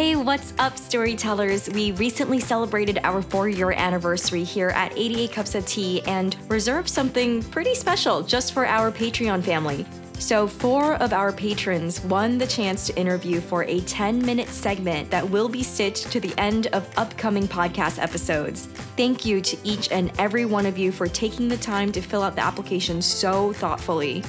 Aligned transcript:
Hey, 0.00 0.16
what's 0.16 0.54
up, 0.58 0.78
storytellers? 0.78 1.68
We 1.68 1.92
recently 1.92 2.40
celebrated 2.40 3.00
our 3.04 3.20
four 3.20 3.50
year 3.50 3.72
anniversary 3.72 4.44
here 4.44 4.70
at 4.70 4.96
88 4.96 5.30
Cups 5.30 5.54
of 5.54 5.66
Tea 5.66 6.00
and 6.06 6.38
reserved 6.48 6.88
something 6.88 7.42
pretty 7.42 7.74
special 7.74 8.22
just 8.22 8.54
for 8.54 8.66
our 8.66 8.90
Patreon 8.90 9.42
family. 9.42 9.84
So, 10.14 10.46
four 10.46 10.94
of 10.94 11.12
our 11.12 11.32
patrons 11.32 12.00
won 12.04 12.38
the 12.38 12.46
chance 12.46 12.86
to 12.86 12.96
interview 12.98 13.42
for 13.42 13.64
a 13.64 13.80
10 13.80 14.24
minute 14.24 14.48
segment 14.48 15.10
that 15.10 15.28
will 15.28 15.50
be 15.50 15.62
stitched 15.62 16.10
to 16.12 16.18
the 16.18 16.32
end 16.38 16.68
of 16.68 16.88
upcoming 16.96 17.46
podcast 17.46 18.02
episodes. 18.02 18.68
Thank 18.96 19.26
you 19.26 19.42
to 19.42 19.58
each 19.64 19.92
and 19.92 20.12
every 20.18 20.46
one 20.46 20.64
of 20.64 20.78
you 20.78 20.92
for 20.92 21.08
taking 21.08 21.46
the 21.46 21.58
time 21.58 21.92
to 21.92 22.00
fill 22.00 22.22
out 22.22 22.36
the 22.36 22.42
application 22.42 23.02
so 23.02 23.52
thoughtfully. 23.52 24.24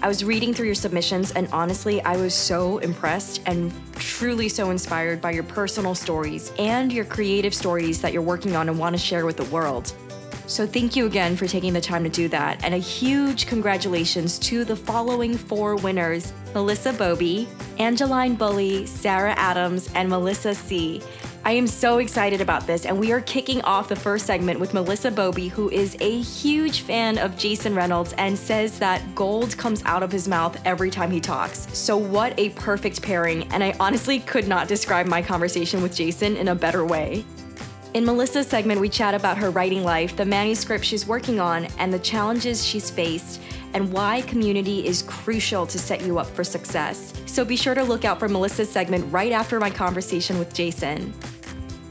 I 0.00 0.06
was 0.06 0.22
reading 0.22 0.54
through 0.54 0.66
your 0.66 0.76
submissions, 0.76 1.32
and 1.32 1.48
honestly, 1.50 2.00
I 2.02 2.16
was 2.16 2.32
so 2.32 2.78
impressed 2.78 3.42
and 3.46 3.72
truly 3.94 4.48
so 4.48 4.70
inspired 4.70 5.20
by 5.20 5.32
your 5.32 5.42
personal 5.42 5.92
stories 5.96 6.52
and 6.56 6.92
your 6.92 7.04
creative 7.04 7.52
stories 7.52 8.00
that 8.02 8.12
you're 8.12 8.22
working 8.22 8.54
on 8.54 8.68
and 8.68 8.78
want 8.78 8.94
to 8.94 8.98
share 8.98 9.26
with 9.26 9.36
the 9.36 9.44
world. 9.46 9.92
So, 10.46 10.68
thank 10.68 10.94
you 10.94 11.06
again 11.06 11.36
for 11.36 11.48
taking 11.48 11.72
the 11.72 11.80
time 11.80 12.04
to 12.04 12.10
do 12.10 12.28
that. 12.28 12.64
And 12.64 12.74
a 12.74 12.78
huge 12.78 13.46
congratulations 13.46 14.38
to 14.40 14.64
the 14.64 14.76
following 14.76 15.36
four 15.36 15.74
winners 15.74 16.32
Melissa 16.54 16.92
Bobie, 16.92 17.48
Angeline 17.78 18.36
Bully, 18.36 18.86
Sarah 18.86 19.34
Adams, 19.36 19.90
and 19.94 20.08
Melissa 20.08 20.54
C. 20.54 21.02
I 21.48 21.52
am 21.52 21.66
so 21.66 21.96
excited 21.96 22.42
about 22.42 22.66
this, 22.66 22.84
and 22.84 23.00
we 23.00 23.10
are 23.10 23.22
kicking 23.22 23.62
off 23.62 23.88
the 23.88 23.96
first 23.96 24.26
segment 24.26 24.60
with 24.60 24.74
Melissa 24.74 25.10
Bobie, 25.10 25.48
who 25.48 25.70
is 25.70 25.96
a 25.98 26.20
huge 26.20 26.82
fan 26.82 27.16
of 27.16 27.38
Jason 27.38 27.74
Reynolds 27.74 28.12
and 28.18 28.38
says 28.38 28.78
that 28.80 29.14
gold 29.14 29.56
comes 29.56 29.82
out 29.86 30.02
of 30.02 30.12
his 30.12 30.28
mouth 30.28 30.60
every 30.66 30.90
time 30.90 31.10
he 31.10 31.20
talks. 31.20 31.66
So, 31.72 31.96
what 31.96 32.38
a 32.38 32.50
perfect 32.50 33.00
pairing, 33.00 33.50
and 33.50 33.64
I 33.64 33.74
honestly 33.80 34.18
could 34.20 34.46
not 34.46 34.68
describe 34.68 35.06
my 35.06 35.22
conversation 35.22 35.80
with 35.80 35.96
Jason 35.96 36.36
in 36.36 36.48
a 36.48 36.54
better 36.54 36.84
way. 36.84 37.24
In 37.94 38.04
Melissa's 38.04 38.46
segment, 38.46 38.78
we 38.78 38.90
chat 38.90 39.14
about 39.14 39.38
her 39.38 39.50
writing 39.50 39.82
life, 39.82 40.14
the 40.16 40.26
manuscript 40.26 40.84
she's 40.84 41.06
working 41.06 41.40
on, 41.40 41.64
and 41.78 41.90
the 41.90 41.98
challenges 41.98 42.62
she's 42.62 42.90
faced, 42.90 43.40
and 43.72 43.90
why 43.90 44.20
community 44.22 44.86
is 44.86 45.00
crucial 45.00 45.66
to 45.66 45.78
set 45.78 46.02
you 46.02 46.18
up 46.18 46.26
for 46.26 46.44
success. 46.44 47.14
So 47.24 47.42
be 47.42 47.56
sure 47.56 47.74
to 47.74 47.84
look 47.84 48.04
out 48.04 48.18
for 48.18 48.28
Melissa's 48.28 48.68
segment 48.68 49.10
right 49.10 49.32
after 49.32 49.58
my 49.58 49.70
conversation 49.70 50.38
with 50.38 50.52
Jason. 50.52 51.14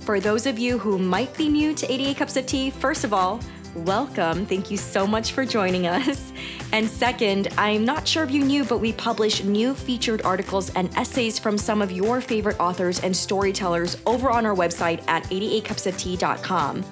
For 0.08 0.22
those 0.22 0.46
of 0.46 0.58
you 0.58 0.78
who 0.78 0.98
might 0.98 1.36
be 1.36 1.50
new 1.50 1.74
to 1.74 1.92
88 1.92 2.16
Cups 2.16 2.38
of 2.38 2.46
Tea, 2.46 2.70
first 2.70 3.04
of 3.04 3.12
all, 3.12 3.42
welcome. 3.76 4.46
Thank 4.46 4.72
you 4.72 4.78
so 4.78 5.06
much 5.06 5.34
for 5.34 5.46
joining 5.46 5.86
us. 5.86 6.32
And 6.74 6.90
second, 6.90 7.48
I'm 7.58 7.86
not 7.86 8.06
sure 8.06 8.24
if 8.24 8.32
you 8.32 8.44
knew, 8.44 8.66
but 8.66 8.80
we 8.80 8.92
publish 8.92 9.44
new 9.44 9.74
featured 9.74 10.22
articles 10.24 10.70
and 10.72 10.94
essays 10.98 11.40
from 11.40 11.58
some 11.58 11.82
of 11.82 11.94
your 11.94 12.20
favorite 12.20 12.60
authors 12.60 13.00
and 13.00 13.16
storytellers 13.16 13.98
over 14.06 14.30
on 14.30 14.46
our 14.46 14.54
website 14.54 15.02
at 15.08 15.24
88cupsoftea.com. 15.26 16.84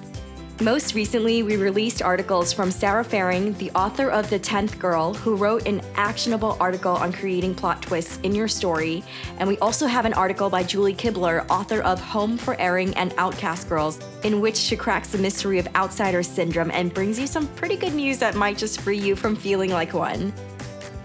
Most 0.62 0.94
recently, 0.94 1.42
we 1.42 1.58
released 1.58 2.00
articles 2.00 2.50
from 2.50 2.70
Sara 2.70 3.04
Faring, 3.04 3.52
the 3.58 3.70
author 3.72 4.08
of 4.08 4.30
The 4.30 4.38
Tenth 4.38 4.78
Girl, 4.78 5.12
who 5.12 5.36
wrote 5.36 5.66
an 5.66 5.82
actionable 5.96 6.56
article 6.58 6.92
on 6.92 7.12
creating 7.12 7.54
plot 7.54 7.82
twists 7.82 8.18
in 8.22 8.34
your 8.34 8.48
story. 8.48 9.04
And 9.36 9.50
we 9.50 9.58
also 9.58 9.86
have 9.86 10.06
an 10.06 10.14
article 10.14 10.48
by 10.48 10.62
Julie 10.62 10.94
Kibler, 10.94 11.44
author 11.50 11.82
of 11.82 12.00
Home 12.00 12.38
for 12.38 12.58
Erring 12.58 12.94
and 12.94 13.12
Outcast 13.18 13.68
Girls, 13.68 14.00
in 14.24 14.40
which 14.40 14.56
she 14.56 14.76
cracks 14.76 15.08
the 15.08 15.18
mystery 15.18 15.58
of 15.58 15.68
outsider 15.74 16.22
syndrome 16.22 16.70
and 16.70 16.92
brings 16.92 17.18
you 17.18 17.26
some 17.26 17.48
pretty 17.48 17.76
good 17.76 17.92
news 17.92 18.16
that 18.20 18.34
might 18.34 18.56
just 18.56 18.80
free 18.80 18.98
you 18.98 19.14
from 19.14 19.36
feeling 19.36 19.72
like 19.72 19.92
one. 19.92 20.32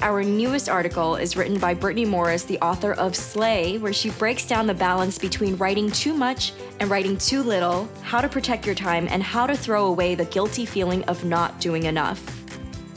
Our 0.02 0.24
newest 0.24 0.68
article 0.68 1.16
is 1.16 1.38
written 1.38 1.60
by 1.60 1.76
Brittney 1.76 2.08
Morris, 2.08 2.44
the 2.44 2.58
author 2.60 2.94
of 2.94 3.16
Slay, 3.16 3.78
where 3.78 3.94
she 3.94 4.10
breaks 4.10 4.48
down 4.48 4.66
the 4.66 4.74
balance 4.74 5.20
between 5.20 5.56
writing 5.58 5.92
too 5.92 6.16
much 6.16 6.54
and 6.80 6.90
writing 6.90 7.18
too 7.18 7.44
little, 7.44 7.88
how 8.02 8.20
to 8.20 8.28
protect 8.28 8.66
your 8.66 8.74
time, 8.74 9.08
and 9.12 9.22
how 9.22 9.46
to 9.46 9.56
throw 9.56 9.86
away 9.86 10.16
the 10.16 10.26
guilty 10.26 10.66
feeling 10.66 11.04
of 11.04 11.24
not 11.24 11.60
doing 11.60 11.84
enough. 11.84 12.20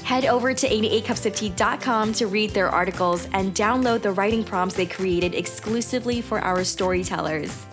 Head 0.02 0.24
over 0.24 0.54
to 0.54 0.66
88cupsoftea.com 0.66 2.14
to 2.14 2.26
read 2.26 2.50
their 2.50 2.70
articles 2.70 3.28
and 3.34 3.54
download 3.54 4.00
the 4.00 4.12
writing 4.12 4.42
prompts 4.42 4.74
they 4.74 4.86
created 4.86 5.34
exclusively 5.34 6.22
for 6.22 6.40
our 6.40 6.64
storytellers. 6.64 7.66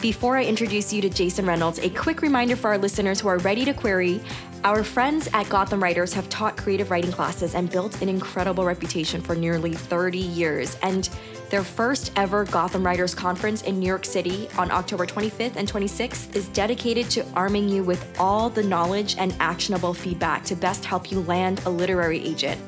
Before 0.00 0.38
I 0.38 0.44
introduce 0.44 0.94
you 0.94 1.02
to 1.02 1.10
Jason 1.10 1.44
Reynolds, 1.44 1.78
a 1.80 1.90
quick 1.90 2.22
reminder 2.22 2.56
for 2.56 2.68
our 2.68 2.78
listeners 2.78 3.20
who 3.20 3.28
are 3.28 3.36
ready 3.38 3.66
to 3.66 3.74
query 3.74 4.22
our 4.62 4.84
friends 4.84 5.26
at 5.32 5.48
Gotham 5.48 5.82
Writers 5.82 6.12
have 6.12 6.28
taught 6.28 6.56
creative 6.56 6.90
writing 6.90 7.10
classes 7.10 7.54
and 7.54 7.70
built 7.70 8.02
an 8.02 8.10
incredible 8.10 8.64
reputation 8.64 9.22
for 9.22 9.34
nearly 9.34 9.72
30 9.72 10.18
years. 10.18 10.76
And 10.82 11.08
their 11.48 11.64
first 11.64 12.12
ever 12.16 12.44
Gotham 12.44 12.84
Writers 12.84 13.14
Conference 13.14 13.62
in 13.62 13.80
New 13.80 13.86
York 13.86 14.04
City 14.04 14.48
on 14.58 14.70
October 14.70 15.06
25th 15.06 15.56
and 15.56 15.70
26th 15.70 16.36
is 16.36 16.46
dedicated 16.48 17.08
to 17.10 17.26
arming 17.32 17.70
you 17.70 17.82
with 17.82 18.06
all 18.20 18.50
the 18.50 18.62
knowledge 18.62 19.16
and 19.18 19.34
actionable 19.40 19.94
feedback 19.94 20.44
to 20.44 20.54
best 20.54 20.84
help 20.84 21.10
you 21.10 21.20
land 21.22 21.62
a 21.64 21.70
literary 21.70 22.22
agent. 22.22 22.60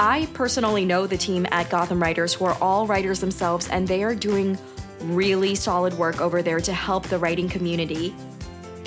I 0.00 0.28
personally 0.34 0.84
know 0.84 1.06
the 1.06 1.16
team 1.16 1.46
at 1.52 1.70
Gotham 1.70 2.02
Writers 2.02 2.34
who 2.34 2.44
are 2.44 2.58
all 2.60 2.88
writers 2.88 3.20
themselves, 3.20 3.68
and 3.68 3.86
they 3.86 4.02
are 4.02 4.16
doing 4.16 4.58
really 5.02 5.54
solid 5.54 5.94
work 5.94 6.20
over 6.20 6.42
there 6.42 6.60
to 6.60 6.72
help 6.72 7.06
the 7.06 7.18
writing 7.18 7.48
community. 7.48 8.14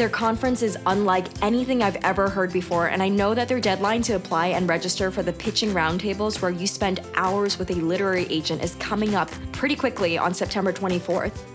Their 0.01 0.09
conference 0.09 0.63
is 0.63 0.79
unlike 0.88 1.28
anything 1.44 1.84
I've 1.84 1.97
ever 1.97 2.28
heard 2.28 2.51
before, 2.51 2.88
and 2.88 3.03
I 3.03 3.07
know 3.07 3.35
that 3.35 3.47
their 3.47 3.59
deadline 3.59 4.01
to 4.01 4.13
apply 4.13 4.47
and 4.47 4.67
register 4.67 5.12
for 5.12 5.22
the 5.22 5.31
pitching 5.31 5.75
roundtables, 5.75 6.41
where 6.41 6.50
you 6.50 6.66
spend 6.66 7.01
hours 7.13 7.59
with 7.59 7.69
a 7.69 7.75
literary 7.75 8.25
agent, 8.31 8.63
is 8.63 8.73
coming 8.79 9.13
up 9.13 9.29
pretty 9.51 9.75
quickly 9.75 10.17
on 10.17 10.34
September 10.34 10.73
24th. 10.73 11.50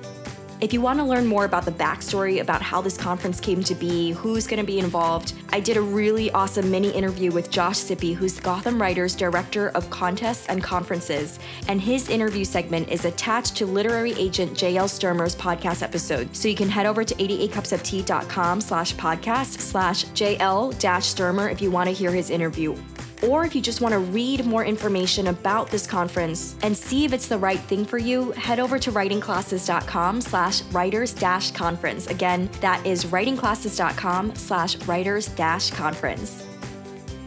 If 0.59 0.73
you 0.73 0.81
want 0.81 0.99
to 1.01 1.05
learn 1.05 1.27
more 1.27 1.45
about 1.45 1.67
the 1.67 1.71
backstory 1.71 2.41
about 2.41 2.63
how 2.63 2.81
this 2.81 2.97
conference 2.97 3.41
came 3.41 3.63
to 3.65 3.75
be, 3.75 4.13
who's 4.13 4.47
going 4.47 4.59
to 4.59 4.67
be 4.67 4.79
involved, 4.79 5.35
I 5.51 5.61
did 5.61 5.77
a 5.77 5.83
really 5.83 6.31
awesome 6.31 6.71
mini 6.71 6.89
interview 6.91 7.31
with 7.31 7.51
Josh 7.51 7.77
Sippie, 7.77 8.15
who's 8.15 8.41
Gotham 8.41 8.81
Writers 8.81 9.15
Director 9.15 9.69
of 9.71 9.91
Contests 9.91 10.47
and 10.47 10.63
Conferences, 10.63 11.39
and 11.69 11.79
his 11.79 12.09
interview 12.09 12.45
segment 12.47 12.89
is 12.89 13.05
attached 13.05 13.55
to 13.57 13.67
literary 13.67 14.13
agent 14.13 14.55
JL 14.55 14.89
Stermer's 14.89 15.37
podcast 15.37 15.83
episode. 15.83 16.35
So 16.35 16.49
you 16.49 16.57
can 16.57 16.71
head 16.71 16.87
over 16.87 17.05
to 17.05 17.15
88cupsoftea.com 17.15 18.63
slash 18.63 18.95
podcast 18.95 19.61
slash 19.61 20.07
JL 20.07 20.73
Stermer 20.75 21.53
if 21.53 21.61
you 21.61 21.71
want 21.71 21.89
to 21.89 21.95
hear 21.95 22.13
his 22.13 22.31
interview 22.31 22.75
or 23.23 23.45
if 23.45 23.55
you 23.55 23.61
just 23.61 23.81
want 23.81 23.93
to 23.93 23.99
read 23.99 24.45
more 24.45 24.65
information 24.65 25.29
about 25.29 25.71
this 25.71 25.87
conference 25.87 26.57
and 26.63 26.77
see 26.77 27.05
if 27.05 27.13
it's 27.13 27.29
the 27.29 27.39
right 27.39 27.61
thing 27.61 27.85
for 27.85 27.99
you, 27.99 28.33
head 28.33 28.61
over 28.61 28.79
to 28.79 28.93
writingclasses.com 28.93 30.21
slash 30.21 30.63
writers 30.73 31.13
dash 31.13 31.51
conference. 31.53 32.07
Again, 32.07 32.49
that 32.61 32.85
is 32.87 33.05
writingclasses.com 33.07 34.35
slash 34.35 34.77
writers 34.87 35.27
dash 35.29 35.71
conference. 35.71 36.47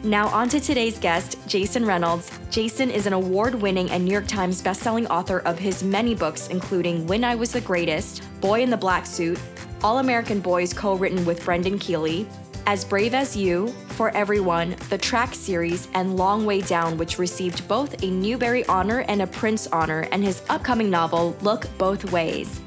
Now, 0.04 0.30
on 0.30 0.48
to 0.50 0.62
today's 0.62 0.98
guest, 0.98 1.38
Jason 1.46 1.86
Reynolds. 1.86 2.32
Jason 2.50 2.90
is 2.90 3.06
an 3.06 3.12
award 3.12 3.54
winning 3.56 3.92
and 3.92 4.06
New 4.06 4.12
York 4.12 4.28
Times 4.28 4.62
bestselling 4.62 5.10
author 5.10 5.40
of 5.40 5.60
his 5.60 5.84
many 5.84 6.16
books, 6.16 6.48
including 6.48 7.06
When 7.06 7.26
I 7.26 7.36
Was 7.36 7.52
the 7.52 7.60
Greatest, 7.60 8.24
Boy 8.40 8.62
in 8.62 8.70
the 8.70 8.78
Black 8.78 9.06
Suit, 9.06 9.38
All 9.84 10.00
American 10.00 10.40
Boys, 10.40 10.74
co 10.74 10.96
written 10.96 11.26
with 11.26 11.44
Brendan 11.44 11.78
Kiely, 11.80 12.26
as 12.66 12.86
Brave 12.86 13.14
as 13.14 13.36
You, 13.36 13.74
For 14.00 14.16
Everyone, 14.16 14.78
the 14.90 14.98
track 14.98 15.36
series, 15.36 15.90
and 15.94 16.16
Long 16.16 16.46
Way 16.46 16.62
Down, 16.62 16.98
which 16.98 17.20
received 17.20 17.68
both 17.68 18.02
a 18.02 18.10
Newbery 18.10 18.66
Honor 18.68 19.00
and 19.10 19.22
a 19.22 19.28
Printz 19.28 19.68
Honor, 19.74 20.08
and 20.14 20.24
his 20.24 20.42
upcoming 20.48 20.90
novel, 20.90 21.36
Look 21.42 21.68
Both 21.78 22.10
Ways. 22.10 22.62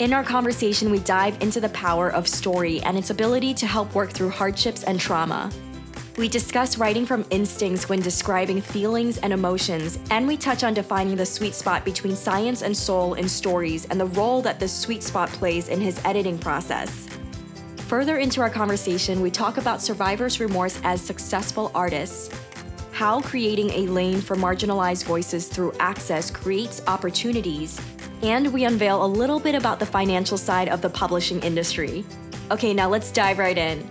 In 0.00 0.12
our 0.12 0.22
conversation, 0.22 0.90
we 0.90 0.98
dive 0.98 1.40
into 1.40 1.62
the 1.62 1.70
power 1.70 2.10
of 2.10 2.28
story 2.28 2.82
and 2.82 2.98
its 2.98 3.08
ability 3.08 3.54
to 3.54 3.66
help 3.66 3.94
work 3.94 4.10
through 4.10 4.28
hardships 4.28 4.84
and 4.84 5.00
trauma. 5.00 5.50
We 6.18 6.28
discuss 6.28 6.76
writing 6.76 7.06
from 7.06 7.24
instincts 7.30 7.88
when 7.88 8.02
describing 8.02 8.60
feelings 8.60 9.16
and 9.16 9.32
emotions, 9.32 9.98
and 10.10 10.28
we 10.28 10.36
touch 10.36 10.62
on 10.62 10.74
defining 10.74 11.16
the 11.16 11.24
sweet 11.24 11.54
spot 11.54 11.86
between 11.86 12.14
science 12.14 12.60
and 12.60 12.76
soul 12.76 13.14
in 13.14 13.30
stories 13.30 13.86
and 13.86 13.98
the 13.98 14.12
role 14.20 14.42
that 14.42 14.60
this 14.60 14.78
sweet 14.78 15.02
spot 15.02 15.30
plays 15.30 15.70
in 15.70 15.80
his 15.80 15.98
editing 16.04 16.36
process. 16.36 17.09
Further 17.90 18.18
into 18.18 18.40
our 18.40 18.48
conversation, 18.48 19.20
we 19.20 19.32
talk 19.32 19.56
about 19.56 19.82
survivors' 19.82 20.38
remorse 20.38 20.80
as 20.84 21.00
successful 21.00 21.72
artists, 21.74 22.32
how 22.92 23.20
creating 23.20 23.70
a 23.70 23.88
lane 23.88 24.20
for 24.20 24.36
marginalized 24.36 25.02
voices 25.02 25.48
through 25.48 25.72
access 25.80 26.30
creates 26.30 26.80
opportunities, 26.86 27.80
and 28.22 28.52
we 28.52 28.64
unveil 28.64 29.04
a 29.04 29.08
little 29.08 29.40
bit 29.40 29.56
about 29.56 29.80
the 29.80 29.86
financial 29.86 30.38
side 30.38 30.68
of 30.68 30.82
the 30.82 30.88
publishing 30.88 31.40
industry. 31.42 32.04
Okay, 32.52 32.72
now 32.72 32.88
let's 32.88 33.10
dive 33.10 33.38
right 33.38 33.58
in. 33.58 33.84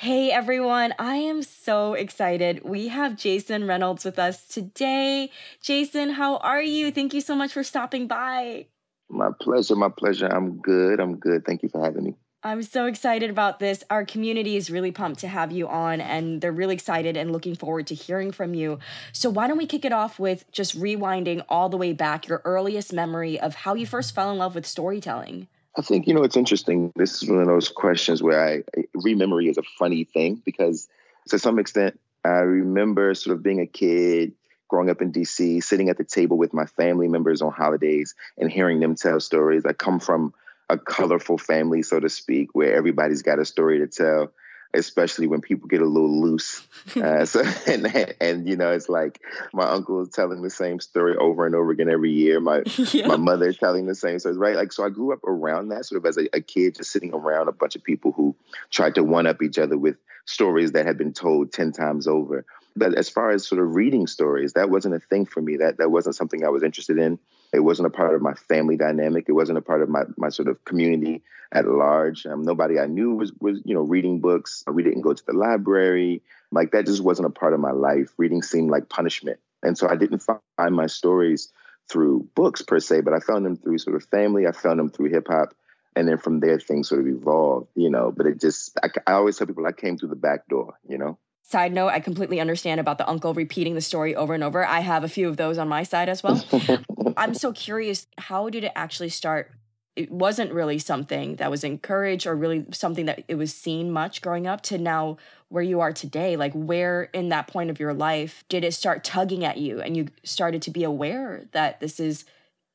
Hey 0.00 0.30
everyone, 0.30 0.94
I 1.00 1.16
am 1.16 1.42
so 1.42 1.94
excited. 1.94 2.62
We 2.62 2.86
have 2.86 3.16
Jason 3.16 3.66
Reynolds 3.66 4.04
with 4.04 4.16
us 4.16 4.46
today. 4.46 5.32
Jason, 5.60 6.10
how 6.10 6.36
are 6.36 6.62
you? 6.62 6.92
Thank 6.92 7.14
you 7.14 7.20
so 7.20 7.34
much 7.34 7.52
for 7.52 7.64
stopping 7.64 8.06
by. 8.06 8.66
My 9.10 9.30
pleasure, 9.40 9.74
my 9.74 9.88
pleasure. 9.88 10.26
I'm 10.26 10.58
good. 10.58 11.00
I'm 11.00 11.16
good. 11.16 11.44
Thank 11.44 11.64
you 11.64 11.68
for 11.68 11.82
having 11.82 12.04
me. 12.04 12.14
I'm 12.44 12.62
so 12.62 12.86
excited 12.86 13.28
about 13.28 13.58
this. 13.58 13.82
Our 13.90 14.04
community 14.04 14.54
is 14.54 14.70
really 14.70 14.92
pumped 14.92 15.18
to 15.22 15.26
have 15.26 15.50
you 15.50 15.66
on, 15.66 16.00
and 16.00 16.40
they're 16.40 16.52
really 16.52 16.74
excited 16.74 17.16
and 17.16 17.32
looking 17.32 17.56
forward 17.56 17.88
to 17.88 17.96
hearing 17.96 18.30
from 18.30 18.54
you. 18.54 18.78
So, 19.12 19.28
why 19.28 19.48
don't 19.48 19.58
we 19.58 19.66
kick 19.66 19.84
it 19.84 19.92
off 19.92 20.20
with 20.20 20.44
just 20.52 20.80
rewinding 20.80 21.44
all 21.48 21.68
the 21.68 21.76
way 21.76 21.92
back 21.92 22.28
your 22.28 22.40
earliest 22.44 22.92
memory 22.92 23.40
of 23.40 23.56
how 23.56 23.74
you 23.74 23.84
first 23.84 24.14
fell 24.14 24.30
in 24.30 24.38
love 24.38 24.54
with 24.54 24.64
storytelling? 24.64 25.48
I 25.78 25.80
think, 25.80 26.08
you 26.08 26.14
know, 26.14 26.24
it's 26.24 26.36
interesting. 26.36 26.92
This 26.96 27.22
is 27.22 27.30
one 27.30 27.38
of 27.38 27.46
those 27.46 27.68
questions 27.68 28.20
where 28.20 28.44
I, 28.44 28.62
rememory 28.96 29.48
is 29.48 29.58
a 29.58 29.62
funny 29.62 30.02
thing 30.02 30.42
because 30.44 30.88
to 31.28 31.38
some 31.38 31.60
extent, 31.60 32.00
I 32.24 32.40
remember 32.40 33.14
sort 33.14 33.36
of 33.36 33.44
being 33.44 33.60
a 33.60 33.66
kid, 33.66 34.32
growing 34.66 34.90
up 34.90 35.00
in 35.00 35.12
DC, 35.12 35.62
sitting 35.62 35.88
at 35.88 35.96
the 35.96 36.02
table 36.02 36.36
with 36.36 36.52
my 36.52 36.66
family 36.66 37.06
members 37.06 37.42
on 37.42 37.52
holidays 37.52 38.16
and 38.36 38.50
hearing 38.50 38.80
them 38.80 38.96
tell 38.96 39.20
stories. 39.20 39.64
I 39.64 39.72
come 39.72 40.00
from 40.00 40.34
a 40.68 40.76
colorful 40.76 41.38
family, 41.38 41.82
so 41.82 42.00
to 42.00 42.08
speak, 42.08 42.48
where 42.54 42.74
everybody's 42.74 43.22
got 43.22 43.38
a 43.38 43.44
story 43.44 43.78
to 43.78 43.86
tell, 43.86 44.32
especially 44.74 45.26
when 45.26 45.40
people 45.40 45.68
get 45.68 45.80
a 45.80 45.86
little 45.86 46.20
loose. 46.20 46.66
Uh, 46.98 47.24
so 47.24 47.44
and 47.66 48.14
and 48.20 48.48
you 48.48 48.56
know, 48.56 48.72
it's 48.72 48.88
like 48.88 49.20
my 49.52 49.64
uncle 49.64 50.00
is 50.00 50.08
telling 50.08 50.42
the 50.42 50.50
same 50.50 50.80
story 50.80 51.16
over 51.16 51.46
and 51.46 51.54
over 51.54 51.70
again 51.70 51.88
every 51.88 52.10
year. 52.10 52.40
My 52.40 52.62
yeah. 52.92 53.06
my 53.06 53.16
mother 53.16 53.48
is 53.48 53.58
telling 53.58 53.86
the 53.86 53.94
same 53.94 54.18
story, 54.18 54.36
right? 54.36 54.56
Like 54.56 54.72
so, 54.72 54.84
I 54.84 54.88
grew 54.88 55.12
up 55.12 55.22
around 55.22 55.68
that 55.68 55.84
sort 55.84 55.98
of 55.98 56.06
as 56.06 56.16
a, 56.16 56.28
a 56.36 56.40
kid, 56.40 56.76
just 56.76 56.90
sitting 56.90 57.12
around 57.12 57.48
a 57.48 57.52
bunch 57.52 57.76
of 57.76 57.84
people 57.84 58.12
who 58.12 58.34
tried 58.70 58.94
to 58.96 59.04
one 59.04 59.26
up 59.26 59.42
each 59.42 59.58
other 59.58 59.76
with 59.78 59.96
stories 60.24 60.72
that 60.72 60.86
had 60.86 60.98
been 60.98 61.12
told 61.12 61.52
ten 61.52 61.72
times 61.72 62.08
over. 62.08 62.44
But 62.78 62.94
as 62.94 63.08
far 63.08 63.30
as 63.30 63.46
sort 63.46 63.60
of 63.60 63.74
reading 63.74 64.06
stories, 64.06 64.52
that 64.52 64.70
wasn't 64.70 64.94
a 64.94 65.00
thing 65.00 65.26
for 65.26 65.42
me. 65.42 65.56
That 65.56 65.78
that 65.78 65.90
wasn't 65.90 66.16
something 66.16 66.44
I 66.44 66.48
was 66.48 66.62
interested 66.62 66.98
in. 66.98 67.18
It 67.52 67.60
wasn't 67.60 67.86
a 67.86 67.90
part 67.90 68.14
of 68.14 68.22
my 68.22 68.34
family 68.34 68.76
dynamic. 68.76 69.26
It 69.28 69.32
wasn't 69.32 69.58
a 69.58 69.62
part 69.62 69.82
of 69.82 69.88
my 69.88 70.04
my 70.16 70.28
sort 70.28 70.48
of 70.48 70.64
community 70.64 71.22
at 71.52 71.66
large. 71.66 72.26
Um, 72.26 72.42
nobody 72.42 72.78
I 72.78 72.86
knew 72.86 73.14
was 73.14 73.32
was 73.40 73.60
you 73.64 73.74
know 73.74 73.82
reading 73.82 74.20
books. 74.20 74.64
We 74.66 74.82
didn't 74.82 75.02
go 75.02 75.14
to 75.14 75.26
the 75.26 75.32
library. 75.32 76.22
Like 76.50 76.72
that 76.72 76.86
just 76.86 77.02
wasn't 77.02 77.26
a 77.26 77.30
part 77.30 77.54
of 77.54 77.60
my 77.60 77.72
life. 77.72 78.12
Reading 78.16 78.42
seemed 78.42 78.70
like 78.70 78.88
punishment, 78.88 79.40
and 79.62 79.76
so 79.76 79.88
I 79.88 79.96
didn't 79.96 80.20
find 80.20 80.74
my 80.74 80.86
stories 80.86 81.52
through 81.90 82.28
books 82.34 82.62
per 82.62 82.80
se, 82.80 83.00
but 83.00 83.14
I 83.14 83.20
found 83.20 83.46
them 83.46 83.56
through 83.56 83.78
sort 83.78 83.96
of 83.96 84.04
family. 84.04 84.46
I 84.46 84.52
found 84.52 84.78
them 84.78 84.90
through 84.90 85.10
hip 85.10 85.28
hop, 85.28 85.54
and 85.96 86.06
then 86.06 86.18
from 86.18 86.40
there 86.40 86.60
things 86.60 86.88
sort 86.88 87.00
of 87.00 87.08
evolved. 87.08 87.68
You 87.74 87.90
know, 87.90 88.12
but 88.14 88.26
it 88.26 88.40
just 88.40 88.78
I, 88.82 88.88
I 89.06 89.12
always 89.14 89.36
tell 89.36 89.46
people 89.46 89.66
I 89.66 89.72
came 89.72 89.96
through 89.96 90.10
the 90.10 90.16
back 90.16 90.48
door. 90.48 90.74
You 90.86 90.98
know. 90.98 91.18
Side 91.50 91.72
note, 91.72 91.88
I 91.88 92.00
completely 92.00 92.40
understand 92.40 92.78
about 92.78 92.98
the 92.98 93.08
uncle 93.08 93.32
repeating 93.32 93.74
the 93.74 93.80
story 93.80 94.14
over 94.14 94.34
and 94.34 94.44
over. 94.44 94.66
I 94.66 94.80
have 94.80 95.02
a 95.02 95.08
few 95.08 95.30
of 95.30 95.38
those 95.38 95.56
on 95.56 95.66
my 95.66 95.82
side 95.82 96.10
as 96.10 96.22
well. 96.22 96.44
I'm 97.16 97.32
so 97.32 97.54
curious, 97.54 98.06
how 98.18 98.50
did 98.50 98.64
it 98.64 98.72
actually 98.76 99.08
start? 99.08 99.50
It 99.96 100.10
wasn't 100.10 100.52
really 100.52 100.78
something 100.78 101.36
that 101.36 101.50
was 101.50 101.64
encouraged 101.64 102.26
or 102.26 102.36
really 102.36 102.66
something 102.72 103.06
that 103.06 103.24
it 103.28 103.36
was 103.36 103.54
seen 103.54 103.90
much 103.90 104.20
growing 104.20 104.46
up 104.46 104.60
to 104.64 104.76
now 104.76 105.16
where 105.48 105.62
you 105.62 105.80
are 105.80 105.90
today. 105.90 106.36
Like, 106.36 106.52
where 106.52 107.04
in 107.14 107.30
that 107.30 107.46
point 107.46 107.70
of 107.70 107.80
your 107.80 107.94
life 107.94 108.44
did 108.50 108.62
it 108.62 108.74
start 108.74 109.02
tugging 109.02 109.42
at 109.42 109.56
you 109.56 109.80
and 109.80 109.96
you 109.96 110.08
started 110.24 110.60
to 110.60 110.70
be 110.70 110.84
aware 110.84 111.46
that 111.52 111.80
this 111.80 111.98
is 111.98 112.26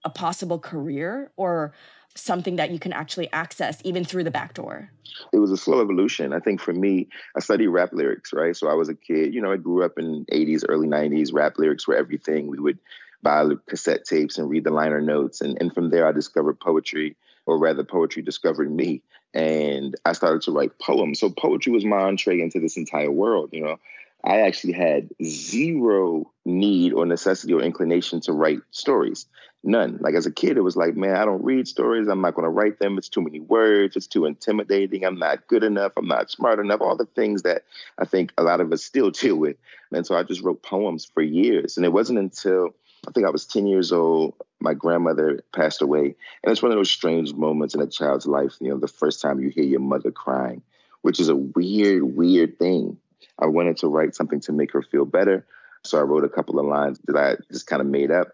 a 0.04 0.10
possible 0.10 0.58
career 0.58 1.32
or 1.38 1.74
something 2.16 2.56
that 2.58 2.72
you 2.72 2.80
can 2.80 2.94
actually 2.94 3.32
access 3.32 3.82
even 3.84 4.04
through 4.04 4.24
the 4.24 4.32
back 4.32 4.54
door? 4.54 4.90
It 5.32 5.40
was 5.40 5.52
a 5.52 5.58
slow 5.58 5.82
evolution. 5.82 6.34
I 6.34 6.40
think 6.40 6.62
for 6.62 6.74
me, 6.74 7.08
I 7.36 7.40
studied 7.40 7.68
rap 7.68 7.90
lyrics, 7.94 8.34
right? 8.34 8.56
So 8.56 8.68
I 8.68 8.74
was 8.74 8.90
a 8.90 8.96
kid, 8.96 9.34
you 9.34 9.42
know, 9.42 9.52
I 9.52 9.58
grew 9.58 9.84
up 9.84 9.98
in 9.98 10.26
80s, 10.26 10.64
early 10.68 10.88
90s. 10.88 11.34
Rap 11.34 11.58
lyrics 11.58 11.88
were 11.88 11.96
everything. 11.96 12.48
We 12.48 12.60
would 12.60 12.80
buy 13.22 13.46
cassette 13.68 14.06
tapes 14.06 14.38
and 14.38 14.50
read 14.50 14.64
the 14.64 14.72
liner 14.72 15.02
notes. 15.02 15.42
And, 15.42 15.58
and 15.62 15.74
from 15.74 15.90
there, 15.90 16.08
I 16.08 16.12
discovered 16.12 16.60
poetry, 16.60 17.16
or 17.46 17.58
rather, 17.58 17.84
poetry 17.84 18.22
discovered 18.22 18.72
me. 18.72 19.02
And 19.34 19.96
I 20.06 20.14
started 20.14 20.42
to 20.44 20.52
write 20.52 20.78
poems. 20.80 21.20
So 21.20 21.30
poetry 21.30 21.72
was 21.72 21.86
my 21.86 21.98
entree 21.98 22.42
into 22.42 22.60
this 22.60 22.78
entire 22.78 23.12
world, 23.12 23.50
you 23.52 23.62
know. 23.62 23.80
I 24.26 24.42
actually 24.42 24.74
had 24.74 25.10
zero 25.24 26.32
need 26.46 26.94
or 26.94 27.06
necessity 27.06 27.54
or 27.54 27.62
inclination 27.62 28.22
to 28.22 28.34
write 28.34 28.60
stories. 28.72 29.26
None. 29.66 29.98
Like 30.02 30.16
as 30.16 30.26
a 30.26 30.32
kid, 30.32 30.58
it 30.58 30.62
was 30.62 30.76
like, 30.76 30.96
man, 30.96 31.16
I 31.16 31.24
don't 31.24 31.44
read 31.44 31.68
stories. 31.68 32.08
I'm 32.08 32.22
not 32.22 32.36
going 32.36 32.44
to 32.44 32.50
write 32.50 32.80
them. 32.80 32.98
It's 32.98 33.08
too 33.08 33.22
many 33.22 33.40
words. 33.40 33.96
It's 33.96 34.08
too 34.08 34.26
intimidating. 34.26 35.06
I'm 35.06 35.18
not 35.18 35.48
good 35.48 35.64
enough. 35.64 35.94
I'm 35.96 36.08
not 36.08 36.30
smart 36.30 36.60
enough. 36.60 36.82
All 36.82 36.98
the 36.98 37.06
things 37.06 37.44
that 37.44 37.64
I 37.98 38.04
think 38.06 38.34
a 38.38 38.44
lot 38.44 38.60
of 38.60 38.72
us 38.74 38.84
still 38.84 39.10
deal 39.12 39.38
with. 39.38 39.58
And 39.92 40.06
so 40.06 40.16
I 40.16 40.24
just 40.24 40.42
wrote 40.42 40.64
poems 40.64 41.06
for 41.06 41.22
years. 41.22 41.78
And 41.78 41.86
it 41.86 41.94
wasn't 41.94 42.20
until 42.20 42.76
I 43.08 43.12
think 43.12 43.26
I 43.26 43.30
was 43.30 43.46
10 43.46 43.68
years 43.68 43.92
old, 43.92 44.36
my 44.60 44.74
grandmother 44.74 45.44
passed 45.54 45.82
away. 45.82 46.16
And 46.44 46.52
it's 46.52 46.62
one 46.62 46.72
of 46.72 46.78
those 46.78 46.92
strange 46.92 47.34
moments 47.34 47.76
in 47.76 47.82
a 47.82 47.88
child's 47.88 48.26
life, 48.26 48.56
you 48.62 48.70
know, 48.70 48.78
the 48.78 48.88
first 48.88 49.22
time 49.22 49.40
you 49.40 49.50
hear 49.50 49.66
your 49.66 49.82
mother 49.82 50.12
crying, 50.12 50.62
which 51.02 51.20
is 51.20 51.30
a 51.30 51.36
weird, 51.36 52.04
weird 52.04 52.60
thing. 52.60 52.98
I 53.40 53.48
wanted 53.48 53.78
to 53.78 53.88
write 53.88 54.16
something 54.16 54.40
to 54.42 54.52
make 54.52 54.72
her 54.74 54.82
feel 54.82 55.06
better. 55.06 55.46
So 55.84 56.00
I 56.00 56.02
wrote 56.02 56.24
a 56.24 56.30
couple 56.30 56.60
of 56.60 56.66
lines 56.66 57.00
that 57.06 57.18
I 57.18 57.36
just 57.52 57.68
kind 57.68 57.82
of 57.82 57.88
made 57.88 58.12
up 58.12 58.30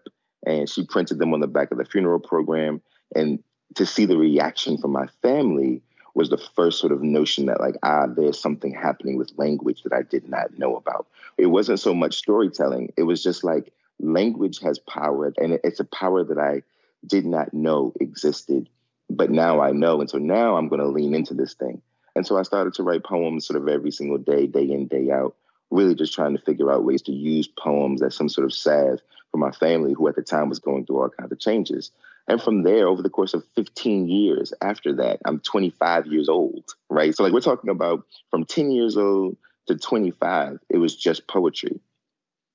and 0.46 0.68
she 0.68 0.86
printed 0.86 1.18
them 1.18 1.34
on 1.34 1.40
the 1.40 1.46
back 1.46 1.70
of 1.70 1.78
the 1.78 1.84
funeral 1.84 2.20
program. 2.20 2.80
And 3.14 3.42
to 3.74 3.86
see 3.86 4.06
the 4.06 4.16
reaction 4.16 4.78
from 4.78 4.92
my 4.92 5.06
family 5.22 5.82
was 6.14 6.30
the 6.30 6.38
first 6.56 6.80
sort 6.80 6.92
of 6.92 7.02
notion 7.02 7.46
that 7.46 7.60
like 7.60 7.76
ah 7.82 8.06
there's 8.06 8.38
something 8.38 8.74
happening 8.74 9.16
with 9.16 9.32
language 9.36 9.82
that 9.84 9.92
I 9.92 10.02
did 10.02 10.28
not 10.28 10.58
know 10.58 10.76
about. 10.76 11.06
It 11.38 11.46
wasn't 11.46 11.80
so 11.80 11.94
much 11.94 12.16
storytelling. 12.16 12.92
It 12.96 13.04
was 13.04 13.22
just 13.22 13.44
like 13.44 13.72
language 14.00 14.60
has 14.60 14.78
power 14.78 15.32
and 15.38 15.60
it's 15.64 15.80
a 15.80 15.84
power 15.84 16.24
that 16.24 16.38
I 16.38 16.62
did 17.06 17.24
not 17.24 17.54
know 17.54 17.92
existed, 18.00 18.68
but 19.08 19.30
now 19.30 19.60
I 19.60 19.72
know. 19.72 20.00
And 20.00 20.10
so 20.10 20.18
now 20.18 20.56
I'm 20.56 20.68
going 20.68 20.80
to 20.80 20.88
lean 20.88 21.14
into 21.14 21.34
this 21.34 21.54
thing. 21.54 21.80
And 22.20 22.26
so 22.26 22.36
I 22.36 22.42
started 22.42 22.74
to 22.74 22.82
write 22.82 23.02
poems 23.02 23.46
sort 23.46 23.58
of 23.58 23.66
every 23.66 23.90
single 23.90 24.18
day, 24.18 24.46
day 24.46 24.70
in, 24.70 24.88
day 24.88 25.10
out, 25.10 25.34
really 25.70 25.94
just 25.94 26.12
trying 26.12 26.36
to 26.36 26.42
figure 26.42 26.70
out 26.70 26.84
ways 26.84 27.00
to 27.04 27.12
use 27.12 27.48
poems 27.48 28.02
as 28.02 28.14
some 28.14 28.28
sort 28.28 28.44
of 28.44 28.52
salve 28.52 29.00
for 29.30 29.38
my 29.38 29.52
family, 29.52 29.94
who 29.94 30.06
at 30.06 30.16
the 30.16 30.22
time 30.22 30.50
was 30.50 30.58
going 30.58 30.84
through 30.84 31.00
all 31.00 31.08
kinds 31.08 31.32
of 31.32 31.38
changes. 31.38 31.90
And 32.28 32.38
from 32.38 32.62
there, 32.62 32.88
over 32.88 33.00
the 33.00 33.08
course 33.08 33.32
of 33.32 33.42
15 33.56 34.06
years 34.06 34.52
after 34.60 34.96
that, 34.96 35.20
I'm 35.24 35.40
25 35.40 36.08
years 36.08 36.28
old, 36.28 36.74
right? 36.90 37.16
So, 37.16 37.22
like, 37.22 37.32
we're 37.32 37.40
talking 37.40 37.70
about 37.70 38.04
from 38.30 38.44
10 38.44 38.70
years 38.70 38.98
old 38.98 39.38
to 39.68 39.76
25, 39.76 40.58
it 40.68 40.76
was 40.76 40.94
just 40.94 41.26
poetry. 41.26 41.80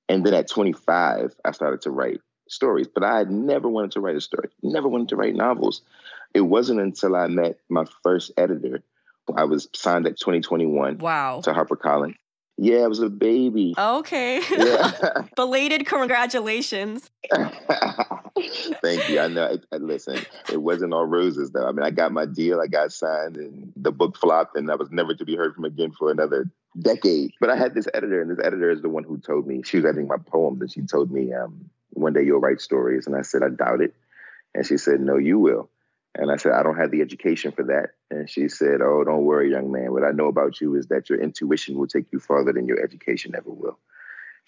And 0.07 0.23
then 0.23 0.35
at 0.35 0.47
25, 0.47 1.33
I 1.43 1.51
started 1.53 1.81
to 1.81 1.89
write 1.89 2.21
stories, 2.49 2.87
but 2.87 3.03
I 3.03 3.17
had 3.17 3.31
never 3.31 3.67
wanted 3.67 3.93
to 3.93 3.99
write 3.99 4.15
a 4.15 4.21
story, 4.21 4.49
never 4.61 4.87
wanted 4.87 5.09
to 5.09 5.15
write 5.15 5.33
novels. 5.33 5.81
It 6.35 6.41
wasn't 6.41 6.81
until 6.81 7.15
I 7.15 7.25
met 7.25 7.57
my 7.67 7.85
first 8.03 8.31
editor. 8.37 8.83
I 9.35 9.45
was 9.45 9.67
signed 9.73 10.07
at 10.07 10.17
2021 10.19 10.99
wow. 10.99 11.41
to 11.41 11.51
HarperCollins. 11.51 12.15
Yeah, 12.57 12.83
it 12.83 12.89
was 12.89 13.01
a 13.01 13.09
baby. 13.09 13.73
Okay. 13.77 14.41
Yeah. 14.49 15.23
Belated 15.35 15.85
congratulations. 15.85 17.09
Thank 18.81 19.09
you. 19.09 19.19
I 19.19 19.27
know. 19.27 19.57
I, 19.71 19.75
listen, 19.77 20.19
it 20.51 20.61
wasn't 20.61 20.93
all 20.93 21.05
roses 21.05 21.51
though. 21.51 21.67
I 21.67 21.71
mean, 21.71 21.83
I 21.83 21.91
got 21.91 22.13
my 22.13 22.25
deal, 22.25 22.61
I 22.61 22.67
got 22.67 22.93
signed, 22.93 23.35
and 23.37 23.73
the 23.75 23.91
book 23.91 24.17
flopped, 24.17 24.55
and 24.55 24.71
I 24.71 24.75
was 24.75 24.89
never 24.91 25.13
to 25.15 25.25
be 25.25 25.35
heard 25.35 25.55
from 25.55 25.65
again 25.65 25.91
for 25.91 26.11
another 26.11 26.49
decade. 26.79 27.33
But 27.41 27.49
I 27.49 27.57
had 27.57 27.73
this 27.73 27.87
editor, 27.93 28.21
and 28.21 28.31
this 28.31 28.45
editor 28.45 28.69
is 28.69 28.81
the 28.81 28.89
one 28.89 29.03
who 29.03 29.17
told 29.17 29.47
me 29.47 29.63
she 29.63 29.77
was 29.77 29.85
editing 29.85 30.07
my 30.07 30.17
poems, 30.17 30.61
and 30.61 30.71
she 30.71 30.81
told 30.81 31.11
me, 31.11 31.33
um, 31.33 31.69
"One 31.91 32.13
day 32.13 32.23
you'll 32.23 32.39
write 32.39 32.61
stories." 32.61 33.05
And 33.05 33.15
I 33.15 33.21
said, 33.21 33.43
"I 33.43 33.49
doubt 33.49 33.81
it." 33.81 33.93
And 34.53 34.65
she 34.65 34.77
said, 34.77 35.01
"No, 35.01 35.17
you 35.17 35.39
will." 35.39 35.69
And 36.17 36.31
I 36.31 36.37
said, 36.37 36.53
I 36.53 36.63
don't 36.63 36.77
have 36.77 36.91
the 36.91 37.01
education 37.01 37.51
for 37.51 37.63
that. 37.65 37.89
And 38.09 38.29
she 38.29 38.47
said, 38.47 38.81
Oh, 38.81 39.03
don't 39.03 39.25
worry, 39.25 39.51
young 39.51 39.71
man. 39.71 39.91
What 39.91 40.03
I 40.03 40.11
know 40.11 40.27
about 40.27 40.61
you 40.61 40.75
is 40.75 40.87
that 40.87 41.09
your 41.09 41.19
intuition 41.19 41.77
will 41.77 41.87
take 41.87 42.05
you 42.11 42.19
farther 42.19 42.53
than 42.53 42.67
your 42.67 42.81
education 42.81 43.33
ever 43.35 43.49
will. 43.49 43.77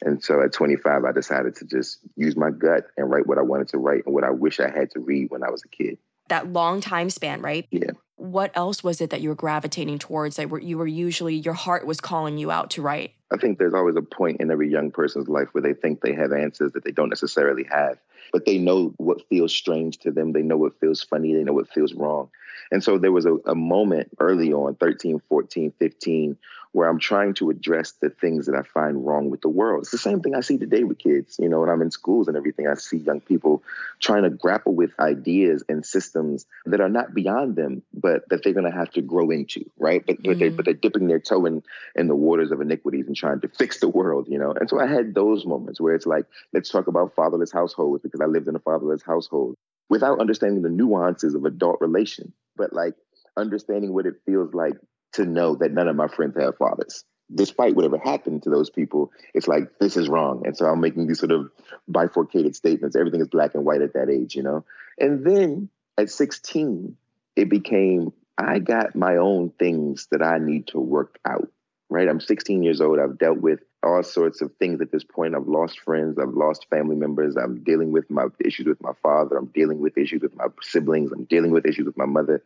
And 0.02 0.24
so 0.24 0.42
at 0.42 0.54
25, 0.54 1.04
I 1.04 1.12
decided 1.12 1.56
to 1.56 1.66
just 1.66 2.00
use 2.16 2.38
my 2.38 2.52
gut 2.52 2.86
and 2.96 3.10
write 3.10 3.28
what 3.28 3.38
I 3.38 3.42
wanted 3.42 3.70
to 3.70 3.80
write 3.80 4.06
and 4.06 4.14
what 4.14 4.24
I 4.24 4.30
wish 4.30 4.60
I 4.60 4.70
had 4.70 4.92
to 4.92 5.00
read 5.00 5.32
when 5.32 5.44
I 5.44 5.50
was 5.50 5.64
a 5.64 5.68
kid. 5.68 5.98
That 6.30 6.52
long 6.52 6.82
time 6.82 7.10
span, 7.10 7.42
right? 7.42 7.68
Yeah. 7.72 7.92
What 8.16 8.52
else 8.56 8.84
was 8.84 9.02
it 9.02 9.10
that 9.10 9.22
you 9.22 9.30
were 9.30 9.36
gravitating 9.36 10.00
towards 10.00 10.36
that 10.36 10.64
you 10.64 10.78
were 10.78 10.88
usually, 10.88 11.36
your 11.36 11.54
heart 11.54 11.86
was 11.86 12.00
calling 12.00 12.38
you 12.38 12.52
out 12.52 12.72
to 12.72 12.82
write? 12.82 13.14
I 13.32 13.38
think 13.38 13.58
there's 13.58 13.74
always 13.74 13.96
a 13.96 14.02
point 14.02 14.40
in 14.40 14.52
every 14.52 14.70
young 14.70 14.92
person's 14.92 15.28
life 15.28 15.50
where 15.52 15.62
they 15.62 15.74
think 15.74 16.02
they 16.02 16.14
have 16.14 16.32
answers 16.32 16.72
that 16.74 16.84
they 16.84 16.92
don't 16.92 17.10
necessarily 17.10 17.66
have 17.70 17.98
but 18.32 18.46
they 18.46 18.58
know 18.58 18.94
what 18.98 19.28
feels 19.30 19.54
strange 19.54 19.98
to 20.00 20.12
them. 20.12 20.32
They 20.32 20.42
know 20.42 20.58
what 20.58 20.80
feels 20.80 21.04
funny. 21.04 21.34
They 21.34 21.44
know 21.44 21.54
what 21.54 21.70
feels 21.70 21.94
wrong. 21.94 22.30
And 22.72 22.84
so 22.84 22.98
there 22.98 23.12
was 23.12 23.26
a, 23.26 23.36
a 23.46 23.56
moment 23.56 24.10
early 24.20 24.52
on, 24.52 24.76
13, 24.76 25.22
14, 25.30 25.74
15, 25.80 26.38
where 26.78 26.88
I'm 26.88 27.00
trying 27.00 27.34
to 27.34 27.50
address 27.50 27.94
the 27.94 28.12
things 28.12 28.46
that 28.46 28.54
I 28.54 28.62
find 28.62 29.04
wrong 29.04 29.32
with 29.32 29.42
the 29.42 29.50
world. 29.50 29.82
It's 29.82 29.90
the 29.90 29.98
same 29.98 30.22
thing 30.22 30.36
I 30.36 30.42
see 30.42 30.60
today 30.60 30.84
with 30.84 31.00
kids. 31.00 31.38
You 31.40 31.50
know, 31.50 31.62
when 31.62 31.70
I'm 31.70 31.82
in 31.82 31.90
schools 31.90 32.28
and 32.28 32.38
everything, 32.38 32.68
I 32.68 32.76
see 32.76 32.98
young 32.98 33.20
people 33.20 33.64
trying 34.00 34.22
to 34.24 34.30
grapple 34.30 34.76
with 34.76 34.92
ideas 35.00 35.64
and 35.68 35.84
systems 35.84 36.46
that 36.68 36.80
are 36.80 36.88
not 36.88 37.16
beyond 37.16 37.56
them, 37.56 37.82
but 37.96 38.30
that 38.30 38.44
they're 38.44 38.54
going 38.54 38.72
to 38.72 38.78
have 38.78 38.92
to 38.92 39.02
grow 39.02 39.32
into, 39.32 39.66
right? 39.80 40.06
But, 40.06 40.18
mm-hmm. 40.18 40.30
but, 40.30 40.38
they, 40.38 40.50
but 40.50 40.66
they're 40.66 40.76
dipping 40.76 41.08
their 41.08 41.20
toe 41.20 41.48
in, 41.48 41.64
in 41.96 42.08
the 42.08 42.16
waters 42.16 42.52
of 42.52 42.62
iniquities 42.62 43.08
and 43.08 43.16
trying 43.16 43.42
to 43.42 43.48
fix 43.48 43.80
the 43.80 43.90
world, 43.90 44.28
you 44.30 44.38
know? 44.38 44.52
And 44.52 44.70
so 44.70 44.80
I 44.80 44.86
had 44.86 45.16
those 45.16 45.48
moments 45.48 45.82
where 45.82 45.96
it's 45.96 46.06
like, 46.06 46.26
let's 46.54 46.70
talk 46.70 46.86
about 46.86 47.16
fatherless 47.16 47.52
households 47.52 48.04
because 48.04 48.22
I 48.22 48.26
lived 48.26 48.48
in 48.48 48.56
a 48.56 48.60
fatherless 48.60 49.02
household 49.02 49.56
without 49.90 50.20
understanding 50.20 50.62
the 50.62 50.70
nuances 50.70 51.34
of 51.34 51.44
adult 51.44 51.82
relation. 51.82 52.34
But 52.56 52.72
like, 52.72 52.94
understanding 53.36 53.94
what 53.94 54.06
it 54.06 54.16
feels 54.28 54.54
like 54.54 54.74
to 55.18 55.26
know 55.26 55.56
that 55.56 55.72
none 55.72 55.88
of 55.88 55.96
my 55.96 56.08
friends 56.08 56.36
have 56.40 56.58
fathers. 56.58 57.04
Despite 57.34 57.76
whatever 57.76 57.98
happened 57.98 58.44
to 58.44 58.50
those 58.50 58.70
people, 58.70 59.12
it's 59.34 59.48
like 59.48 59.80
this 59.80 59.98
is 59.98 60.08
wrong. 60.08 60.44
And 60.46 60.56
so 60.56 60.66
I'm 60.66 60.80
making 60.80 61.08
these 61.08 61.20
sort 61.20 61.32
of 61.32 61.52
bifurcated 61.90 62.56
statements. 62.56 62.96
Everything 62.96 63.20
is 63.20 63.28
black 63.28 63.54
and 63.54 63.66
white 63.66 63.82
at 63.82 63.94
that 63.94 64.10
age, 64.10 64.36
you 64.36 64.44
know? 64.44 64.64
And 64.98 65.26
then 65.26 65.70
at 65.98 66.10
16, 66.10 66.96
it 67.36 67.50
became 67.50 68.14
I 68.38 68.60
got 68.60 68.96
my 68.96 69.18
own 69.18 69.50
things 69.50 70.08
that 70.12 70.22
I 70.22 70.38
need 70.38 70.68
to 70.68 70.80
work 70.80 71.20
out, 71.26 71.52
right? 71.90 72.08
I'm 72.08 72.22
16 72.22 72.64
years 72.64 72.82
old. 72.82 73.00
I've 73.00 73.18
dealt 73.18 73.40
with 73.40 73.60
all 73.84 74.04
sorts 74.04 74.42
of 74.42 74.52
things 74.56 74.82
at 74.82 74.92
this 74.92 75.04
point. 75.04 75.36
I've 75.36 75.48
lost 75.48 75.80
friends, 75.80 76.18
I've 76.20 76.34
lost 76.34 76.68
family 76.70 76.96
members. 76.96 77.36
I'm 77.36 77.64
dealing 77.64 77.92
with 77.92 78.10
my 78.10 78.26
issues 78.44 78.66
with 78.66 78.82
my 78.82 78.94
father. 79.04 79.38
I'm 79.38 79.48
dealing 79.48 79.80
with 79.80 79.98
issues 79.98 80.22
with 80.22 80.36
my 80.36 80.48
siblings. 80.62 81.12
I'm 81.12 81.26
dealing 81.26 81.52
with 81.52 81.66
issues 81.66 81.86
with 81.86 81.98
my 81.98 82.06
mother. 82.06 82.44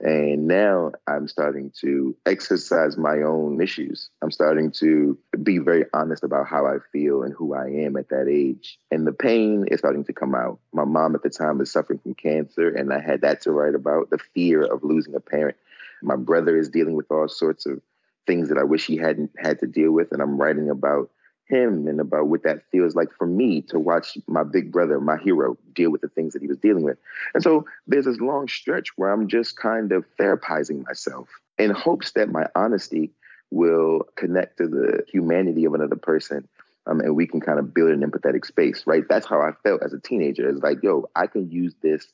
And 0.00 0.48
now 0.48 0.92
I'm 1.06 1.28
starting 1.28 1.72
to 1.80 2.16
exercise 2.26 2.96
my 2.96 3.22
own 3.22 3.60
issues. 3.60 4.10
I'm 4.22 4.30
starting 4.30 4.72
to 4.72 5.16
be 5.42 5.58
very 5.58 5.84
honest 5.94 6.24
about 6.24 6.48
how 6.48 6.66
I 6.66 6.78
feel 6.92 7.22
and 7.22 7.32
who 7.32 7.54
I 7.54 7.68
am 7.68 7.96
at 7.96 8.08
that 8.08 8.28
age. 8.28 8.78
And 8.90 9.06
the 9.06 9.12
pain 9.12 9.66
is 9.70 9.78
starting 9.78 10.04
to 10.04 10.12
come 10.12 10.34
out. 10.34 10.58
My 10.72 10.84
mom 10.84 11.14
at 11.14 11.22
the 11.22 11.30
time 11.30 11.58
was 11.58 11.70
suffering 11.70 12.00
from 12.00 12.14
cancer, 12.14 12.68
and 12.68 12.92
I 12.92 13.00
had 13.00 13.22
that 13.22 13.42
to 13.42 13.52
write 13.52 13.74
about 13.74 14.10
the 14.10 14.18
fear 14.34 14.62
of 14.62 14.82
losing 14.82 15.14
a 15.14 15.20
parent. 15.20 15.56
My 16.02 16.16
brother 16.16 16.58
is 16.58 16.68
dealing 16.68 16.94
with 16.94 17.10
all 17.10 17.28
sorts 17.28 17.64
of 17.66 17.80
things 18.26 18.48
that 18.48 18.58
I 18.58 18.64
wish 18.64 18.86
he 18.86 18.96
hadn't 18.96 19.30
had 19.38 19.60
to 19.60 19.66
deal 19.66 19.92
with. 19.92 20.12
And 20.12 20.22
I'm 20.22 20.36
writing 20.36 20.70
about 20.70 21.10
him 21.46 21.86
and 21.86 22.00
about 22.00 22.28
what 22.28 22.44
that 22.44 22.62
feels 22.70 22.94
like 22.94 23.08
for 23.18 23.26
me 23.26 23.60
to 23.62 23.78
watch 23.78 24.16
my 24.26 24.42
big 24.42 24.72
brother, 24.72 25.00
my 25.00 25.18
hero, 25.18 25.56
deal 25.74 25.90
with 25.90 26.00
the 26.00 26.08
things 26.08 26.32
that 26.32 26.42
he 26.42 26.48
was 26.48 26.58
dealing 26.58 26.84
with. 26.84 26.98
And 27.34 27.42
so 27.42 27.66
there's 27.86 28.06
this 28.06 28.20
long 28.20 28.48
stretch 28.48 28.96
where 28.96 29.12
I'm 29.12 29.28
just 29.28 29.56
kind 29.56 29.92
of 29.92 30.04
therapizing 30.18 30.84
myself 30.86 31.28
in 31.58 31.70
hopes 31.70 32.12
that 32.12 32.30
my 32.30 32.46
honesty 32.54 33.10
will 33.50 34.08
connect 34.16 34.58
to 34.58 34.66
the 34.66 35.04
humanity 35.08 35.66
of 35.66 35.74
another 35.74 35.96
person. 35.96 36.48
Um, 36.86 37.00
and 37.00 37.14
we 37.14 37.26
can 37.26 37.40
kind 37.40 37.58
of 37.58 37.74
build 37.74 37.90
an 37.90 38.00
empathetic 38.00 38.44
space, 38.44 38.84
right? 38.86 39.04
That's 39.08 39.26
how 39.26 39.40
I 39.40 39.52
felt 39.62 39.82
as 39.82 39.92
a 39.92 40.00
teenager. 40.00 40.48
It's 40.48 40.62
like, 40.62 40.82
yo, 40.82 41.08
I 41.14 41.26
can 41.26 41.50
use 41.50 41.74
this 41.82 42.06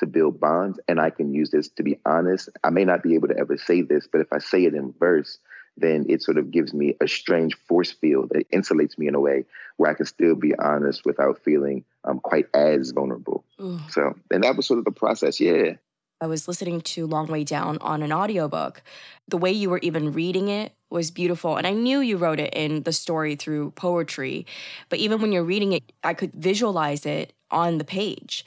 to 0.00 0.06
build 0.06 0.40
bonds 0.40 0.80
and 0.88 1.00
I 1.00 1.10
can 1.10 1.34
use 1.34 1.50
this 1.50 1.68
to 1.70 1.82
be 1.82 1.98
honest. 2.06 2.48
I 2.62 2.70
may 2.70 2.84
not 2.84 3.02
be 3.02 3.14
able 3.14 3.28
to 3.28 3.36
ever 3.36 3.56
say 3.58 3.82
this, 3.82 4.06
but 4.10 4.20
if 4.20 4.32
I 4.32 4.38
say 4.38 4.64
it 4.64 4.74
in 4.74 4.94
verse, 4.98 5.38
then 5.76 6.06
it 6.08 6.22
sort 6.22 6.38
of 6.38 6.50
gives 6.50 6.72
me 6.72 6.94
a 7.00 7.08
strange 7.08 7.56
force 7.68 7.90
field 7.90 8.30
that 8.30 8.50
insulates 8.50 8.96
me 8.98 9.08
in 9.08 9.14
a 9.14 9.20
way 9.20 9.44
where 9.76 9.90
I 9.90 9.94
can 9.94 10.06
still 10.06 10.34
be 10.34 10.54
honest 10.56 11.04
without 11.04 11.38
feeling 11.38 11.84
um, 12.04 12.20
quite 12.20 12.46
as 12.54 12.90
vulnerable. 12.90 13.44
Ooh. 13.60 13.80
So, 13.88 14.14
and 14.30 14.44
that 14.44 14.56
was 14.56 14.66
sort 14.66 14.78
of 14.78 14.84
the 14.84 14.92
process. 14.92 15.40
Yeah. 15.40 15.74
I 16.20 16.26
was 16.26 16.46
listening 16.46 16.80
to 16.80 17.06
Long 17.06 17.26
Way 17.26 17.44
Down 17.44 17.76
on 17.80 18.02
an 18.02 18.12
audiobook. 18.12 18.82
The 19.28 19.36
way 19.36 19.50
you 19.50 19.68
were 19.68 19.80
even 19.80 20.12
reading 20.12 20.48
it 20.48 20.72
was 20.90 21.10
beautiful. 21.10 21.56
And 21.56 21.66
I 21.66 21.72
knew 21.72 22.00
you 22.00 22.16
wrote 22.16 22.38
it 22.38 22.54
in 22.54 22.84
the 22.84 22.92
story 22.92 23.34
through 23.34 23.72
poetry. 23.72 24.46
But 24.88 25.00
even 25.00 25.20
when 25.20 25.32
you're 25.32 25.44
reading 25.44 25.72
it, 25.72 25.92
I 26.04 26.14
could 26.14 26.32
visualize 26.32 27.04
it 27.04 27.32
on 27.50 27.78
the 27.78 27.84
page. 27.84 28.44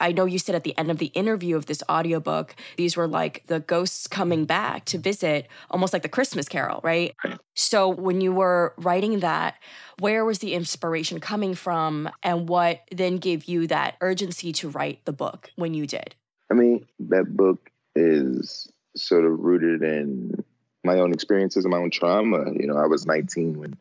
I 0.00 0.12
know 0.12 0.24
you 0.24 0.38
said 0.38 0.54
at 0.54 0.64
the 0.64 0.76
end 0.76 0.90
of 0.90 0.98
the 0.98 1.06
interview 1.06 1.56
of 1.56 1.66
this 1.66 1.82
audiobook, 1.88 2.54
these 2.76 2.96
were 2.96 3.06
like 3.06 3.46
the 3.46 3.60
ghosts 3.60 4.06
coming 4.06 4.44
back 4.44 4.84
to 4.86 4.98
visit, 4.98 5.48
almost 5.70 5.92
like 5.92 6.02
the 6.02 6.08
Christmas 6.08 6.48
carol, 6.48 6.80
right? 6.82 7.14
So 7.54 7.88
when 7.88 8.20
you 8.20 8.32
were 8.32 8.74
writing 8.76 9.20
that, 9.20 9.56
where 10.00 10.24
was 10.24 10.40
the 10.40 10.54
inspiration 10.54 11.20
coming 11.20 11.54
from 11.54 12.10
and 12.22 12.48
what 12.48 12.80
then 12.90 13.18
gave 13.18 13.44
you 13.44 13.66
that 13.68 13.96
urgency 14.00 14.52
to 14.54 14.68
write 14.68 15.04
the 15.04 15.12
book 15.12 15.50
when 15.56 15.74
you 15.74 15.86
did? 15.86 16.14
I 16.50 16.54
mean, 16.54 16.86
that 16.98 17.36
book 17.36 17.70
is 17.94 18.70
sort 18.96 19.24
of 19.24 19.38
rooted 19.38 19.82
in 19.82 20.44
my 20.84 20.98
own 20.98 21.12
experiences 21.12 21.64
and 21.64 21.72
my 21.72 21.78
own 21.78 21.90
trauma. 21.90 22.52
You 22.52 22.66
know, 22.66 22.76
I 22.76 22.86
was 22.86 23.06
19 23.06 23.58
when 23.58 23.76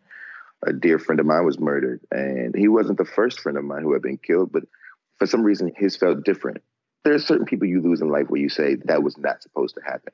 a 0.65 0.71
dear 0.71 0.97
friend 0.97 1.19
of 1.19 1.25
mine 1.25 1.45
was 1.45 1.59
murdered, 1.59 1.99
and 2.11 2.55
he 2.55 2.67
wasn't 2.67 2.97
the 2.97 3.05
first 3.05 3.39
friend 3.41 3.57
of 3.57 3.65
mine 3.65 3.83
who 3.83 3.93
had 3.93 4.01
been 4.01 4.17
killed, 4.17 4.51
but 4.51 4.63
for 5.17 5.27
some 5.27 5.43
reason, 5.43 5.71
his 5.75 5.95
felt 5.95 6.23
different. 6.23 6.61
There 7.03 7.13
are 7.13 7.19
certain 7.19 7.45
people 7.45 7.67
you 7.67 7.81
lose 7.81 8.01
in 8.01 8.09
life 8.09 8.29
where 8.29 8.41
you 8.41 8.49
say 8.49 8.75
that 8.85 9.03
was 9.03 9.17
not 9.17 9.43
supposed 9.43 9.75
to 9.75 9.81
happen. 9.81 10.13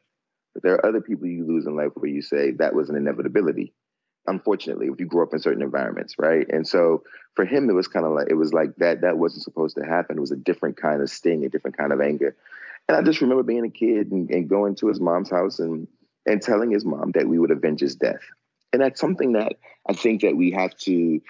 But 0.53 0.63
there 0.63 0.74
are 0.74 0.86
other 0.86 1.01
people 1.01 1.27
you 1.27 1.46
lose 1.46 1.68
in 1.68 1.75
life 1.75 1.91
where 1.96 2.10
you 2.10 2.22
say 2.22 2.51
that 2.51 2.74
was 2.74 2.89
an 2.89 2.96
inevitability. 2.96 3.74
Unfortunately, 4.27 4.88
if 4.88 5.00
you 5.00 5.06
grow 5.06 5.24
up 5.24 5.34
in 5.34 5.39
certain 5.39 5.62
environments, 5.62 6.15
right? 6.20 6.48
And 6.50 6.68
so 6.68 7.03
for 7.36 7.46
him, 7.46 7.70
it 7.70 7.74
was 7.74 7.88
kind 7.88 8.06
of 8.06 8.13
like 8.13 8.27
it 8.29 8.36
was 8.36 8.53
like 8.53 8.75
that 8.77 9.01
that 9.01 9.18
wasn't 9.18 9.44
supposed 9.44 9.77
to 9.77 9.86
happen. 9.86 10.18
It 10.18 10.22
was 10.22 10.32
a 10.32 10.36
different 10.36 10.77
kind 10.77 11.01
of 11.01 11.10
sting, 11.10 11.46
a 11.46 11.50
different 11.50 11.77
kind 11.77 11.94
of 11.94 12.01
anger. 12.01 12.36
And 12.88 12.98
I 12.98 13.01
just 13.01 13.22
remember 13.22 13.44
being 13.44 13.65
a 13.65 13.70
kid 13.70 14.12
and, 14.12 14.29
and 14.29 14.50
going 14.50 14.75
to 14.75 14.88
his 14.88 15.00
mom's 15.00 15.29
house 15.29 15.60
and 15.60 15.88
and 16.25 16.41
telling 16.41 16.72
his 16.72 16.86
mom 16.86 17.12
that 17.12 17.27
we 17.27 17.39
would 17.39 17.51
avenge 17.51 17.79
his 17.79 17.96
death. 17.96 18.22
And 18.74 18.82
that's 18.82 19.00
something 19.00 19.34
that 19.34 19.53
I 19.88 19.94
think 19.94 20.22
that 20.22 20.36
we 20.36 20.51
have 20.51 20.75
to 20.79 21.22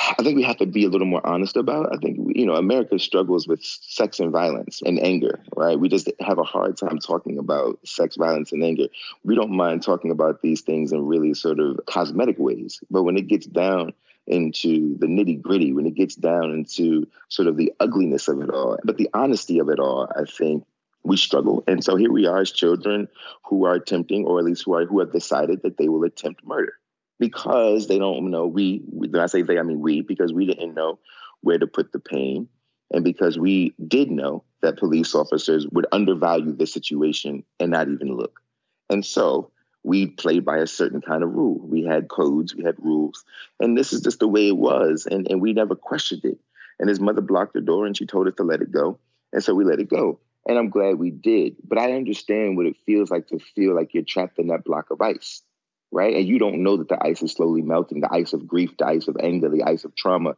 I 0.00 0.22
think 0.22 0.36
we 0.36 0.44
have 0.44 0.58
to 0.58 0.66
be 0.66 0.84
a 0.84 0.88
little 0.88 1.06
more 1.06 1.26
honest 1.26 1.56
about. 1.56 1.92
I 1.92 1.96
think 1.98 2.18
you 2.36 2.46
know 2.46 2.54
America 2.54 2.98
struggles 2.98 3.48
with 3.48 3.64
sex 3.64 4.20
and 4.20 4.30
violence 4.30 4.80
and 4.80 5.00
anger, 5.00 5.40
right? 5.56 5.78
We 5.78 5.88
just 5.88 6.08
have 6.20 6.38
a 6.38 6.44
hard 6.44 6.76
time 6.76 6.98
talking 6.98 7.38
about 7.38 7.80
sex, 7.84 8.16
violence, 8.16 8.52
and 8.52 8.62
anger. 8.62 8.86
We 9.24 9.34
don't 9.34 9.50
mind 9.50 9.82
talking 9.82 10.12
about 10.12 10.40
these 10.40 10.60
things 10.60 10.92
in 10.92 11.06
really 11.06 11.34
sort 11.34 11.58
of 11.58 11.80
cosmetic 11.86 12.38
ways, 12.38 12.80
but 12.90 13.02
when 13.02 13.16
it 13.16 13.26
gets 13.26 13.46
down 13.46 13.92
into 14.26 14.96
the 14.98 15.06
nitty 15.06 15.42
gritty, 15.42 15.72
when 15.72 15.86
it 15.86 15.94
gets 15.94 16.14
down 16.14 16.52
into 16.52 17.08
sort 17.28 17.48
of 17.48 17.56
the 17.56 17.72
ugliness 17.80 18.28
of 18.28 18.40
it 18.40 18.50
all, 18.50 18.78
but 18.84 18.98
the 18.98 19.08
honesty 19.14 19.58
of 19.58 19.68
it 19.68 19.80
all, 19.80 20.08
I 20.14 20.24
think 20.24 20.64
we 21.02 21.16
struggle. 21.16 21.64
And 21.66 21.82
so 21.82 21.96
here 21.96 22.12
we 22.12 22.26
are 22.26 22.40
as 22.40 22.52
children 22.52 23.08
who 23.46 23.64
are 23.64 23.74
attempting, 23.74 24.26
or 24.26 24.38
at 24.38 24.44
least 24.44 24.64
who 24.64 24.74
are 24.74 24.86
who 24.86 25.00
have 25.00 25.12
decided 25.12 25.62
that 25.62 25.76
they 25.76 25.88
will 25.88 26.04
attempt 26.04 26.46
murder 26.46 26.74
because 27.18 27.88
they 27.88 27.98
don't 27.98 28.30
know 28.30 28.46
we, 28.46 28.82
when 28.88 29.20
I 29.20 29.26
say 29.26 29.42
they, 29.42 29.58
I 29.58 29.62
mean 29.62 29.80
we, 29.80 30.02
because 30.02 30.32
we 30.32 30.46
didn't 30.46 30.74
know 30.74 30.98
where 31.40 31.58
to 31.58 31.66
put 31.66 31.92
the 31.92 31.98
pain. 31.98 32.48
And 32.90 33.04
because 33.04 33.38
we 33.38 33.74
did 33.86 34.10
know 34.10 34.44
that 34.62 34.78
police 34.78 35.14
officers 35.14 35.66
would 35.72 35.86
undervalue 35.92 36.52
the 36.52 36.66
situation 36.66 37.44
and 37.60 37.70
not 37.70 37.88
even 37.88 38.16
look. 38.16 38.40
And 38.88 39.04
so 39.04 39.50
we 39.84 40.06
played 40.06 40.44
by 40.44 40.58
a 40.58 40.66
certain 40.66 41.00
kind 41.00 41.22
of 41.22 41.34
rule. 41.34 41.60
We 41.62 41.84
had 41.84 42.08
codes, 42.08 42.54
we 42.54 42.64
had 42.64 42.76
rules, 42.78 43.24
and 43.60 43.76
this 43.76 43.92
is 43.92 44.00
just 44.00 44.20
the 44.20 44.28
way 44.28 44.48
it 44.48 44.56
was. 44.56 45.06
And, 45.10 45.30
and 45.30 45.40
we 45.40 45.52
never 45.52 45.74
questioned 45.74 46.24
it. 46.24 46.38
And 46.78 46.88
his 46.88 47.00
mother 47.00 47.20
blocked 47.20 47.54
the 47.54 47.60
door 47.60 47.86
and 47.86 47.96
she 47.96 48.06
told 48.06 48.28
us 48.28 48.34
to 48.36 48.44
let 48.44 48.62
it 48.62 48.72
go. 48.72 48.98
And 49.32 49.44
so 49.44 49.54
we 49.54 49.64
let 49.64 49.80
it 49.80 49.88
go. 49.88 50.20
And 50.46 50.56
I'm 50.56 50.70
glad 50.70 50.98
we 50.98 51.10
did. 51.10 51.56
But 51.64 51.78
I 51.78 51.92
understand 51.92 52.56
what 52.56 52.66
it 52.66 52.76
feels 52.86 53.10
like 53.10 53.26
to 53.28 53.38
feel 53.38 53.74
like 53.74 53.92
you're 53.92 54.04
trapped 54.04 54.38
in 54.38 54.46
that 54.46 54.64
block 54.64 54.90
of 54.90 55.00
ice 55.00 55.42
right? 55.90 56.14
And 56.14 56.26
you 56.26 56.38
don't 56.38 56.62
know 56.62 56.76
that 56.76 56.88
the 56.88 57.04
ice 57.04 57.22
is 57.22 57.32
slowly 57.32 57.62
melting, 57.62 58.00
the 58.00 58.12
ice 58.12 58.32
of 58.32 58.46
grief, 58.46 58.76
the 58.78 58.86
ice 58.86 59.08
of 59.08 59.16
anger, 59.22 59.48
the 59.48 59.64
ice 59.64 59.84
of 59.84 59.94
trauma. 59.94 60.36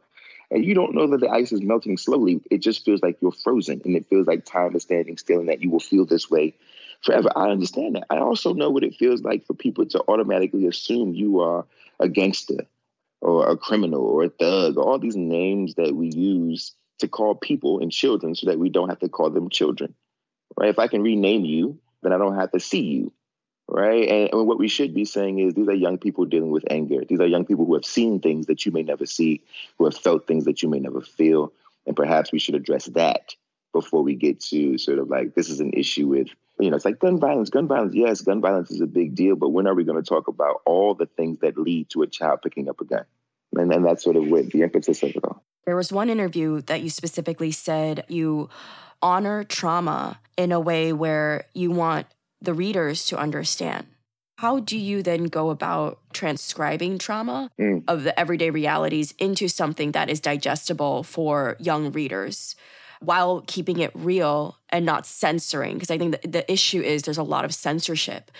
And 0.49 0.65
you 0.65 0.73
don't 0.73 0.93
know 0.93 1.07
that 1.07 1.21
the 1.21 1.29
ice 1.29 1.51
is 1.51 1.61
melting 1.61 1.97
slowly. 1.97 2.41
It 2.49 2.59
just 2.59 2.83
feels 2.83 3.01
like 3.01 3.17
you're 3.21 3.31
frozen 3.31 3.81
and 3.85 3.95
it 3.95 4.07
feels 4.07 4.27
like 4.27 4.45
time 4.45 4.75
is 4.75 4.83
standing 4.83 5.17
still 5.17 5.39
and 5.39 5.49
that 5.49 5.61
you 5.61 5.69
will 5.69 5.79
feel 5.79 6.05
this 6.05 6.29
way 6.29 6.55
forever. 7.01 7.29
I 7.35 7.49
understand 7.49 7.95
that. 7.95 8.05
I 8.09 8.17
also 8.17 8.53
know 8.53 8.69
what 8.69 8.83
it 8.83 8.95
feels 8.95 9.21
like 9.21 9.45
for 9.45 9.53
people 9.53 9.85
to 9.87 10.03
automatically 10.07 10.67
assume 10.67 11.13
you 11.13 11.39
are 11.39 11.65
a 11.99 12.09
gangster 12.09 12.65
or 13.21 13.49
a 13.49 13.57
criminal 13.57 14.01
or 14.01 14.23
a 14.23 14.29
thug, 14.29 14.77
all 14.77 14.99
these 14.99 15.15
names 15.15 15.75
that 15.75 15.95
we 15.95 16.09
use 16.09 16.73
to 16.99 17.07
call 17.07 17.35
people 17.35 17.79
and 17.79 17.91
children 17.91 18.35
so 18.35 18.47
that 18.47 18.59
we 18.59 18.69
don't 18.69 18.89
have 18.89 18.99
to 18.99 19.09
call 19.09 19.29
them 19.29 19.49
children. 19.49 19.93
Right? 20.57 20.69
If 20.69 20.79
I 20.79 20.87
can 20.87 21.01
rename 21.01 21.45
you, 21.45 21.79
then 22.03 22.11
I 22.11 22.17
don't 22.17 22.35
have 22.35 22.51
to 22.51 22.59
see 22.59 22.81
you 22.81 23.13
right? 23.71 24.07
And, 24.07 24.29
and, 24.33 24.47
what 24.47 24.59
we 24.59 24.67
should 24.67 24.93
be 24.93 25.05
saying 25.05 25.39
is 25.39 25.53
these 25.53 25.67
are 25.67 25.73
young 25.73 25.97
people 25.97 26.25
dealing 26.25 26.51
with 26.51 26.65
anger. 26.69 27.03
These 27.07 27.19
are 27.19 27.27
young 27.27 27.45
people 27.45 27.65
who 27.65 27.73
have 27.75 27.85
seen 27.85 28.19
things 28.19 28.47
that 28.47 28.65
you 28.65 28.71
may 28.71 28.83
never 28.83 29.05
see, 29.05 29.41
who 29.77 29.85
have 29.85 29.97
felt 29.97 30.27
things 30.27 30.45
that 30.45 30.61
you 30.61 30.69
may 30.69 30.79
never 30.79 31.01
feel. 31.01 31.53
And 31.87 31.95
perhaps 31.95 32.31
we 32.31 32.39
should 32.39 32.55
address 32.55 32.85
that 32.87 33.35
before 33.73 34.03
we 34.03 34.15
get 34.15 34.41
to 34.41 34.77
sort 34.77 34.99
of 34.99 35.09
like 35.09 35.33
this 35.33 35.49
is 35.49 35.61
an 35.61 35.71
issue 35.73 36.07
with, 36.07 36.27
you 36.59 36.69
know, 36.69 36.75
it's 36.75 36.85
like 36.85 36.99
gun 36.99 37.19
violence. 37.19 37.49
Gun 37.49 37.67
violence, 37.67 37.95
yes, 37.95 38.21
gun 38.21 38.41
violence 38.41 38.69
is 38.71 38.81
a 38.81 38.87
big 38.87 39.15
deal, 39.15 39.35
but 39.35 39.49
when 39.49 39.67
are 39.67 39.73
we 39.73 39.85
going 39.85 40.01
to 40.01 40.07
talk 40.07 40.27
about 40.27 40.61
all 40.65 40.93
the 40.93 41.05
things 41.05 41.39
that 41.39 41.57
lead 41.57 41.89
to 41.91 42.01
a 42.01 42.07
child 42.07 42.41
picking 42.43 42.69
up 42.69 42.81
a 42.81 42.85
gun? 42.85 43.05
And, 43.55 43.71
and 43.73 43.85
that's 43.85 44.03
sort 44.03 44.15
of 44.15 44.27
what 44.27 44.49
the 44.51 44.63
emphasis 44.63 45.01
of 45.03 45.11
it 45.11 45.23
all. 45.23 45.43
There 45.65 45.75
was 45.75 45.91
one 45.91 46.09
interview 46.09 46.61
that 46.61 46.81
you 46.81 46.89
specifically 46.89 47.51
said 47.51 48.03
you 48.07 48.49
honor 49.01 49.43
trauma 49.43 50.19
in 50.37 50.51
a 50.51 50.59
way 50.59 50.93
where 50.93 51.45
you 51.53 51.71
want 51.71 52.07
the 52.41 52.53
readers 52.53 53.05
to 53.05 53.17
understand. 53.17 53.87
How 54.37 54.59
do 54.59 54.77
you 54.77 55.03
then 55.03 55.25
go 55.25 55.51
about 55.51 55.99
transcribing 56.13 56.97
trauma 56.97 57.51
mm. 57.59 57.83
of 57.87 58.03
the 58.03 58.19
everyday 58.19 58.49
realities 58.49 59.13
into 59.19 59.47
something 59.47 59.91
that 59.91 60.09
is 60.09 60.19
digestible 60.19 61.03
for 61.03 61.55
young 61.59 61.91
readers 61.91 62.55
while 63.01 63.43
keeping 63.45 63.79
it 63.79 63.91
real 63.93 64.57
and 64.69 64.83
not 64.83 65.05
censoring? 65.05 65.75
Because 65.75 65.91
I 65.91 65.99
think 65.99 66.19
the, 66.19 66.27
the 66.27 66.51
issue 66.51 66.81
is 66.81 67.03
there's 67.03 67.19
a 67.19 67.23
lot 67.23 67.45
of 67.45 67.53
censorship. 67.53 68.31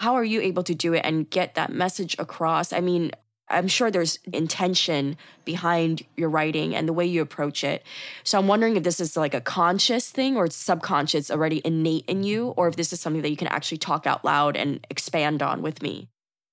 How 0.00 0.14
are 0.14 0.24
you 0.24 0.40
able 0.40 0.62
to 0.62 0.74
do 0.74 0.94
it 0.94 1.02
and 1.04 1.28
get 1.28 1.54
that 1.54 1.70
message 1.70 2.16
across? 2.18 2.72
I 2.72 2.80
mean, 2.80 3.12
I'm 3.52 3.68
sure 3.68 3.90
there's 3.90 4.18
intention 4.32 5.16
behind 5.44 6.02
your 6.16 6.30
writing 6.30 6.74
and 6.74 6.88
the 6.88 6.92
way 6.92 7.06
you 7.06 7.22
approach 7.22 7.62
it. 7.62 7.84
So 8.24 8.38
I'm 8.38 8.48
wondering 8.48 8.76
if 8.76 8.82
this 8.82 9.00
is 9.00 9.16
like 9.16 9.34
a 9.34 9.40
conscious 9.40 10.10
thing 10.10 10.36
or 10.36 10.46
it's 10.46 10.56
subconscious 10.56 11.30
already 11.30 11.60
innate 11.64 12.04
in 12.06 12.22
you, 12.22 12.48
or 12.56 12.68
if 12.68 12.76
this 12.76 12.92
is 12.92 13.00
something 13.00 13.22
that 13.22 13.30
you 13.30 13.36
can 13.36 13.48
actually 13.48 13.78
talk 13.78 14.06
out 14.06 14.24
loud 14.24 14.56
and 14.56 14.84
expand 14.90 15.42
on 15.42 15.62
with 15.62 15.82
me. 15.82 16.08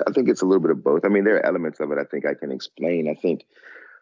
I 0.07 0.11
think 0.11 0.29
it's 0.29 0.41
a 0.41 0.45
little 0.45 0.61
bit 0.61 0.71
of 0.71 0.83
both. 0.83 1.05
I 1.05 1.09
mean, 1.09 1.23
there 1.23 1.37
are 1.37 1.45
elements 1.45 1.79
of 1.79 1.91
it 1.91 1.97
I 1.97 2.03
think 2.03 2.25
I 2.25 2.33
can 2.33 2.51
explain. 2.51 3.09
I 3.09 3.19
think 3.19 3.45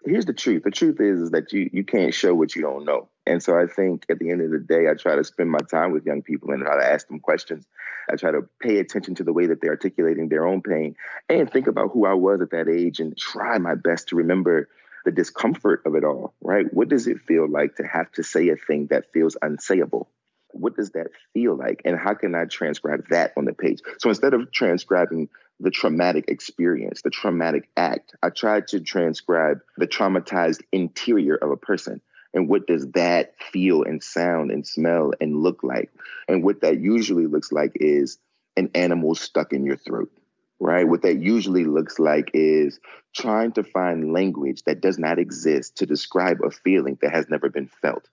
here's 0.05 0.25
the 0.25 0.33
truth. 0.33 0.63
The 0.63 0.71
truth 0.71 0.99
is, 0.99 1.21
is 1.21 1.31
that 1.31 1.51
you 1.53 1.69
you 1.71 1.83
can't 1.83 2.13
show 2.13 2.33
what 2.33 2.55
you 2.55 2.61
don't 2.61 2.85
know. 2.85 3.09
And 3.27 3.43
so 3.43 3.59
I 3.59 3.67
think 3.67 4.05
at 4.09 4.19
the 4.19 4.31
end 4.31 4.41
of 4.41 4.51
the 4.51 4.59
day, 4.59 4.87
I 4.89 4.93
try 4.93 5.15
to 5.15 5.23
spend 5.23 5.51
my 5.51 5.59
time 5.59 5.91
with 5.91 6.05
young 6.05 6.21
people 6.21 6.51
and 6.51 6.63
try 6.63 6.79
to 6.79 6.91
ask 6.91 7.07
them 7.07 7.19
questions. 7.19 7.65
I 8.09 8.15
try 8.15 8.31
to 8.31 8.47
pay 8.61 8.79
attention 8.79 9.15
to 9.15 9.23
the 9.23 9.33
way 9.33 9.47
that 9.47 9.59
they're 9.61 9.71
articulating 9.71 10.29
their 10.29 10.47
own 10.47 10.61
pain 10.61 10.95
and 11.27 11.51
think 11.51 11.67
about 11.67 11.91
who 11.91 12.05
I 12.05 12.13
was 12.13 12.41
at 12.41 12.51
that 12.51 12.69
age 12.69 12.99
and 12.99 13.17
try 13.17 13.57
my 13.57 13.75
best 13.75 14.09
to 14.09 14.15
remember 14.15 14.69
the 15.03 15.11
discomfort 15.11 15.81
of 15.85 15.95
it 15.95 16.05
all, 16.05 16.33
right? 16.41 16.73
What 16.73 16.89
does 16.89 17.07
it 17.07 17.21
feel 17.27 17.49
like 17.49 17.75
to 17.75 17.83
have 17.83 18.11
to 18.13 18.23
say 18.23 18.49
a 18.49 18.55
thing 18.55 18.87
that 18.87 19.11
feels 19.11 19.35
unsayable? 19.41 20.07
What 20.51 20.75
does 20.75 20.91
that 20.91 21.07
feel 21.33 21.55
like? 21.55 21.81
And 21.83 21.99
how 21.99 22.13
can 22.13 22.33
I 22.33 22.45
transcribe 22.45 23.09
that 23.09 23.33
on 23.35 23.45
the 23.45 23.53
page? 23.53 23.79
So 23.99 24.09
instead 24.09 24.33
of 24.33 24.51
transcribing 24.51 25.29
the 25.59 25.71
traumatic 25.71 26.25
experience, 26.27 27.01
the 27.01 27.09
traumatic 27.09 27.69
act. 27.75 28.15
I 28.21 28.29
tried 28.29 28.67
to 28.69 28.79
transcribe 28.79 29.61
the 29.77 29.87
traumatized 29.87 30.61
interior 30.71 31.35
of 31.35 31.51
a 31.51 31.57
person. 31.57 32.01
And 32.33 32.49
what 32.49 32.67
does 32.67 32.87
that 32.91 33.33
feel 33.51 33.83
and 33.83 34.03
sound 34.03 34.51
and 34.51 34.65
smell 34.65 35.11
and 35.19 35.41
look 35.41 35.63
like? 35.63 35.91
And 36.27 36.43
what 36.43 36.61
that 36.61 36.79
usually 36.79 37.27
looks 37.27 37.51
like 37.51 37.73
is 37.75 38.17
an 38.55 38.71
animal 38.75 39.15
stuck 39.15 39.53
in 39.53 39.65
your 39.65 39.77
throat, 39.77 40.11
right? 40.59 40.87
What 40.87 41.03
that 41.03 41.19
usually 41.19 41.63
looks 41.63 41.99
like 41.99 42.31
is 42.33 42.79
trying 43.15 43.53
to 43.53 43.63
find 43.63 44.13
language 44.13 44.63
that 44.63 44.81
does 44.81 44.99
not 44.99 45.19
exist 45.19 45.77
to 45.77 45.85
describe 45.85 46.39
a 46.43 46.51
feeling 46.51 46.97
that 47.01 47.11
has 47.11 47.29
never 47.29 47.49
been 47.49 47.69
felt. 47.81 48.09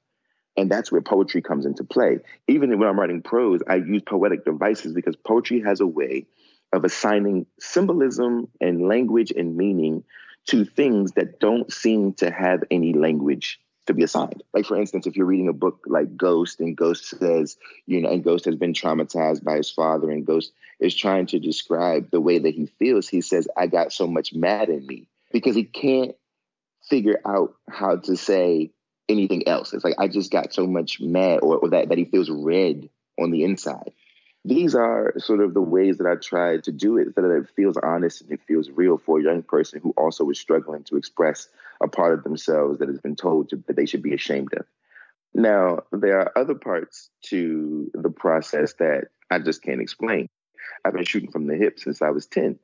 And 0.57 0.71
that's 0.71 0.93
where 0.93 1.01
poetry 1.01 1.43
comes 1.43 1.67
into 1.67 1.83
play. 1.83 2.19
Even 2.47 2.79
when 2.79 2.89
I'm 2.89 2.99
writing 2.99 3.23
prose, 3.23 3.61
I 3.67 3.77
use 3.77 4.03
poetic 4.07 4.45
devices 4.45 4.93
because 4.93 5.17
poetry 5.17 5.63
has 5.63 5.81
a 5.81 5.87
way 5.87 6.27
of 6.73 6.85
assigning 6.85 7.47
symbolism 7.59 8.49
and 8.61 8.87
language 8.89 9.33
and 9.33 9.57
meaning 9.57 10.05
to 10.47 10.65
things 10.65 11.13
that 11.13 11.41
don't 11.41 11.73
seem 11.73 12.13
to 12.15 12.31
have 12.31 12.63
any 12.71 12.93
language 12.93 13.61
to 13.87 13.95
be 13.95 14.03
assigned. 14.03 14.43
Like 14.53 14.67
for 14.67 14.77
instance, 14.77 15.07
if 15.07 15.17
you're 15.17 15.27
reading 15.27 15.49
a 15.49 15.53
book 15.53 15.85
like 15.87 16.17
Ghost 16.17 16.61
and 16.61 16.77
Ghost 16.77 17.07
says, 17.07 17.57
you 17.87 18.01
know, 18.01 18.11
and 18.11 18.25
Ghost 18.25 18.45
has 18.47 18.57
been 18.57 18.73
traumatized 18.73 19.45
by 19.45 19.57
his 19.57 19.71
father 19.71 20.11
and 20.11 20.27
Ghost 20.27 20.53
is 20.81 20.95
trying 20.95 21.27
to 21.27 21.39
describe 21.39 22.11
the 22.11 22.21
way 22.21 22.39
that 22.39 22.55
he 22.55 22.67
feels, 22.79 23.09
he 23.09 23.21
says, 23.21 23.49
I 23.57 23.67
got 23.67 23.93
so 23.93 24.07
much 24.07 24.35
mad 24.35 24.69
in 24.69 24.87
me 24.87 25.09
because 25.33 25.55
he 25.55 25.65
can't 25.65 26.15
figure 26.89 27.21
out 27.25 27.55
how 27.69 27.97
to 27.97 28.17
say 28.17 28.71
anything 29.09 29.47
else. 29.49 29.73
It's 29.73 29.85
like 29.85 29.97
I 29.99 30.09
just 30.09 30.31
got 30.31 30.53
so 30.53 30.67
much 30.67 31.01
mad 31.01 31.41
or, 31.43 31.59
or 31.59 31.71
that 31.71 31.89
that 31.89 31.99
he 31.99 32.05
feels 32.05 32.31
red 32.31 32.89
on 33.19 33.31
the 33.31 33.45
inside 33.45 33.93
these 34.45 34.75
are 34.75 35.15
sort 35.19 35.41
of 35.41 35.55
the 35.55 35.63
ways 35.63 35.99
that 35.99 36.07
I 36.07 36.17
tried 36.17 36.65
to 36.65 36.73
do 36.73 36.99
it 36.99 37.15
so 37.15 37.23
that 37.23 37.31
it 37.31 37.49
feels 37.57 37.79
honest 37.79 38.21
and 38.23 38.33
it 38.33 38.43
feels 38.47 38.71
real 38.71 38.99
for 38.99 39.19
a 39.19 39.23
young 39.23 39.43
person 39.43 39.81
who 39.83 39.95
also 39.97 40.29
is 40.31 40.39
struggling 40.39 40.85
to 40.85 40.97
express 40.97 41.49
a 41.83 41.89
part 41.89 42.13
of 42.13 42.25
themselves 42.25 42.79
that 42.79 42.89
has 42.89 42.99
been 42.99 43.17
told 43.17 43.49
to, 43.51 43.57
that 43.67 43.77
they 43.77 43.87
should 43.87 44.03
be 44.03 44.13
ashamed 44.13 44.53
of. 44.55 44.67
Now, 45.33 45.81
there 45.93 46.21
are 46.21 46.33
other 46.37 46.55
parts 46.55 47.11
to 47.27 47.91
the 47.95 48.11
process 48.11 48.75
that 48.75 49.09
I 49.31 49.39
just 49.39 49.63
can't 49.63 49.81
explain. 49.81 50.29
I've 50.85 50.93
been 50.93 51.05
shooting 51.05 51.31
from 51.31 51.47
the 51.47 51.57
hip 51.57 51.81
since 51.81 52.03
I 52.03 52.11
was 52.11 52.27
10. 52.27 52.59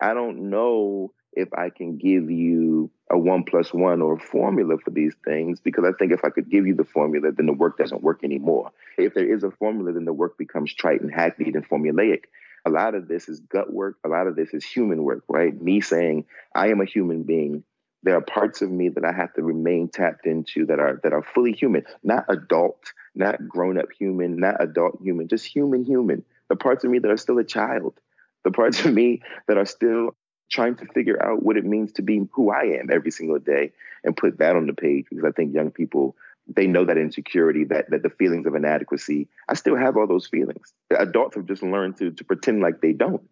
I 0.00 0.14
don't 0.14 0.50
know 0.50 1.12
if 1.32 1.48
I 1.52 1.70
can 1.70 1.98
give 1.98 2.30
you 2.30 2.90
a 3.10 3.18
one 3.18 3.44
plus 3.44 3.72
one 3.72 4.02
or 4.02 4.14
a 4.14 4.20
formula 4.20 4.76
for 4.84 4.90
these 4.90 5.14
things, 5.24 5.60
because 5.60 5.84
I 5.84 5.92
think 5.98 6.12
if 6.12 6.24
I 6.24 6.30
could 6.30 6.50
give 6.50 6.66
you 6.66 6.74
the 6.74 6.84
formula, 6.84 7.32
then 7.32 7.46
the 7.46 7.52
work 7.52 7.78
doesn't 7.78 8.02
work 8.02 8.24
anymore. 8.24 8.70
If 8.96 9.14
there 9.14 9.32
is 9.32 9.44
a 9.44 9.50
formula, 9.50 9.92
then 9.92 10.04
the 10.04 10.12
work 10.12 10.36
becomes 10.36 10.74
trite 10.74 11.00
and 11.00 11.12
hackneyed 11.12 11.54
and 11.54 11.68
formulaic. 11.68 12.24
A 12.66 12.70
lot 12.70 12.94
of 12.94 13.08
this 13.08 13.28
is 13.28 13.40
gut 13.40 13.72
work. 13.72 13.96
A 14.04 14.08
lot 14.08 14.26
of 14.26 14.36
this 14.36 14.52
is 14.52 14.64
human 14.64 15.02
work, 15.04 15.24
right? 15.28 15.58
Me 15.60 15.80
saying, 15.80 16.26
I 16.54 16.68
am 16.68 16.80
a 16.80 16.84
human 16.84 17.22
being. 17.22 17.62
There 18.02 18.16
are 18.16 18.20
parts 18.20 18.62
of 18.62 18.70
me 18.70 18.90
that 18.90 19.04
I 19.04 19.12
have 19.12 19.32
to 19.34 19.42
remain 19.42 19.88
tapped 19.88 20.26
into 20.26 20.66
that 20.66 20.78
are 20.78 21.00
that 21.02 21.12
are 21.12 21.22
fully 21.22 21.52
human, 21.52 21.84
not 22.02 22.24
adult, 22.28 22.92
not 23.14 23.48
grown 23.48 23.78
up 23.78 23.86
human, 23.98 24.36
not 24.36 24.62
adult 24.62 25.00
human, 25.02 25.28
just 25.28 25.46
human 25.46 25.84
human. 25.84 26.24
The 26.48 26.56
parts 26.56 26.84
of 26.84 26.90
me 26.90 26.98
that 27.00 27.10
are 27.10 27.16
still 27.16 27.38
a 27.38 27.44
child, 27.44 28.00
the 28.44 28.50
parts 28.50 28.84
of 28.84 28.92
me 28.92 29.22
that 29.46 29.58
are 29.58 29.66
still 29.66 30.14
trying 30.50 30.76
to 30.76 30.86
figure 30.86 31.22
out 31.22 31.42
what 31.42 31.56
it 31.56 31.64
means 31.64 31.92
to 31.92 32.02
be 32.02 32.26
who 32.32 32.50
I 32.50 32.78
am 32.80 32.88
every 32.90 33.10
single 33.10 33.38
day 33.38 33.72
and 34.04 34.16
put 34.16 34.38
that 34.38 34.56
on 34.56 34.66
the 34.66 34.72
page 34.72 35.06
because 35.10 35.24
I 35.24 35.32
think 35.32 35.54
young 35.54 35.70
people 35.70 36.16
they 36.48 36.66
know 36.66 36.84
that 36.84 36.96
insecurity, 36.96 37.64
that 37.64 37.90
that 37.90 38.02
the 38.02 38.10
feelings 38.10 38.46
of 38.46 38.54
inadequacy. 38.54 39.28
I 39.48 39.54
still 39.54 39.76
have 39.76 39.96
all 39.96 40.06
those 40.06 40.26
feelings. 40.26 40.72
Adults 40.90 41.36
have 41.36 41.46
just 41.46 41.62
learned 41.62 41.98
to 41.98 42.10
to 42.10 42.24
pretend 42.24 42.60
like 42.60 42.80
they 42.80 42.92
don't. 42.92 43.28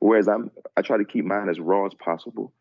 Whereas 0.00 0.28
I'm 0.28 0.50
I 0.76 0.82
try 0.82 0.98
to 0.98 1.04
keep 1.04 1.24
mine 1.24 1.48
as 1.48 1.60
raw 1.60 1.86
as 1.86 1.94
possible 1.94 2.52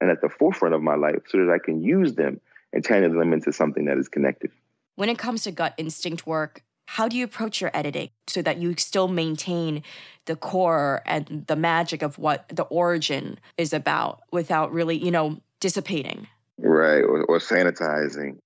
and 0.00 0.10
at 0.10 0.20
the 0.20 0.28
forefront 0.28 0.74
of 0.74 0.82
my 0.82 0.94
life 0.94 1.22
so 1.28 1.38
that 1.38 1.50
I 1.52 1.58
can 1.58 1.82
use 1.82 2.14
them 2.14 2.40
and 2.72 2.84
turn 2.84 3.02
them 3.02 3.32
into 3.32 3.52
something 3.52 3.86
that 3.86 3.98
is 3.98 4.08
connected. 4.08 4.52
When 4.94 5.08
it 5.08 5.18
comes 5.18 5.42
to 5.44 5.50
gut 5.50 5.74
instinct 5.76 6.26
work, 6.26 6.62
how 6.90 7.06
do 7.06 7.18
you 7.18 7.24
approach 7.24 7.60
your 7.60 7.70
editing 7.74 8.08
so 8.26 8.40
that 8.40 8.56
you 8.56 8.74
still 8.78 9.08
maintain 9.08 9.82
the 10.24 10.34
core 10.34 11.02
and 11.04 11.44
the 11.46 11.54
magic 11.54 12.00
of 12.00 12.18
what 12.18 12.48
the 12.48 12.62
origin 12.62 13.38
is 13.58 13.74
about 13.74 14.22
without 14.32 14.72
really, 14.72 14.96
you 14.96 15.10
know, 15.10 15.38
dissipating? 15.60 16.26
Right, 16.56 17.02
or, 17.02 17.24
or 17.24 17.38
sanitizing. 17.40 18.38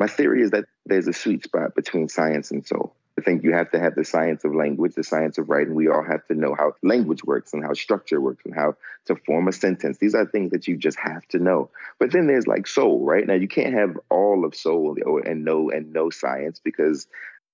My 0.00 0.06
theory 0.06 0.40
is 0.40 0.52
that 0.52 0.64
there's 0.86 1.06
a 1.06 1.12
sweet 1.12 1.44
spot 1.44 1.74
between 1.74 2.08
science 2.08 2.50
and 2.50 2.66
soul. 2.66 2.94
I 3.18 3.20
think 3.20 3.44
you 3.44 3.52
have 3.52 3.70
to 3.72 3.78
have 3.78 3.94
the 3.94 4.04
science 4.04 4.42
of 4.44 4.54
language, 4.54 4.94
the 4.94 5.04
science 5.04 5.36
of 5.36 5.50
writing. 5.50 5.74
We 5.74 5.88
all 5.88 6.02
have 6.02 6.26
to 6.28 6.34
know 6.34 6.54
how 6.58 6.74
language 6.82 7.22
works 7.24 7.52
and 7.52 7.62
how 7.62 7.74
structure 7.74 8.22
works 8.22 8.42
and 8.46 8.54
how 8.54 8.76
to 9.04 9.16
form 9.16 9.48
a 9.48 9.52
sentence. 9.52 9.98
These 9.98 10.14
are 10.14 10.24
things 10.24 10.50
that 10.52 10.66
you 10.66 10.78
just 10.78 10.98
have 10.98 11.26
to 11.28 11.38
know. 11.38 11.68
But 11.98 12.10
then 12.10 12.26
there's 12.26 12.46
like 12.46 12.66
soul, 12.66 13.04
right? 13.04 13.26
Now 13.26 13.34
you 13.34 13.48
can't 13.48 13.74
have 13.74 13.98
all 14.08 14.46
of 14.46 14.54
soul 14.54 14.96
and 15.26 15.44
no 15.44 15.68
and 15.70 15.92
no 15.92 16.08
science 16.08 16.58
because 16.58 17.06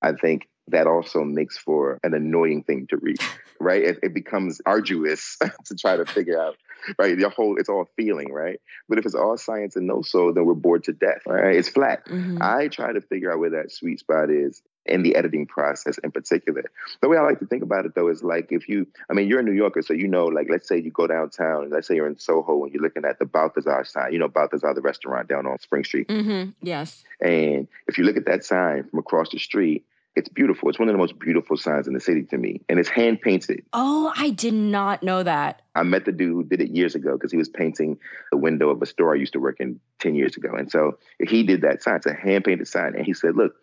I 0.03 0.13
think 0.13 0.49
that 0.69 0.87
also 0.87 1.25
makes 1.25 1.57
for 1.57 1.99
an 2.03 2.15
annoying 2.15 2.63
thing 2.63 2.87
to 2.89 2.97
read, 2.99 3.19
right? 3.61 3.83
It, 3.83 3.99
it 4.03 4.15
becomes 4.15 4.61
arduous 4.67 5.39
to 5.65 5.75
try 5.75 5.97
to 5.97 6.05
figure 6.05 6.41
out, 6.41 6.57
right? 6.99 7.19
The 7.19 7.29
whole, 7.29 7.57
it's 7.59 7.69
all 7.69 7.89
feeling, 7.97 8.33
right? 8.33 8.61
But 8.89 8.99
if 8.99 9.07
it's 9.07 9.15
all 9.15 9.37
science 9.37 9.77
and 9.77 9.87
no 9.87 10.03
soul, 10.03 10.33
then 10.33 10.45
we're 10.45 10.55
bored 10.55 10.85
to 10.85 10.93
death, 10.93 11.23
right? 11.27 11.57
It's 11.57 11.69
flat. 11.69 12.05
Mm-hmm. 12.07 12.39
I 12.41 12.69
try 12.69 12.93
to 12.93 13.01
figure 13.01 13.33
out 13.33 13.39
where 13.39 13.51
that 13.51 13.73
sweet 13.73 14.01
spot 14.01 14.31
is 14.31 14.63
in 14.88 15.03
the 15.03 15.16
editing 15.16 15.46
process 15.46 15.98
in 15.98 16.11
particular. 16.11 16.64
The 17.01 17.09
way 17.09 17.16
I 17.16 17.22
like 17.22 17.38
to 17.40 17.46
think 17.46 17.62
about 17.62 17.87
it 17.87 17.94
though 17.94 18.09
is 18.09 18.22
like 18.22 18.48
if 18.51 18.68
you, 18.68 18.87
I 19.11 19.14
mean, 19.14 19.29
you're 19.29 19.40
a 19.40 19.42
New 19.42 19.53
Yorker, 19.53 19.83
so 19.83 19.92
you 19.92 20.09
know, 20.09 20.27
like 20.27 20.48
let's 20.51 20.68
say 20.68 20.79
you 20.79 20.90
go 20.90 21.07
downtown, 21.07 21.70
let's 21.70 21.88
say 21.88 21.96
you're 21.96 22.07
in 22.07 22.18
Soho 22.18 22.64
and 22.64 22.72
you're 22.72 22.83
looking 22.83 23.05
at 23.05 23.18
the 23.18 23.27
Balthazar 23.27 23.85
sign, 23.85 24.12
you 24.12 24.18
know, 24.18 24.29
Balthazar, 24.29 24.74
the 24.74 24.81
restaurant 24.81 25.29
down 25.29 25.46
on 25.46 25.59
Spring 25.61 25.85
Street. 25.85 26.09
Mm-hmm. 26.09 26.51
Yes. 26.62 27.05
And 27.20 27.68
if 27.87 27.98
you 27.98 28.05
look 28.05 28.16
at 28.16 28.27
that 28.27 28.44
sign 28.44 28.85
from 28.88 28.98
across 28.98 29.31
the 29.31 29.38
street, 29.38 29.85
it's 30.18 30.29
beautiful. 30.29 30.68
It's 30.68 30.81
one 30.81 30.88
of 30.88 30.94
the 30.94 30.98
most 30.98 31.18
beautiful 31.18 31.57
signs 31.57 31.87
in 31.87 31.94
the 31.94 32.01
city 32.01 32.24
to 32.24 32.38
me. 32.38 32.61
And 32.68 32.81
it's 32.81 32.88
hand 32.88 33.20
painted. 33.20 33.64
Oh, 33.72 34.12
I 34.16 34.31
did 34.31 34.53
not 34.53 35.03
know 35.05 35.22
that. 35.22 35.62
I 35.77 35.85
met 35.85 36.07
the 36.07 36.12
dude 36.12 36.33
who 36.33 36.42
did 36.42 36.61
it 36.61 36.70
years 36.70 36.96
ago 36.96 37.12
because 37.12 37.31
he 37.31 37.38
was 37.38 37.48
painting 37.48 37.98
the 38.33 38.37
window 38.37 38.68
of 38.70 38.83
a 38.83 38.87
store 38.87 39.14
I 39.14 39.18
used 39.18 39.35
to 39.35 39.38
work 39.38 39.61
in 39.61 39.79
10 40.01 40.16
years 40.16 40.37
ago. 40.37 40.55
And 40.55 40.68
so 40.70 40.98
he 41.24 41.44
did 41.44 41.61
that 41.61 41.85
sign. 41.85 41.96
It's 41.96 42.07
a 42.07 42.14
hand 42.14 42.44
painted 42.44 42.66
sign. 42.66 42.96
And 42.96 43.07
he 43.07 43.14
said, 43.14 43.37
look, 43.37 43.55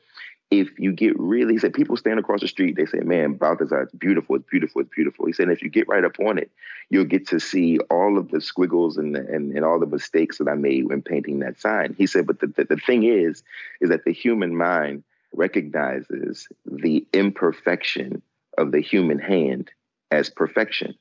if 0.52 0.78
you 0.78 0.92
get 0.92 1.20
really, 1.20 1.54
he 1.54 1.60
said, 1.60 1.74
people 1.74 1.98
stand 1.98 2.20
across 2.20 2.42
the 2.42 2.48
street, 2.48 2.76
they 2.76 2.86
say, 2.86 3.00
man, 3.00 3.34
Balthazar, 3.34 3.82
it's 3.82 3.96
beautiful, 3.96 4.36
it's 4.36 4.46
beautiful, 4.50 4.82
it's 4.82 4.94
beautiful. 4.94 5.26
He 5.26 5.34
said, 5.34 5.50
if 5.50 5.62
you 5.62 5.70
get 5.70 5.88
right 5.88 6.04
up 6.04 6.20
on 6.20 6.38
it, 6.38 6.52
you'll 6.90 7.06
get 7.06 7.28
to 7.28 7.40
see 7.40 7.80
all 7.90 8.18
of 8.18 8.30
the 8.30 8.40
squiggles 8.40 8.98
and, 8.98 9.16
and, 9.16 9.56
and 9.56 9.66
all 9.66 9.80
the 9.80 9.88
mistakes 9.88 10.38
that 10.38 10.48
I 10.48 10.54
made 10.54 10.88
when 10.88 11.02
painting 11.02 11.40
that 11.40 11.60
sign. 11.60 11.96
He 11.98 12.06
said, 12.06 12.28
but 12.28 12.40
the, 12.40 12.48
the, 12.48 12.66
the 12.66 12.78
thing 12.78 13.04
is, 13.04 13.44
is 13.82 13.90
that 13.90 14.06
the 14.06 14.14
human 14.14 14.56
mind 14.56 15.04
recognizes 15.34 16.48
the 16.66 17.06
imperfection 17.12 18.22
of 18.58 18.72
the 18.72 18.82
human 18.82 19.20
hand 19.20 19.72
as 20.12 20.30
perfection. 20.30 20.96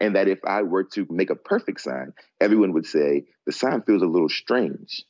And 0.00 0.14
that 0.14 0.28
if 0.28 0.38
I 0.44 0.62
were 0.62 0.84
to 0.84 1.06
make 1.10 1.30
a 1.30 1.34
perfect 1.34 1.80
sign, 1.80 2.12
everyone 2.40 2.72
would 2.72 2.86
say 2.86 3.24
the 3.46 3.52
sign 3.52 3.82
feels 3.82 4.02
a 4.02 4.06
little 4.06 4.28
strange. 4.28 5.02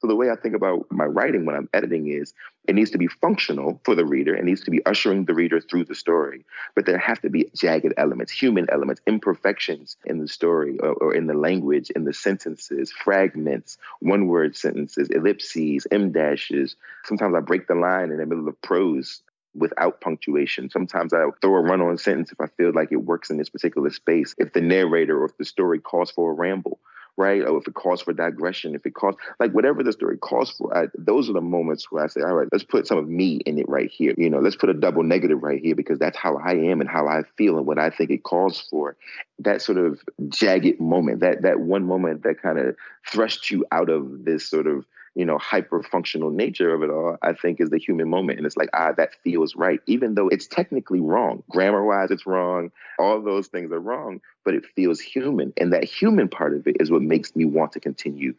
So 0.00 0.08
the 0.08 0.16
way 0.16 0.30
I 0.30 0.36
think 0.36 0.54
about 0.54 0.86
my 0.90 1.04
writing 1.04 1.46
when 1.46 1.56
I'm 1.56 1.70
editing 1.72 2.08
is 2.08 2.34
it 2.68 2.74
needs 2.74 2.90
to 2.90 2.98
be 2.98 3.06
functional 3.06 3.80
for 3.84 3.94
the 3.94 4.04
reader. 4.04 4.36
It 4.36 4.44
needs 4.44 4.62
to 4.64 4.70
be 4.70 4.84
ushering 4.84 5.24
the 5.24 5.34
reader 5.34 5.60
through 5.60 5.84
the 5.84 5.94
story. 5.94 6.44
But 6.74 6.84
there 6.84 6.98
have 6.98 7.20
to 7.22 7.30
be 7.30 7.48
jagged 7.54 7.94
elements, 7.96 8.30
human 8.30 8.66
elements, 8.70 9.00
imperfections 9.06 9.96
in 10.04 10.18
the 10.18 10.28
story 10.28 10.78
or, 10.80 10.92
or 10.94 11.14
in 11.14 11.26
the 11.26 11.34
language, 11.34 11.90
in 11.90 12.04
the 12.04 12.12
sentences, 12.12 12.92
fragments, 12.92 13.78
one 14.00 14.26
word 14.26 14.54
sentences, 14.56 15.08
ellipses, 15.08 15.86
em 15.90 16.12
dashes. 16.12 16.76
Sometimes 17.04 17.34
I 17.34 17.40
break 17.40 17.66
the 17.66 17.74
line 17.74 18.10
in 18.10 18.18
the 18.18 18.26
middle 18.26 18.48
of 18.48 18.60
prose 18.60 19.22
without 19.54 20.02
punctuation. 20.02 20.68
Sometimes 20.68 21.14
I'll 21.14 21.34
throw 21.40 21.54
a 21.54 21.62
run 21.62 21.80
on 21.80 21.96
sentence 21.96 22.30
if 22.32 22.40
I 22.40 22.48
feel 22.58 22.72
like 22.74 22.92
it 22.92 22.96
works 22.96 23.30
in 23.30 23.38
this 23.38 23.48
particular 23.48 23.90
space. 23.90 24.34
If 24.36 24.52
the 24.52 24.60
narrator 24.60 25.18
or 25.18 25.24
if 25.24 25.36
the 25.38 25.46
story 25.46 25.78
calls 25.78 26.10
for 26.10 26.30
a 26.30 26.34
ramble, 26.34 26.78
right? 27.16 27.42
Or 27.42 27.58
if 27.58 27.66
it 27.66 27.74
calls 27.74 28.02
for 28.02 28.12
digression, 28.12 28.74
if 28.74 28.84
it 28.84 28.94
calls 28.94 29.16
like 29.40 29.52
whatever 29.52 29.82
the 29.82 29.92
story 29.92 30.18
calls 30.18 30.50
for, 30.50 30.76
I, 30.76 30.86
those 30.96 31.30
are 31.30 31.32
the 31.32 31.40
moments 31.40 31.90
where 31.90 32.04
I 32.04 32.08
say, 32.08 32.20
all 32.20 32.34
right, 32.34 32.48
let's 32.52 32.64
put 32.64 32.86
some 32.86 32.98
of 32.98 33.08
me 33.08 33.36
in 33.46 33.58
it 33.58 33.68
right 33.68 33.90
here. 33.90 34.14
You 34.16 34.30
know, 34.30 34.40
let's 34.40 34.56
put 34.56 34.70
a 34.70 34.74
double 34.74 35.02
negative 35.02 35.42
right 35.42 35.60
here 35.60 35.74
because 35.74 35.98
that's 35.98 36.16
how 36.16 36.36
I 36.36 36.52
am 36.52 36.80
and 36.80 36.90
how 36.90 37.08
I 37.08 37.22
feel 37.36 37.56
and 37.56 37.66
what 37.66 37.78
I 37.78 37.90
think 37.90 38.10
it 38.10 38.22
calls 38.22 38.60
for. 38.70 38.96
That 39.38 39.62
sort 39.62 39.78
of 39.78 40.00
jagged 40.28 40.80
moment, 40.80 41.20
that 41.20 41.42
that 41.42 41.60
one 41.60 41.84
moment 41.84 42.22
that 42.24 42.40
kind 42.42 42.58
of 42.58 42.76
thrusts 43.10 43.50
you 43.50 43.64
out 43.72 43.88
of 43.88 44.24
this 44.24 44.48
sort 44.48 44.66
of 44.66 44.84
you 45.16 45.24
know, 45.24 45.38
hyper 45.38 45.82
functional 45.82 46.30
nature 46.30 46.74
of 46.74 46.82
it 46.82 46.90
all, 46.90 47.16
I 47.22 47.32
think 47.32 47.58
is 47.58 47.70
the 47.70 47.78
human 47.78 48.08
moment. 48.10 48.38
And 48.38 48.46
it's 48.46 48.56
like, 48.56 48.68
ah, 48.74 48.92
that 48.92 49.14
feels 49.24 49.56
right, 49.56 49.80
even 49.86 50.14
though 50.14 50.28
it's 50.28 50.46
technically 50.46 51.00
wrong. 51.00 51.42
Grammar 51.50 51.82
wise, 51.84 52.10
it's 52.10 52.26
wrong. 52.26 52.70
All 52.98 53.22
those 53.22 53.46
things 53.46 53.72
are 53.72 53.80
wrong, 53.80 54.20
but 54.44 54.54
it 54.54 54.66
feels 54.76 55.00
human. 55.00 55.54
And 55.56 55.72
that 55.72 55.84
human 55.84 56.28
part 56.28 56.54
of 56.54 56.66
it 56.66 56.76
is 56.80 56.90
what 56.90 57.00
makes 57.00 57.34
me 57.34 57.46
want 57.46 57.72
to 57.72 57.80
continue 57.80 58.34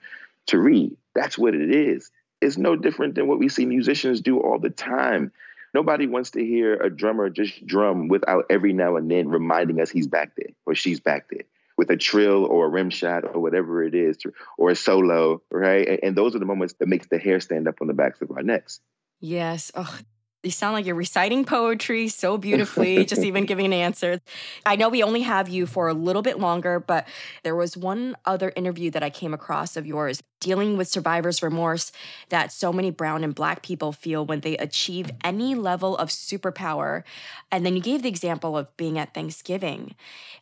to 0.46 0.60
read. 0.60 0.96
That's 1.16 1.36
what 1.36 1.56
it 1.56 1.74
is. 1.74 2.12
It's 2.42 2.58
no 2.58 2.76
different 2.76 3.16
than 3.16 3.28
what 3.28 3.40
we 3.40 3.50
see 3.50 3.66
musicians 3.66 4.22
do 4.22 4.40
all 4.40 4.60
the 4.60 4.70
time. 4.70 5.32
Nobody 5.74 6.06
wants 6.06 6.32
to 6.32 6.46
hear 6.46 6.76
a 6.76 6.92
drummer 6.92 7.32
just 7.32 7.66
drum 7.66 8.08
without 8.08 8.46
every 8.52 8.72
now 8.72 8.98
and 8.98 9.10
then 9.10 9.30
reminding 9.30 9.82
us 9.82 9.90
he's 9.90 10.08
back 10.08 10.34
there 10.38 10.54
or 10.68 10.76
she's 10.76 11.00
back 11.00 11.28
there 11.32 11.42
with 11.78 11.90
a 11.90 11.98
trill 11.98 12.46
or 12.46 12.66
a 12.66 12.70
rim 12.70 12.90
shot 12.90 13.24
or 13.24 13.40
whatever 13.42 13.84
it 13.84 13.94
is, 13.94 14.18
or 14.58 14.72
a 14.72 14.76
solo, 14.76 15.42
right? 15.52 15.88
And, 15.88 16.00
and 16.04 16.18
those 16.18 16.36
are 16.36 16.40
the 16.40 16.46
moments 16.46 16.76
that 16.80 16.88
makes 16.88 17.08
the 17.08 17.20
hair 17.20 17.40
stand 17.40 17.68
up 17.68 17.76
on 17.82 17.88
the 17.88 17.94
backs 17.94 18.22
of 18.22 18.32
our 18.32 18.44
necks. 18.44 18.80
Yes. 19.20 19.72
Oh, 19.76 20.00
you 20.48 20.52
sound 20.52 20.74
like 20.74 20.86
you're 20.86 20.96
reciting 20.96 21.44
poetry 21.44 22.08
so 22.08 22.38
beautifully, 22.38 23.06
just 23.06 23.22
even 23.22 23.46
giving 23.52 23.66
an 23.66 23.74
answer. 23.74 24.22
I 24.66 24.78
know 24.78 24.88
we 24.88 25.04
only 25.04 25.22
have 25.22 25.50
you 25.50 25.68
for 25.68 25.90
a 25.90 25.94
little 25.94 26.22
bit 26.22 26.40
longer, 26.40 26.80
but 26.80 27.06
there 27.44 27.56
was 27.56 27.76
one 27.76 28.16
other 28.26 28.54
interview 28.56 28.90
that 28.92 29.04
I 29.04 29.10
came 29.10 29.34
across 29.34 29.76
of 29.76 29.86
yours 29.86 30.24
dealing 30.40 30.78
with 30.78 30.88
survivor's 30.88 31.44
remorse 31.44 31.92
that 32.30 32.52
so 32.52 32.72
many 32.72 32.92
brown 32.92 33.24
and 33.24 33.36
black 33.36 33.62
people 33.62 33.92
feel 33.92 34.26
when 34.26 34.40
they 34.40 34.56
achieve 34.58 35.12
any 35.24 35.54
level 35.54 35.98
of 35.98 36.10
superpower. 36.10 37.04
And 37.52 37.66
then 37.66 37.76
you 37.76 37.82
gave 37.82 38.04
the 38.04 38.10
example 38.10 38.58
of 38.58 38.76
being 38.78 38.98
at 38.98 39.14
Thanksgiving. 39.14 39.96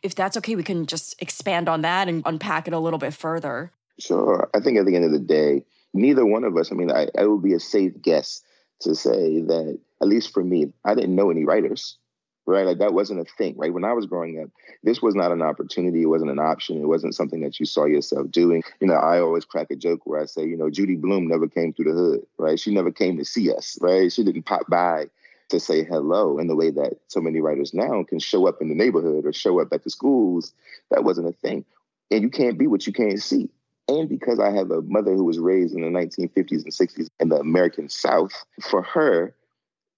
If 0.04 0.14
that's 0.14 0.38
okay, 0.38 0.56
we 0.56 0.64
can 0.64 0.86
just 0.86 1.20
expand 1.22 1.68
on 1.68 1.82
that 1.82 2.08
and 2.08 2.22
unpack 2.26 2.68
it 2.68 2.74
a 2.74 2.80
little 2.80 3.00
bit 3.00 3.14
further. 3.14 3.72
Sure. 4.00 4.50
I 4.54 4.60
think 4.60 4.78
at 4.78 4.86
the 4.86 4.96
end 4.96 5.06
of 5.06 5.12
the 5.12 5.20
day, 5.20 5.66
neither 5.94 6.26
one 6.26 6.44
of 6.44 6.56
us, 6.58 6.72
I 6.72 6.76
mean, 6.76 6.92
I, 6.92 7.08
I 7.18 7.26
would 7.26 7.42
be 7.42 7.54
a 7.54 7.60
safe 7.60 8.00
guess 8.02 8.44
to 8.82 8.96
say 8.96 9.42
that 9.42 9.80
at 10.02 10.08
least 10.08 10.34
for 10.34 10.44
me, 10.44 10.72
I 10.84 10.96
didn't 10.96 11.16
know 11.16 11.32
any 11.32 11.46
writers, 11.46 11.98
right? 12.46 12.66
Like 12.66 12.80
that 12.80 12.94
wasn't 12.94 13.22
a 13.22 13.26
thing, 13.38 13.56
right? 13.58 13.74
When 13.74 13.86
I 13.86 13.94
was 13.94 14.06
growing 14.06 14.42
up, 14.42 14.50
this 14.84 15.02
was 15.02 15.16
not 15.16 15.32
an 15.32 15.42
opportunity. 15.42 16.04
It 16.04 16.08
wasn't 16.08 16.32
an 16.32 16.40
option. 16.40 16.82
It 16.82 16.88
wasn't 16.88 17.16
something 17.16 17.42
that 17.42 17.60
you 17.60 17.66
saw 17.66 17.86
yourself 17.86 18.30
doing. 18.32 18.64
You 18.80 18.88
know, 18.88 18.96
I 18.96 19.20
always 19.20 19.46
crack 19.46 19.72
a 19.72 19.76
joke 19.76 20.02
where 20.06 20.22
I 20.22 20.26
say, 20.26 20.46
you 20.46 20.58
know, 20.58 20.70
Judy 20.70 20.96
Blume 20.96 21.28
never 21.28 21.48
came 21.48 21.74
through 21.74 21.94
the 21.94 22.00
hood, 22.00 22.26
right? 22.38 22.60
She 22.60 22.74
never 22.74 22.92
came 22.92 23.18
to 23.18 23.26
see 23.26 23.52
us, 23.52 23.78
right? 23.82 24.12
She 24.12 24.24
didn't 24.24 24.44
pop 24.44 24.68
by 24.70 25.06
to 25.50 25.60
say 25.60 25.84
hello 25.84 26.40
in 26.40 26.48
the 26.48 26.56
way 26.56 26.72
that 26.72 26.98
so 27.08 27.22
many 27.22 27.40
writers 27.40 27.74
now 27.74 28.04
can 28.04 28.20
show 28.20 28.48
up 28.48 28.62
in 28.62 28.70
the 28.70 28.76
neighborhood 28.76 29.26
or 29.26 29.34
show 29.34 29.60
up 29.62 29.72
at 29.72 29.84
the 29.84 29.90
schools. 29.90 30.54
That 30.92 31.04
wasn't 31.04 31.30
a 31.30 31.34
thing. 31.34 31.66
And 32.12 32.24
you 32.24 32.30
can't 32.30 32.58
be 32.58 32.68
what 32.68 32.86
you 32.86 32.94
can't 32.94 33.22
see. 33.22 33.50
And 33.88 34.10
because 34.10 34.40
I 34.40 34.52
have 34.52 34.72
a 34.72 34.82
mother 34.82 35.14
who 35.14 35.26
was 35.26 35.38
raised 35.38 35.76
in 35.76 35.82
the 35.82 35.88
1950s 35.88 36.64
and 36.64 36.74
60s 36.74 37.08
in 37.20 37.30
the 37.30 37.40
American 37.40 37.88
South, 37.90 38.32
for 38.62 38.82
her, 38.82 39.36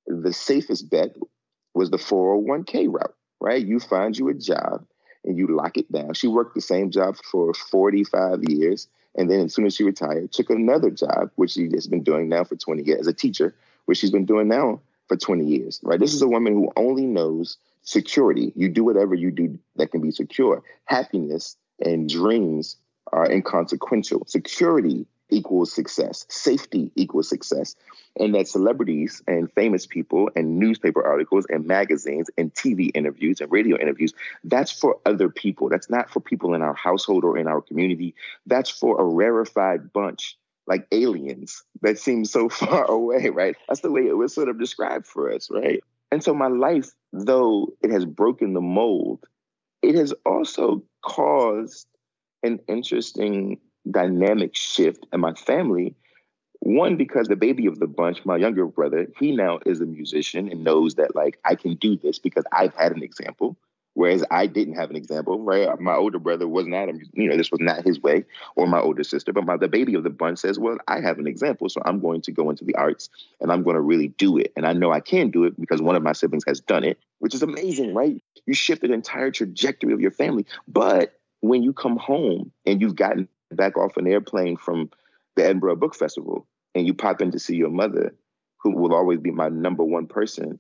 the 0.08 0.34
safest 0.34 0.90
bet 0.90 1.16
was 1.74 1.90
the 1.90 1.98
401k 1.98 2.92
route, 2.92 3.16
right? 3.40 3.66
You 3.66 3.80
find 3.80 4.18
you 4.18 4.28
a 4.30 4.34
job 4.34 4.86
and 5.24 5.38
you 5.38 5.48
lock 5.48 5.78
it 5.78 5.92
down. 5.92 6.14
She 6.14 6.28
worked 6.28 6.56
the 6.56 6.62
same 6.62 6.92
job 6.92 7.18
for 7.32 7.54
45 7.54 8.44
years. 8.50 8.88
And 9.16 9.32
then 9.32 9.46
as 9.46 9.54
soon 9.54 9.66
as 9.66 9.76
she 9.76 9.84
retired, 9.84 10.32
took 10.32 10.50
another 10.50 10.90
job, 10.90 11.32
which 11.36 11.52
she 11.52 11.70
has 11.74 11.88
been 11.88 12.04
doing 12.04 12.30
now 12.30 12.44
for 12.44 12.56
20 12.56 12.84
years 12.84 13.02
as 13.02 13.08
a 13.08 13.14
teacher, 13.14 13.56
which 13.86 13.98
she's 14.00 14.12
been 14.12 14.26
doing 14.26 14.48
now 14.48 14.82
for 15.08 15.16
20 15.18 15.46
years, 15.46 15.80
right? 15.84 16.00
This 16.00 16.14
is 16.14 16.22
a 16.22 16.28
woman 16.28 16.54
who 16.54 16.72
only 16.76 17.06
knows 17.06 17.58
security. 17.84 18.52
You 18.56 18.70
do 18.70 18.84
whatever 18.84 19.16
you 19.16 19.32
do 19.32 19.58
that 19.78 19.92
can 19.92 20.02
be 20.02 20.12
secure. 20.12 20.62
Happiness 20.86 21.56
and 21.80 22.10
dreams 22.10 22.76
are 23.14 23.30
inconsequential. 23.30 24.26
Security 24.28 25.06
equals 25.30 25.74
success. 25.74 26.26
Safety 26.30 26.92
equals 26.96 27.28
success. 27.30 27.76
And 28.20 28.34
that 28.36 28.48
celebrities 28.48 29.22
and 29.28 29.52
famous 29.52 29.86
people 29.86 30.30
and 30.36 30.58
newspaper 30.58 31.06
articles 31.06 31.46
and 31.50 31.66
magazines 31.66 32.30
and 32.38 32.54
TV 32.54 32.92
interviews 32.94 33.42
and 33.42 33.52
radio 33.52 33.78
interviews, 33.80 34.14
that's 34.44 34.72
for 34.72 35.00
other 35.06 35.30
people. 35.30 35.70
That's 35.70 35.90
not 35.90 36.10
for 36.10 36.20
people 36.20 36.54
in 36.54 36.62
our 36.62 36.74
household 36.74 37.24
or 37.24 37.38
in 37.38 37.48
our 37.48 37.62
community. 37.62 38.16
That's 38.46 38.70
for 38.70 39.00
a 39.00 39.06
rarefied 39.06 39.92
bunch 39.92 40.38
like 40.68 40.86
aliens 40.92 41.64
that 41.82 41.98
seem 41.98 42.26
so 42.26 42.50
far 42.50 42.86
away, 42.86 43.30
right? 43.30 43.56
That's 43.68 43.82
the 43.82 43.92
way 43.92 44.06
it 44.06 44.18
was 44.18 44.34
sort 44.34 44.50
of 44.50 44.60
described 44.60 45.08
for 45.08 45.32
us, 45.32 45.50
right? 45.50 45.82
And 46.12 46.24
so 46.24 46.34
my 46.34 46.48
life, 46.48 46.92
though 47.12 47.74
it 47.82 47.92
has 47.92 48.06
broken 48.06 48.54
the 48.54 48.62
mold, 48.62 49.26
it 49.82 49.96
has 49.96 50.14
also 50.26 50.84
caused 51.04 51.88
an 52.44 52.60
interesting 52.68 53.60
dynamic 53.90 54.56
shift 54.56 55.06
in 55.14 55.20
my 55.20 55.34
family. 55.34 55.96
One, 56.60 56.98
because 56.98 57.28
the 57.28 57.36
baby 57.36 57.68
of 57.68 57.80
the 57.80 57.88
bunch, 57.88 58.26
my 58.26 58.38
younger 58.38 58.66
brother, 58.66 59.08
he 59.20 59.32
now 59.32 59.60
is 59.66 59.80
a 59.80 59.86
musician 59.86 60.52
and 60.52 60.64
knows 60.64 60.96
that 60.96 61.16
like 61.16 61.40
I 61.46 61.56
can 61.56 61.76
do 61.76 61.98
this 61.98 62.20
because 62.20 62.46
I've 62.52 62.74
had 62.74 62.92
an 62.94 63.04
example. 63.04 63.58
Whereas 63.94 64.24
I 64.30 64.46
didn't 64.46 64.76
have 64.76 64.92
an 64.92 64.96
example, 64.96 65.40
right? 65.40 65.68
My 65.80 65.96
older 65.96 66.20
brother 66.20 66.48
was 66.48 66.68
not, 66.68 66.88
a, 66.88 66.94
you 67.14 67.28
know, 67.28 67.36
this 67.36 67.50
was 67.50 67.60
not 67.60 67.84
his 67.84 68.00
way, 68.00 68.26
or 68.56 68.68
my 68.68 68.80
older 68.80 69.04
sister. 69.04 69.34
But 69.34 69.46
my 69.46 69.58
the 69.58 69.68
baby 69.68 69.96
of 69.96 70.04
the 70.04 70.12
bunch 70.12 70.38
says, 70.38 70.60
"Well, 70.60 70.78
I 70.88 71.00
have 71.02 71.18
an 71.18 71.26
example, 71.26 71.68
so 71.68 71.82
I'm 71.84 72.00
going 72.00 72.22
to 72.22 72.32
go 72.32 72.52
into 72.52 72.64
the 72.64 72.76
arts 72.76 73.10
and 73.42 73.52
I'm 73.52 73.64
going 73.64 73.74
to 73.74 73.82
really 73.82 74.10
do 74.10 74.38
it, 74.38 74.54
and 74.56 74.68
I 74.68 74.74
know 74.74 74.92
I 74.92 75.00
can 75.00 75.32
do 75.32 75.46
it 75.46 75.60
because 75.60 75.82
one 75.82 75.96
of 75.96 76.04
my 76.04 76.12
siblings 76.12 76.44
has 76.46 76.60
done 76.60 76.84
it, 76.84 77.00
which 77.18 77.34
is 77.34 77.42
amazing, 77.42 77.96
right? 77.96 78.22
You 78.46 78.54
shift 78.54 78.84
entire 78.84 79.32
trajectory 79.32 79.94
of 79.94 80.00
your 80.00 80.12
family. 80.12 80.46
But 80.68 81.17
when 81.42 81.64
you 81.64 81.74
come 81.74 81.98
home 81.98 82.52
and 82.66 82.82
you've 82.82 82.96
gotten 82.96 83.28
back 83.52 83.78
off 83.78 83.98
an 83.98 84.08
airplane 84.08 84.58
from 84.58 84.90
the 85.36 85.44
Edinburgh 85.46 85.78
Book 85.78 85.96
Festival 85.96 86.48
and 86.76 86.86
you 86.86 86.94
pop 86.94 87.22
in 87.22 87.32
to 87.32 87.40
see 87.40 87.56
your 87.56 87.70
mother, 87.70 88.16
who 88.58 88.72
will 88.72 88.94
always 88.94 89.20
be 89.20 89.32
my 89.32 89.50
number 89.50 89.84
one 89.84 90.08
person, 90.08 90.60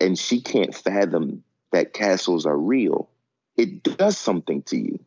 and 0.00 0.18
she 0.18 0.40
can't 0.40 0.74
fathom 0.74 1.42
that 1.72 1.92
castles 1.92 2.46
are 2.46 2.56
real, 2.56 3.08
it 3.56 3.82
does 3.82 4.16
something 4.16 4.62
to 4.62 4.76
you. 4.76 4.98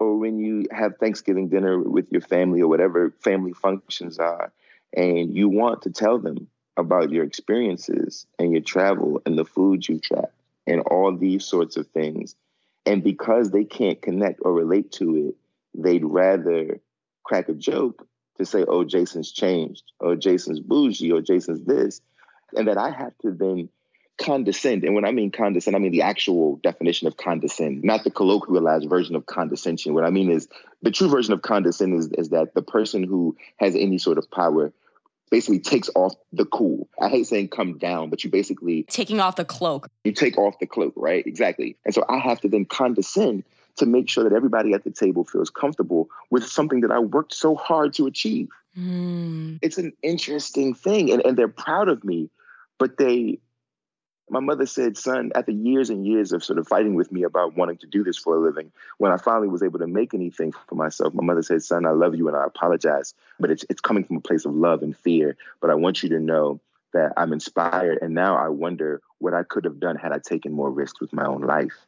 Or 0.00 0.16
when 0.16 0.38
you 0.38 0.66
have 0.70 0.96
Thanksgiving 0.96 1.48
dinner 1.48 1.78
with 1.78 2.10
your 2.10 2.20
family 2.20 2.60
or 2.60 2.68
whatever 2.68 3.12
family 3.20 3.52
functions 3.52 4.18
are, 4.18 4.52
and 4.96 5.34
you 5.34 5.48
want 5.48 5.82
to 5.82 5.90
tell 5.90 6.18
them 6.18 6.48
about 6.76 7.10
your 7.10 7.24
experiences 7.24 8.26
and 8.38 8.52
your 8.52 8.62
travel 8.62 9.20
and 9.26 9.38
the 9.38 9.44
food 9.44 9.86
you've 9.86 10.02
tried 10.02 10.28
and 10.66 10.80
all 10.82 11.14
these 11.16 11.44
sorts 11.44 11.76
of 11.76 11.86
things. 11.88 12.36
And 12.88 13.04
because 13.04 13.50
they 13.50 13.64
can't 13.64 14.00
connect 14.00 14.40
or 14.42 14.54
relate 14.54 14.92
to 14.92 15.28
it, 15.28 15.34
they'd 15.74 16.04
rather 16.04 16.80
crack 17.22 17.50
a 17.50 17.52
joke 17.52 18.08
to 18.38 18.46
say, 18.46 18.64
oh, 18.66 18.82
Jason's 18.84 19.30
changed, 19.30 19.82
or 20.00 20.16
Jason's 20.16 20.60
bougie, 20.60 21.12
or 21.12 21.20
Jason's 21.20 21.64
this. 21.66 22.00
And 22.56 22.66
that 22.66 22.78
I 22.78 22.90
have 22.90 23.12
to 23.18 23.32
then 23.32 23.68
condescend. 24.16 24.84
And 24.84 24.94
when 24.94 25.04
I 25.04 25.12
mean 25.12 25.30
condescend, 25.30 25.76
I 25.76 25.80
mean 25.80 25.92
the 25.92 26.02
actual 26.02 26.56
definition 26.62 27.06
of 27.06 27.18
condescend, 27.18 27.84
not 27.84 28.04
the 28.04 28.10
colloquialized 28.10 28.88
version 28.88 29.16
of 29.16 29.26
condescension. 29.26 29.92
What 29.92 30.04
I 30.04 30.10
mean 30.10 30.30
is 30.30 30.48
the 30.80 30.90
true 30.90 31.08
version 31.08 31.34
of 31.34 31.42
condescend 31.42 31.94
is, 31.94 32.08
is 32.16 32.30
that 32.30 32.54
the 32.54 32.62
person 32.62 33.02
who 33.02 33.36
has 33.58 33.76
any 33.76 33.98
sort 33.98 34.16
of 34.16 34.30
power 34.30 34.72
basically 35.30 35.60
takes 35.60 35.90
off 35.94 36.14
the 36.32 36.44
cool. 36.44 36.88
I 37.00 37.08
hate 37.08 37.26
saying 37.26 37.48
come 37.48 37.78
down, 37.78 38.10
but 38.10 38.24
you 38.24 38.30
basically 38.30 38.84
taking 38.84 39.20
off 39.20 39.36
the 39.36 39.44
cloak. 39.44 39.88
You 40.04 40.12
take 40.12 40.38
off 40.38 40.58
the 40.58 40.66
cloak, 40.66 40.94
right? 40.96 41.26
Exactly. 41.26 41.76
And 41.84 41.94
so 41.94 42.04
I 42.08 42.18
have 42.18 42.40
to 42.40 42.48
then 42.48 42.64
condescend 42.64 43.44
to 43.76 43.86
make 43.86 44.08
sure 44.08 44.24
that 44.24 44.32
everybody 44.32 44.74
at 44.74 44.84
the 44.84 44.90
table 44.90 45.24
feels 45.24 45.50
comfortable 45.50 46.08
with 46.30 46.44
something 46.44 46.80
that 46.80 46.90
I 46.90 46.98
worked 46.98 47.34
so 47.34 47.54
hard 47.54 47.94
to 47.94 48.06
achieve. 48.06 48.48
Mm. 48.76 49.58
It's 49.62 49.78
an 49.78 49.92
interesting 50.02 50.74
thing. 50.74 51.10
And, 51.10 51.24
and 51.24 51.36
they're 51.36 51.48
proud 51.48 51.88
of 51.88 52.04
me, 52.04 52.30
but 52.78 52.96
they, 52.96 53.38
my 54.30 54.40
mother 54.40 54.66
said, 54.66 54.96
son, 54.96 55.32
after 55.34 55.52
years 55.52 55.90
and 55.90 56.06
years 56.06 56.32
of 56.32 56.44
sort 56.44 56.58
of 56.58 56.68
fighting 56.68 56.94
with 56.94 57.10
me 57.12 57.22
about 57.22 57.56
wanting 57.56 57.78
to 57.78 57.86
do 57.86 58.04
this 58.04 58.16
for 58.16 58.36
a 58.36 58.40
living, 58.40 58.72
when 58.98 59.12
I 59.12 59.16
finally 59.16 59.48
was 59.48 59.62
able 59.62 59.78
to 59.78 59.86
make 59.86 60.14
anything 60.14 60.52
for 60.52 60.74
myself, 60.74 61.14
my 61.14 61.24
mother 61.24 61.42
said, 61.42 61.62
son, 61.62 61.86
I 61.86 61.90
love 61.90 62.14
you 62.14 62.28
and 62.28 62.36
I 62.36 62.44
apologize, 62.44 63.14
but 63.40 63.50
it's, 63.50 63.64
it's 63.68 63.80
coming 63.80 64.04
from 64.04 64.16
a 64.16 64.20
place 64.20 64.44
of 64.44 64.54
love 64.54 64.82
and 64.82 64.96
fear. 64.96 65.36
But 65.60 65.70
I 65.70 65.74
want 65.74 66.02
you 66.02 66.08
to 66.10 66.20
know 66.20 66.60
that 66.92 67.12
I'm 67.16 67.32
inspired. 67.32 67.98
And 68.02 68.14
now 68.14 68.36
I 68.36 68.48
wonder 68.48 69.02
what 69.18 69.34
I 69.34 69.42
could 69.42 69.64
have 69.64 69.80
done 69.80 69.96
had 69.96 70.12
I 70.12 70.18
taken 70.18 70.52
more 70.52 70.70
risks 70.70 71.00
with 71.00 71.12
my 71.12 71.26
own 71.26 71.42
life. 71.42 71.86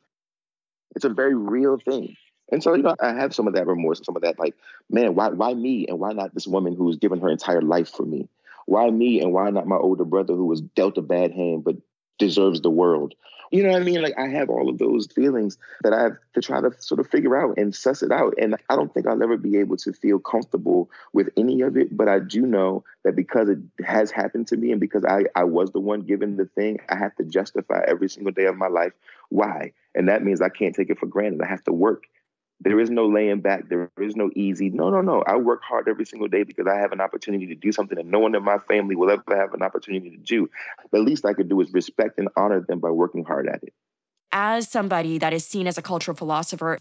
It's 0.94 1.04
a 1.04 1.10
very 1.10 1.34
real 1.34 1.78
thing. 1.78 2.16
And 2.52 2.62
so, 2.62 2.74
you 2.74 2.82
know, 2.82 2.96
I 3.00 3.12
have 3.12 3.34
some 3.34 3.46
of 3.46 3.54
that 3.54 3.66
remorse, 3.66 3.98
and 3.98 4.06
some 4.06 4.16
of 4.16 4.22
that 4.22 4.38
like, 4.38 4.56
man, 4.90 5.14
why 5.14 5.28
why 5.28 5.54
me 5.54 5.86
and 5.86 6.00
why 6.00 6.12
not 6.12 6.34
this 6.34 6.48
woman 6.48 6.74
who's 6.74 6.96
given 6.96 7.20
her 7.20 7.28
entire 7.28 7.62
life 7.62 7.90
for 7.90 8.04
me? 8.04 8.28
Why 8.66 8.90
me 8.90 9.20
and 9.20 9.32
why 9.32 9.50
not 9.50 9.68
my 9.68 9.76
older 9.76 10.04
brother 10.04 10.34
who 10.34 10.46
was 10.46 10.60
dealt 10.60 10.98
a 10.98 11.02
bad 11.02 11.32
hand 11.32 11.62
but 11.64 11.76
deserves 12.20 12.60
the 12.60 12.70
world. 12.70 13.14
You 13.50 13.64
know 13.64 13.70
what 13.70 13.82
I 13.82 13.84
mean? 13.84 14.00
Like 14.00 14.16
I 14.16 14.28
have 14.28 14.48
all 14.48 14.68
of 14.68 14.78
those 14.78 15.08
feelings 15.08 15.58
that 15.82 15.92
I 15.92 16.02
have 16.02 16.16
to 16.34 16.40
try 16.40 16.60
to 16.60 16.70
sort 16.78 17.00
of 17.00 17.08
figure 17.08 17.36
out 17.36 17.58
and 17.58 17.74
suss 17.74 18.00
it 18.04 18.12
out. 18.12 18.34
And 18.38 18.54
I 18.68 18.76
don't 18.76 18.94
think 18.94 19.08
I'll 19.08 19.20
ever 19.20 19.36
be 19.36 19.58
able 19.58 19.76
to 19.78 19.92
feel 19.92 20.20
comfortable 20.20 20.88
with 21.12 21.30
any 21.36 21.62
of 21.62 21.76
it. 21.76 21.96
But 21.96 22.08
I 22.08 22.20
do 22.20 22.42
know 22.42 22.84
that 23.02 23.16
because 23.16 23.48
it 23.48 23.58
has 23.84 24.12
happened 24.12 24.46
to 24.48 24.56
me 24.56 24.70
and 24.70 24.80
because 24.80 25.04
I, 25.04 25.24
I 25.34 25.44
was 25.44 25.72
the 25.72 25.80
one 25.80 26.02
given 26.02 26.36
the 26.36 26.44
thing, 26.44 26.78
I 26.88 26.96
have 26.96 27.16
to 27.16 27.24
justify 27.24 27.82
every 27.88 28.08
single 28.08 28.32
day 28.32 28.44
of 28.44 28.56
my 28.56 28.68
life 28.68 28.92
why. 29.30 29.72
And 29.96 30.08
that 30.08 30.22
means 30.22 30.40
I 30.40 30.48
can't 30.48 30.74
take 30.74 30.90
it 30.90 31.00
for 31.00 31.06
granted. 31.06 31.42
I 31.42 31.48
have 31.48 31.64
to 31.64 31.72
work 31.72 32.04
there 32.60 32.78
is 32.78 32.90
no 32.90 33.06
laying 33.06 33.40
back. 33.40 33.68
There 33.68 33.90
is 34.00 34.16
no 34.16 34.30
easy. 34.34 34.68
No, 34.68 34.90
no, 34.90 35.00
no. 35.00 35.22
I 35.26 35.36
work 35.36 35.62
hard 35.62 35.88
every 35.88 36.04
single 36.04 36.28
day 36.28 36.42
because 36.42 36.66
I 36.66 36.76
have 36.76 36.92
an 36.92 37.00
opportunity 37.00 37.46
to 37.46 37.54
do 37.54 37.72
something 37.72 37.96
that 37.96 38.06
no 38.06 38.18
one 38.18 38.34
in 38.34 38.44
my 38.44 38.58
family 38.58 38.96
will 38.96 39.10
ever 39.10 39.22
have 39.36 39.54
an 39.54 39.62
opportunity 39.62 40.10
to 40.10 40.16
do. 40.18 40.50
The 40.92 40.98
least 40.98 41.24
I 41.24 41.32
could 41.32 41.48
do 41.48 41.60
is 41.62 41.72
respect 41.72 42.18
and 42.18 42.28
honor 42.36 42.60
them 42.60 42.80
by 42.80 42.90
working 42.90 43.24
hard 43.24 43.48
at 43.48 43.62
it. 43.62 43.72
As 44.32 44.68
somebody 44.68 45.18
that 45.18 45.32
is 45.32 45.44
seen 45.44 45.66
as 45.66 45.76
a 45.76 45.82
cultural 45.82 46.16
philosopher, 46.16 46.78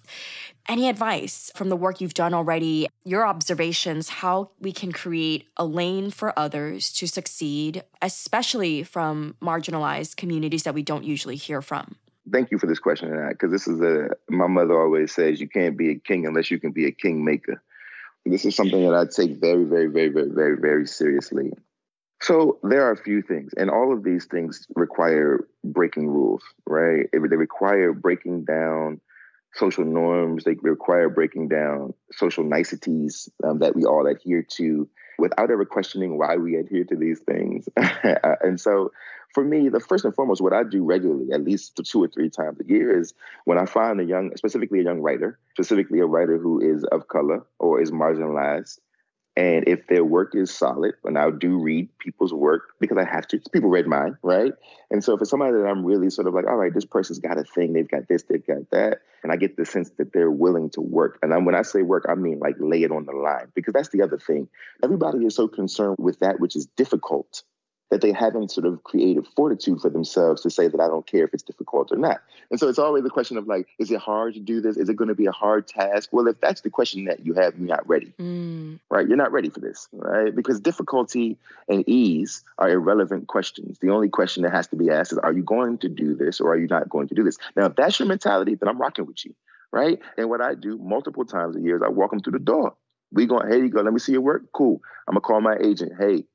any 0.67 0.87
advice 0.87 1.51
from 1.55 1.69
the 1.69 1.75
work 1.75 1.99
you've 1.99 2.13
done 2.13 2.31
already, 2.33 2.87
your 3.05 3.25
observations, 3.25 4.09
how 4.09 4.51
we 4.59 4.71
can 4.71 4.91
create 4.91 5.47
a 5.57 5.65
lane 5.65 6.11
for 6.11 6.37
others 6.37 6.91
to 6.93 7.07
succeed, 7.07 7.83
especially 8.03 8.83
from 8.83 9.35
marginalized 9.41 10.15
communities 10.15 10.61
that 10.61 10.75
we 10.75 10.83
don't 10.83 11.03
usually 11.03 11.37
hear 11.37 11.61
from? 11.63 11.95
Thank 12.31 12.51
you 12.51 12.57
for 12.57 12.67
this 12.67 12.79
question, 12.79 13.27
because 13.29 13.51
this 13.51 13.67
is 13.67 13.81
a 13.81 14.09
my 14.29 14.47
mother 14.47 14.79
always 14.79 15.13
says 15.13 15.39
you 15.39 15.49
can't 15.49 15.77
be 15.77 15.91
a 15.91 15.95
king 15.95 16.25
unless 16.25 16.51
you 16.51 16.59
can 16.59 16.71
be 16.71 16.85
a 16.85 16.91
kingmaker. 16.91 17.61
This 18.25 18.45
is 18.45 18.55
something 18.55 18.81
that 18.81 18.93
I 18.93 19.05
take 19.05 19.39
very, 19.39 19.63
very, 19.63 19.87
very, 19.87 20.09
very, 20.09 20.29
very, 20.29 20.57
very 20.59 20.87
seriously. 20.87 21.51
So 22.21 22.59
there 22.63 22.85
are 22.85 22.91
a 22.91 22.97
few 22.97 23.21
things, 23.21 23.53
and 23.55 23.69
all 23.69 23.93
of 23.93 24.03
these 24.03 24.25
things 24.25 24.67
require 24.75 25.47
breaking 25.63 26.09
rules, 26.09 26.43
right? 26.65 27.07
They 27.11 27.17
require 27.19 27.93
breaking 27.93 28.43
down 28.43 28.99
social 29.53 29.85
norms. 29.85 30.43
They 30.43 30.55
require 30.61 31.09
breaking 31.09 31.47
down 31.47 31.93
social 32.11 32.43
niceties 32.43 33.29
um, 33.43 33.59
that 33.59 33.75
we 33.75 33.85
all 33.85 34.05
adhere 34.05 34.45
to 34.57 34.89
without 35.17 35.51
ever 35.51 35.65
questioning 35.65 36.17
why 36.17 36.35
we 36.35 36.55
adhere 36.55 36.83
to 36.85 36.95
these 36.95 37.19
things. 37.19 37.67
and 38.41 38.59
so 38.59 38.91
for 39.33 39.43
me, 39.43 39.69
the 39.69 39.79
first 39.79 40.05
and 40.05 40.15
foremost, 40.15 40.41
what 40.41 40.53
I 40.53 40.63
do 40.63 40.83
regularly, 40.83 41.31
at 41.31 41.43
least 41.43 41.79
two 41.83 42.03
or 42.03 42.07
three 42.07 42.29
times 42.29 42.59
a 42.59 42.65
year, 42.65 42.99
is 42.99 43.13
when 43.45 43.59
I 43.59 43.65
find 43.65 43.99
a 43.99 44.03
young, 44.03 44.35
specifically 44.35 44.79
a 44.79 44.83
young 44.83 45.01
writer, 45.01 45.37
specifically 45.53 45.99
a 45.99 46.05
writer 46.05 46.37
who 46.37 46.59
is 46.59 46.83
of 46.85 47.07
color 47.07 47.45
or 47.59 47.81
is 47.81 47.91
marginalized, 47.91 48.79
and 49.37 49.67
if 49.67 49.87
their 49.87 50.03
work 50.03 50.35
is 50.35 50.51
solid, 50.51 50.95
and 51.05 51.17
I 51.17 51.29
do 51.29 51.59
read 51.59 51.87
people's 51.99 52.33
work 52.33 52.73
because 52.79 52.97
I 52.97 53.05
have 53.05 53.27
to, 53.29 53.39
people 53.53 53.69
read 53.69 53.87
mine, 53.87 54.17
right? 54.21 54.51
And 54.91 55.03
so 55.03 55.15
it's 55.15 55.29
somebody 55.29 55.53
that 55.53 55.65
I'm 55.65 55.85
really 55.85 56.09
sort 56.09 56.27
of 56.27 56.33
like, 56.33 56.45
all 56.45 56.57
right, 56.57 56.73
this 56.73 56.83
person's 56.83 57.19
got 57.19 57.37
a 57.37 57.43
thing, 57.43 57.71
they've 57.71 57.87
got 57.87 58.07
this, 58.09 58.23
they've 58.23 58.45
got 58.45 58.69
that, 58.71 59.01
and 59.23 59.31
I 59.31 59.37
get 59.37 59.55
the 59.55 59.65
sense 59.65 59.91
that 59.91 60.11
they're 60.11 60.31
willing 60.31 60.71
to 60.71 60.81
work. 60.81 61.19
And 61.21 61.45
when 61.45 61.55
I 61.55 61.61
say 61.61 61.83
work, 61.83 62.05
I 62.09 62.15
mean 62.15 62.39
like 62.39 62.55
lay 62.59 62.83
it 62.83 62.91
on 62.91 63.05
the 63.05 63.13
line 63.13 63.51
because 63.53 63.73
that's 63.73 63.89
the 63.89 64.01
other 64.01 64.17
thing. 64.17 64.49
Everybody 64.83 65.25
is 65.25 65.35
so 65.35 65.47
concerned 65.47 65.97
with 65.99 66.19
that 66.19 66.39
which 66.39 66.55
is 66.55 66.65
difficult 66.65 67.43
that 67.89 68.01
they 68.01 68.11
haven't 68.11 68.51
sort 68.51 68.67
of 68.67 68.83
created 68.83 69.25
fortitude 69.35 69.81
for 69.81 69.89
themselves 69.89 70.41
to 70.43 70.49
say 70.49 70.67
that 70.67 70.79
I 70.79 70.87
don't 70.87 71.07
care 71.07 71.23
if 71.23 71.33
it's 71.33 71.43
difficult 71.43 71.91
or 71.91 71.97
not. 71.97 72.21
And 72.51 72.59
so 72.59 72.67
it's 72.67 72.79
always 72.79 73.03
a 73.03 73.09
question 73.09 73.37
of 73.37 73.47
like, 73.47 73.67
is 73.79 73.91
it 73.91 73.99
hard 73.99 74.35
to 74.35 74.39
do 74.39 74.61
this? 74.61 74.77
Is 74.77 74.89
it 74.89 74.95
going 74.95 75.07
to 75.07 75.15
be 75.15 75.25
a 75.25 75.31
hard 75.31 75.67
task? 75.67 76.09
Well, 76.11 76.27
if 76.27 76.39
that's 76.39 76.61
the 76.61 76.69
question 76.69 77.05
that 77.05 77.25
you 77.25 77.33
have, 77.33 77.57
you're 77.57 77.67
not 77.67 77.87
ready, 77.87 78.13
mm. 78.19 78.79
right? 78.89 79.07
You're 79.07 79.17
not 79.17 79.31
ready 79.31 79.49
for 79.49 79.59
this, 79.59 79.87
right? 79.91 80.35
Because 80.35 80.59
difficulty 80.59 81.37
and 81.67 81.83
ease 81.87 82.43
are 82.57 82.69
irrelevant 82.69 83.27
questions. 83.27 83.79
The 83.79 83.89
only 83.89 84.09
question 84.09 84.43
that 84.43 84.51
has 84.51 84.67
to 84.67 84.75
be 84.75 84.89
asked 84.89 85.11
is, 85.11 85.17
are 85.17 85.33
you 85.33 85.43
going 85.43 85.79
to 85.79 85.89
do 85.89 86.15
this 86.15 86.39
or 86.39 86.51
are 86.51 86.57
you 86.57 86.67
not 86.67 86.89
going 86.89 87.07
to 87.07 87.15
do 87.15 87.23
this? 87.23 87.37
Now, 87.55 87.65
if 87.65 87.75
that's 87.75 87.99
your 87.99 88.07
mentality, 88.07 88.55
then 88.55 88.69
I'm 88.69 88.79
rocking 88.79 89.05
with 89.05 89.25
you, 89.25 89.33
right? 89.71 89.99
And 90.17 90.29
what 90.29 90.41
I 90.41 90.53
do 90.53 90.77
multiple 90.77 91.25
times 91.25 91.55
a 91.55 91.61
year 91.61 91.77
is 91.77 91.81
I 91.83 91.89
walk 91.89 92.11
them 92.11 92.19
through 92.19 92.33
the 92.33 92.39
door. 92.39 92.75
We 93.11 93.25
go, 93.25 93.39
hey, 93.39 93.57
you 93.57 93.69
go, 93.69 93.81
let 93.81 93.93
me 93.93 93.99
see 93.99 94.11
your 94.11 94.21
work. 94.21 94.43
Cool. 94.53 94.81
I'm 95.07 95.13
gonna 95.13 95.21
call 95.21 95.41
my 95.41 95.57
agent. 95.59 95.93
Hey, 95.97 96.25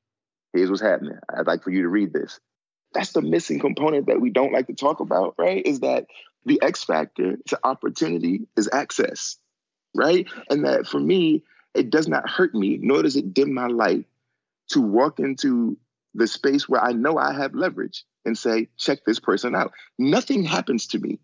Here's 0.55 0.71
what's 0.71 0.81
happening. 0.81 1.19
I'd 1.37 1.49
like 1.49 1.65
for 1.65 1.71
you 1.71 1.83
to 1.83 1.89
read 1.89 2.13
this. 2.13 2.39
That's 2.95 3.13
the 3.13 3.23
missing 3.23 3.59
component 3.59 4.07
that 4.07 4.21
we 4.21 4.31
don't 4.31 4.53
like 4.53 4.69
to 4.69 4.75
talk 4.75 5.01
about, 5.01 5.35
right? 5.37 5.67
Is 5.67 5.81
that 5.81 6.07
the 6.47 6.63
X 6.63 6.85
factor 6.85 7.39
to 7.49 7.59
opportunity 7.65 8.47
is 8.57 8.71
access, 8.73 9.37
right? 9.97 10.29
And 10.49 10.65
that 10.65 10.87
for 10.87 11.01
me, 11.01 11.43
it 11.75 11.91
does 11.91 12.07
not 12.07 12.31
hurt 12.31 12.55
me, 12.55 12.79
nor 12.81 13.03
does 13.03 13.17
it 13.17 13.35
dim 13.35 13.53
my 13.53 13.67
light 13.67 14.07
to 14.69 14.81
walk 14.81 15.19
into 15.19 15.77
the 16.15 16.29
space 16.29 16.69
where 16.69 16.81
I 16.81 16.93
know 16.93 17.19
I 17.19 17.35
have 17.35 17.55
leverage 17.55 18.05
and 18.25 18.39
say, 18.39 18.69
check 18.77 19.01
this 19.05 19.19
person 19.19 19.57
out. 19.57 19.73
Nothing 19.99 20.45
happens 20.45 20.87
to 20.89 21.01
me 21.01 21.19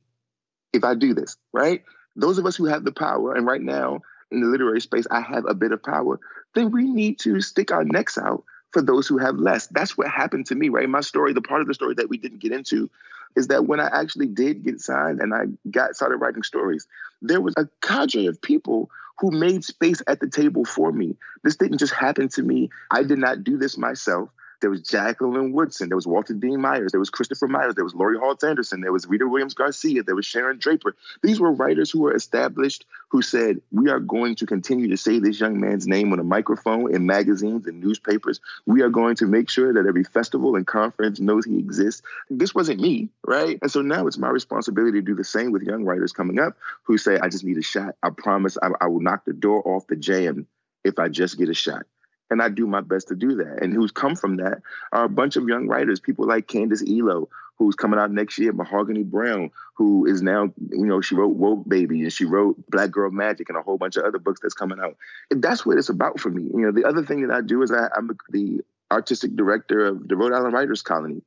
if 0.73 0.83
I 0.83 0.97
do 0.97 1.15
this, 1.15 1.37
right? 1.53 1.85
Those 2.17 2.39
of 2.39 2.47
us 2.47 2.57
who 2.57 2.65
have 2.65 2.85
the 2.85 2.91
power, 2.91 3.35
and 3.37 3.47
right 3.47 3.63
now 3.63 4.01
in 4.33 4.41
the 4.41 4.49
literary 4.49 4.81
space, 4.81 5.07
I 5.09 5.21
have 5.21 5.45
a 5.47 5.55
bit 5.55 5.71
of 5.71 5.85
power, 5.85 6.19
then 6.57 6.73
we 6.73 6.85
need 6.85 7.21
to 7.21 7.41
stick 7.41 7.71
our 7.71 7.85
necks 7.85 8.19
out 8.19 8.43
for 8.73 8.83
those 8.83 9.07
who 9.07 9.19
have 9.19 9.37
less. 9.37 9.67
That's 9.69 9.97
what 9.97 10.09
happened 10.09 10.47
to 10.47 10.55
me, 10.55 10.69
right? 10.69 10.89
My 10.89 11.01
story, 11.01 11.33
the 11.33 11.43
part 11.43 11.61
of 11.61 11.67
the 11.67 11.75
story 11.75 11.95
that 11.95 12.09
we 12.09 12.19
didn't 12.19 12.39
get 12.39 12.53
into, 12.53 12.91
is 13.37 13.49
that 13.49 13.67
when 13.67 13.81
I 13.81 13.89
actually 13.93 14.27
did 14.27 14.65
get 14.65 14.81
signed 14.81 15.21
and 15.21 15.35
I 15.35 15.45
got 15.71 15.95
started 15.95 16.17
writing 16.17 16.43
stories, 16.43 16.87
there 17.23 17.41
was 17.41 17.55
a 17.57 17.69
cadre 17.81 18.27
of 18.27 18.43
people 18.43 18.91
who 19.19 19.31
made 19.31 19.65
space 19.65 20.03
at 20.07 20.21
the 20.21 20.29
table 20.29 20.65
for 20.65 20.91
me. 20.91 21.17
This 21.43 21.57
didn't 21.57 21.79
just 21.79 21.93
happen 21.93 22.29
to 22.31 22.43
me. 22.43 22.71
I 22.91 23.03
did 23.03 23.19
not 23.19 23.45
do 23.45 23.59
this 23.59 23.77
myself. 23.77 24.31
There 24.61 24.71
was 24.71 24.83
Jacqueline 24.83 25.53
Woodson. 25.53 25.89
There 25.89 25.97
was 25.97 26.07
Walter 26.07 26.35
Dean 26.35 26.61
Myers. 26.61 26.93
There 26.93 27.01
was 27.01 27.11
Christopher 27.11 27.49
Myers. 27.49 27.75
There 27.75 27.85
was 27.85 27.95
Laurie 27.95 28.19
Halse 28.19 28.45
Anderson. 28.45 28.83
There 28.83 28.93
was 28.93 29.07
Rita 29.07 29.27
Williams 29.27 29.55
Garcia. 29.55 30.03
There 30.03 30.15
was 30.15 30.27
Sharon 30.27 30.59
Draper. 30.59 30.95
These 31.23 31.41
were 31.41 31.53
writers 31.53 31.91
who 31.91 32.01
were 32.01 32.15
established 32.15 32.85
who 33.09 33.23
said, 33.23 33.61
We 33.73 33.89
are 33.89 34.01
going 34.01 34.37
to 34.37 34.47
continue 34.47 34.89
to 34.89 34.97
say 34.97 35.19
this 35.19 35.41
young 35.41 35.59
man's 35.61 35.87
name 35.87 36.13
on 36.13 36.19
a 36.19 36.25
microphone 36.25 36.95
in 36.95 37.07
magazines 37.07 37.67
and 37.67 37.83
newspapers. 37.83 38.41
We 38.67 38.83
are 38.83 38.91
going 38.91 39.17
to 39.17 39.27
make 39.27 39.49
sure 39.49 39.73
that 39.73 39.87
every 39.87 40.05
festival 40.05 40.57
and 40.57 40.67
conference 40.67 41.21
knows 41.21 41.45
he 41.45 41.59
exists. 41.59 42.03
This 42.29 42.55
wasn't 42.55 42.81
me, 42.81 43.09
right? 43.27 43.59
And 43.63 43.71
so 43.71 43.81
now 43.81 44.07
it's 44.07 44.19
my 44.19 44.29
responsibility 44.29 44.99
to 44.99 45.03
do 45.03 45.15
the 45.15 45.25
same 45.25 45.53
with 45.53 45.63
young 45.63 45.85
writers 45.85 46.13
coming 46.13 46.39
up 46.39 46.57
who 46.83 46.99
say, 46.99 47.19
I 47.19 47.29
just 47.29 47.45
need 47.45 47.59
a 47.59 47.63
shot. 47.63 47.97
I 48.03 48.11
promise 48.11 48.59
I, 48.63 48.71
I 48.81 48.87
will 48.89 49.01
knock 49.01 49.25
the 49.25 49.33
door 49.33 49.63
off 49.67 49.87
the 49.87 49.97
jam 49.97 50.47
if 50.85 50.99
I 50.99 51.09
just 51.09 51.39
get 51.39 51.49
a 51.49 51.55
shot 51.55 51.87
and 52.31 52.41
I 52.41 52.49
do 52.49 52.67
my 52.67 52.81
best 52.81 53.09
to 53.09 53.17
do 53.17 53.35
that. 53.37 53.59
And 53.63 53.75
who's 53.75 53.91
come 53.91 54.15
from 54.15 54.37
that 54.37 54.63
are 54.93 55.05
a 55.05 55.09
bunch 55.09 55.37
of 55.37 55.49
young 55.49 55.67
writers, 55.67 56.01
people 56.01 56.27
like 56.27 56.47
Candice 56.47 56.83
Iloh, 56.83 57.29
who's 57.57 57.75
coming 57.75 57.99
out 57.99 58.11
next 58.11 58.39
year, 58.39 58.53
Mahogany 58.53 59.03
Browne, 59.03 59.51
who 59.75 60.07
is 60.07 60.23
now, 60.23 60.53
you 60.71 60.87
know, 60.87 61.01
she 61.01 61.15
wrote 61.15 61.37
Woke 61.37 61.69
Baby 61.69 62.03
and 62.03 62.13
she 62.13 62.25
wrote 62.25 62.57
Black 62.71 62.91
Girl 62.91 63.11
Magic 63.11 63.49
and 63.49 63.59
a 63.59 63.63
whole 63.63 63.77
bunch 63.77 63.97
of 63.97 64.05
other 64.05 64.19
books 64.19 64.41
that's 64.41 64.55
coming 64.55 64.79
out. 64.81 64.97
And 65.31 65.43
that's 65.43 65.67
what 65.67 65.77
it's 65.77 65.89
about 65.89 66.21
for 66.21 66.31
me. 66.31 66.45
You 66.45 66.67
know, 66.67 66.73
the 66.73 66.89
other 66.89 67.05
thing 67.05 67.27
that 67.27 67.35
I 67.35 67.43
do 67.43 67.63
is 67.63 67.73
I, 67.73 67.89
I'm 67.95 68.17
the 68.31 68.63
artistic 68.91 69.37
director 69.37 69.85
of 69.85 70.09
the 70.09 70.17
Rhode 70.17 70.33
Island 70.33 70.55
Writers 70.55 70.83
Colony, 70.83 71.23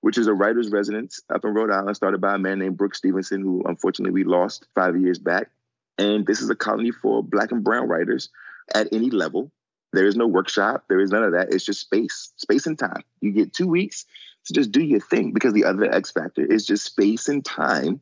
which 0.00 0.18
is 0.18 0.26
a 0.26 0.34
writer's 0.34 0.70
residence 0.70 1.20
up 1.30 1.44
in 1.44 1.54
Rhode 1.54 1.70
Island, 1.70 1.96
started 1.96 2.20
by 2.20 2.34
a 2.34 2.38
man 2.38 2.58
named 2.58 2.76
Brooke 2.76 2.94
Stevenson, 2.94 3.42
who 3.42 3.62
unfortunately 3.66 4.12
we 4.12 4.24
lost 4.24 4.66
five 4.74 4.96
years 4.96 5.18
back. 5.18 5.50
And 5.98 6.26
this 6.26 6.40
is 6.40 6.50
a 6.50 6.56
colony 6.56 6.90
for 6.90 7.22
Black 7.22 7.52
and 7.52 7.62
Brown 7.62 7.88
writers 7.88 8.28
at 8.74 8.88
any 8.92 9.10
level 9.10 9.52
there 9.96 10.06
is 10.06 10.16
no 10.16 10.26
workshop. 10.26 10.84
There 10.88 11.00
is 11.00 11.10
none 11.10 11.22
of 11.22 11.32
that. 11.32 11.52
It's 11.52 11.64
just 11.64 11.80
space, 11.80 12.32
space 12.36 12.66
and 12.66 12.78
time. 12.78 13.02
You 13.20 13.32
get 13.32 13.52
two 13.52 13.68
weeks 13.68 14.04
to 14.46 14.52
just 14.52 14.70
do 14.70 14.82
your 14.82 15.00
thing 15.00 15.32
because 15.32 15.52
the 15.52 15.64
other 15.64 15.92
X 15.92 16.10
factor 16.10 16.44
is 16.44 16.66
just 16.66 16.84
space 16.84 17.28
and 17.28 17.44
time 17.44 18.00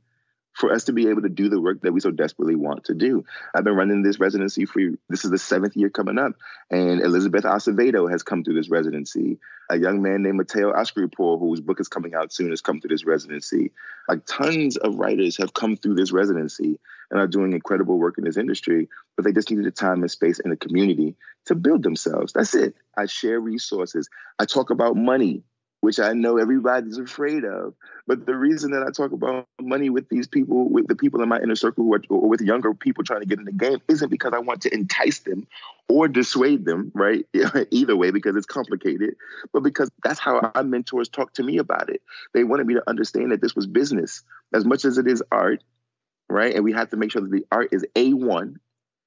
for 0.55 0.73
us 0.73 0.85
to 0.85 0.93
be 0.93 1.09
able 1.09 1.23
to 1.23 1.29
do 1.29 1.49
the 1.49 1.61
work 1.61 1.83
that 1.83 1.93
we 1.93 2.01
so 2.01 2.11
desperately 2.11 2.55
want 2.55 2.85
to 2.85 2.95
do. 2.95 3.25
I've 3.55 3.64
been 3.64 3.75
running 3.75 4.03
this 4.03 4.21
residency 4.21 4.64
for 4.64 4.81
this 5.09 5.25
is 5.25 5.31
the 5.31 5.38
seventh 5.38 5.77
year 5.77 5.90
coming 5.90 6.19
up, 6.19 6.33
and 6.71 7.01
Elizabeth 7.01 7.45
Acevedo 7.45 8.11
has 8.11 8.23
come 8.23 8.45
through 8.45 8.55
this 8.55 8.71
residency. 8.71 9.38
A 9.71 9.79
young 9.79 10.03
man 10.03 10.23
named 10.23 10.37
Mateo 10.37 10.73
Askaripour, 10.73 11.40
whose 11.40 11.61
book 11.61 11.81
is 11.81 11.88
coming 11.88 12.14
out 12.14 12.33
soon, 12.33 12.51
has 12.51 12.61
come 12.61 12.81
through 12.81 12.90
this 12.90 13.05
residency. 13.05 13.73
Like 14.09 14.27
tons 14.27 14.77
of 14.77 14.97
writers 14.97 15.38
have 15.38 15.55
come 15.55 15.77
through 15.77 15.95
this 15.95 16.12
residency 16.12 16.79
and 17.11 17.21
are 17.21 17.27
doing 17.27 17.53
incredible 17.53 17.99
work 17.99 18.19
in 18.19 18.25
this 18.25 18.37
industry, 18.37 18.88
but 19.17 19.25
they 19.25 19.33
just 19.33 19.51
needed 19.51 19.64
the 19.64 19.71
time 19.71 20.03
and 20.03 20.11
space 20.11 20.38
in 20.38 20.51
the 20.51 20.57
community 20.57 21.17
to 21.47 21.55
build 21.55 21.83
themselves. 21.83 22.33
That's 22.33 22.55
it. 22.55 22.75
I 22.97 23.07
share 23.07 23.40
resources. 23.40 24.09
I 24.38 24.45
talk 24.45 24.71
about 24.71 24.97
money 24.97 25.43
which 25.85 26.01
I 26.01 26.14
know 26.14 26.38
everybody's 26.38 26.97
afraid 26.97 27.44
of. 27.44 27.75
But 28.07 28.25
the 28.25 28.35
reason 28.35 28.70
that 28.70 28.83
I 28.83 28.90
talk 28.90 29.12
about 29.12 29.47
money 29.61 29.90
with 29.90 30.09
these 30.09 30.27
people, 30.27 30.66
with 30.68 30.87
the 30.88 30.97
people 30.97 31.23
in 31.23 31.29
my 31.29 31.38
inner 31.38 31.55
circle 31.55 31.85
who 31.85 31.94
are, 31.94 32.01
or 32.09 32.27
with 32.27 32.40
younger 32.40 32.73
people 32.73 33.05
trying 33.05 33.20
to 33.20 33.27
get 33.27 33.38
in 33.38 33.44
the 33.44 33.53
game, 33.53 33.81
isn't 33.87 34.09
because 34.09 34.33
I 34.33 34.38
want 34.38 34.62
to 34.62 34.73
entice 34.73 35.18
them 35.20 35.47
or 35.88 36.09
dissuade 36.09 36.64
them, 36.64 36.90
right? 36.94 37.27
Either 37.70 37.97
way, 37.97 38.11
because 38.11 38.35
it's 38.35 38.47
complicated, 38.47 39.14
but 39.53 39.62
because 39.62 39.90
that's 40.03 40.18
how 40.18 40.51
our 40.55 40.64
mentors 40.64 41.11
talk 41.11 41.35
to 41.35 41.42
me 41.42 41.59
about 41.59 41.90
it. 41.90 42.01
They 42.33 42.44
wanted 42.44 42.66
me 42.66 42.75
to 42.75 42.88
understand 42.88 43.33
that 43.33 43.42
this 43.42 43.55
was 43.55 43.66
business 43.66 44.23
as 44.55 44.64
much 44.64 44.87
as 44.87 44.97
it 44.97 45.07
is 45.07 45.23
art, 45.31 45.62
right? 46.31 46.55
And 46.55 46.64
we 46.64 46.73
have 46.73 46.88
to 46.90 46.97
make 46.97 47.12
sure 47.12 47.20
that 47.20 47.31
the 47.31 47.44
art 47.53 47.68
is 47.73 47.85
A1 47.94 48.57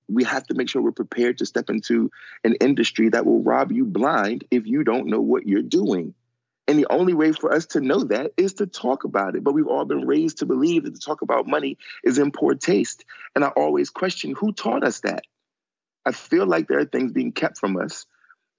we 0.10 0.24
have 0.24 0.46
to 0.48 0.54
make 0.54 0.70
sure 0.70 0.82
we're 0.82 0.92
prepared 0.92 1.38
to 1.40 1.46
step 1.46 1.70
into 1.70 2.10
an 2.44 2.56
industry 2.62 3.10
that 3.10 3.26
will 3.26 3.44
rob 3.44 3.72
you 3.72 3.84
blind 3.84 4.46
if 4.52 4.66
you 4.66 4.86
don't 4.86 5.08
know 5.08 5.20
what 5.20 5.46
you're 5.46 5.62
doing. 5.62 6.14
And 6.68 6.78
the 6.78 6.88
only 6.90 7.14
way 7.14 7.32
for 7.32 7.54
us 7.54 7.66
to 7.68 7.82
know 7.82 8.04
that 8.06 8.34
is 8.36 8.56
to 8.56 8.68
talk 8.68 9.06
about 9.06 9.36
it. 9.36 9.44
But 9.44 9.54
we've 9.54 9.68
all 9.68 9.86
been 9.86 10.06
raised 10.06 10.40
to 10.40 10.46
believe 10.46 10.84
that 10.84 10.96
to 10.96 11.00
talk 11.00 11.22
about 11.22 11.48
money 11.48 11.78
is 12.04 12.18
in 12.18 12.32
poor 12.32 12.56
taste. 12.56 13.06
And 13.36 13.46
I 13.46 13.48
always 13.50 13.90
question 13.90 14.36
who 14.38 14.52
taught 14.52 14.84
us 14.84 15.00
that? 15.02 15.24
I 16.06 16.12
feel 16.12 16.46
like 16.46 16.68
there 16.68 16.80
are 16.80 16.86
things 16.86 17.12
being 17.12 17.32
kept 17.32 17.58
from 17.58 17.78
us. 17.78 18.06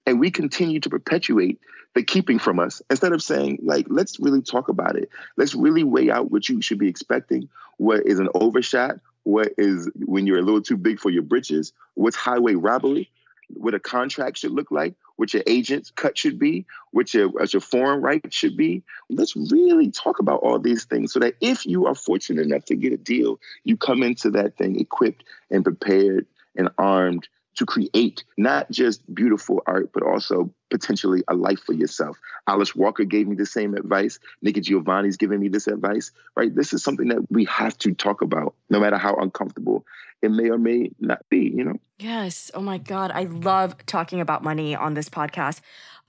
And 0.05 0.19
we 0.19 0.31
continue 0.31 0.79
to 0.79 0.89
perpetuate 0.89 1.59
the 1.93 2.03
keeping 2.03 2.39
from 2.39 2.59
us 2.59 2.81
instead 2.89 3.13
of 3.13 3.21
saying, 3.21 3.59
like, 3.61 3.85
let's 3.89 4.19
really 4.19 4.41
talk 4.41 4.69
about 4.69 4.95
it. 4.95 5.09
Let's 5.37 5.53
really 5.53 5.83
weigh 5.83 6.09
out 6.09 6.31
what 6.31 6.49
you 6.49 6.61
should 6.61 6.79
be 6.79 6.87
expecting, 6.87 7.49
what 7.77 8.05
is 8.05 8.19
an 8.19 8.29
overshot, 8.33 8.99
what 9.23 9.53
is 9.57 9.89
when 9.95 10.25
you're 10.25 10.39
a 10.39 10.43
little 10.43 10.61
too 10.61 10.77
big 10.77 10.99
for 10.99 11.09
your 11.09 11.23
britches, 11.23 11.73
what's 11.93 12.15
highway 12.15 12.55
robbery, 12.55 13.11
what 13.53 13.73
a 13.73 13.79
contract 13.79 14.37
should 14.37 14.51
look 14.51 14.71
like, 14.71 14.95
what 15.15 15.33
your 15.33 15.43
agent's 15.47 15.91
cut 15.91 16.17
should 16.17 16.39
be, 16.39 16.65
what 16.91 17.13
your, 17.13 17.29
what 17.29 17.53
your 17.53 17.61
foreign 17.61 18.01
rights 18.01 18.35
should 18.35 18.55
be. 18.55 18.83
Let's 19.09 19.35
really 19.35 19.91
talk 19.91 20.19
about 20.19 20.41
all 20.41 20.59
these 20.59 20.85
things 20.85 21.13
so 21.13 21.19
that 21.19 21.35
if 21.41 21.65
you 21.65 21.87
are 21.87 21.95
fortunate 21.95 22.45
enough 22.45 22.65
to 22.65 22.75
get 22.75 22.93
a 22.93 22.97
deal, 22.97 23.39
you 23.63 23.75
come 23.75 24.03
into 24.03 24.31
that 24.31 24.57
thing 24.57 24.79
equipped 24.79 25.23
and 25.49 25.63
prepared 25.63 26.25
and 26.55 26.69
armed 26.77 27.27
to 27.55 27.65
create 27.65 28.23
not 28.37 28.71
just 28.71 29.13
beautiful 29.13 29.61
art, 29.65 29.91
but 29.93 30.03
also 30.03 30.53
potentially 30.69 31.23
a 31.27 31.35
life 31.35 31.59
for 31.59 31.73
yourself. 31.73 32.17
Alice 32.47 32.73
Walker 32.73 33.03
gave 33.03 33.27
me 33.27 33.35
the 33.35 33.45
same 33.45 33.73
advice. 33.73 34.19
Nikki 34.41 34.61
Giovanni's 34.61 35.17
giving 35.17 35.41
me 35.41 35.49
this 35.49 35.67
advice, 35.67 36.11
right? 36.37 36.55
This 36.55 36.71
is 36.71 36.83
something 36.83 37.09
that 37.09 37.29
we 37.29 37.43
have 37.45 37.77
to 37.79 37.93
talk 37.93 38.21
about, 38.21 38.55
no 38.69 38.79
matter 38.79 38.97
how 38.97 39.15
uncomfortable 39.15 39.85
it 40.21 40.31
may 40.31 40.49
or 40.49 40.57
may 40.57 40.91
not 40.99 41.19
be, 41.29 41.51
you 41.55 41.63
know? 41.63 41.75
Yes. 41.97 42.51
Oh 42.53 42.61
my 42.61 42.77
God. 42.77 43.11
I 43.13 43.23
love 43.23 43.75
talking 43.85 44.21
about 44.21 44.43
money 44.43 44.75
on 44.75 44.93
this 44.93 45.09
podcast. 45.09 45.61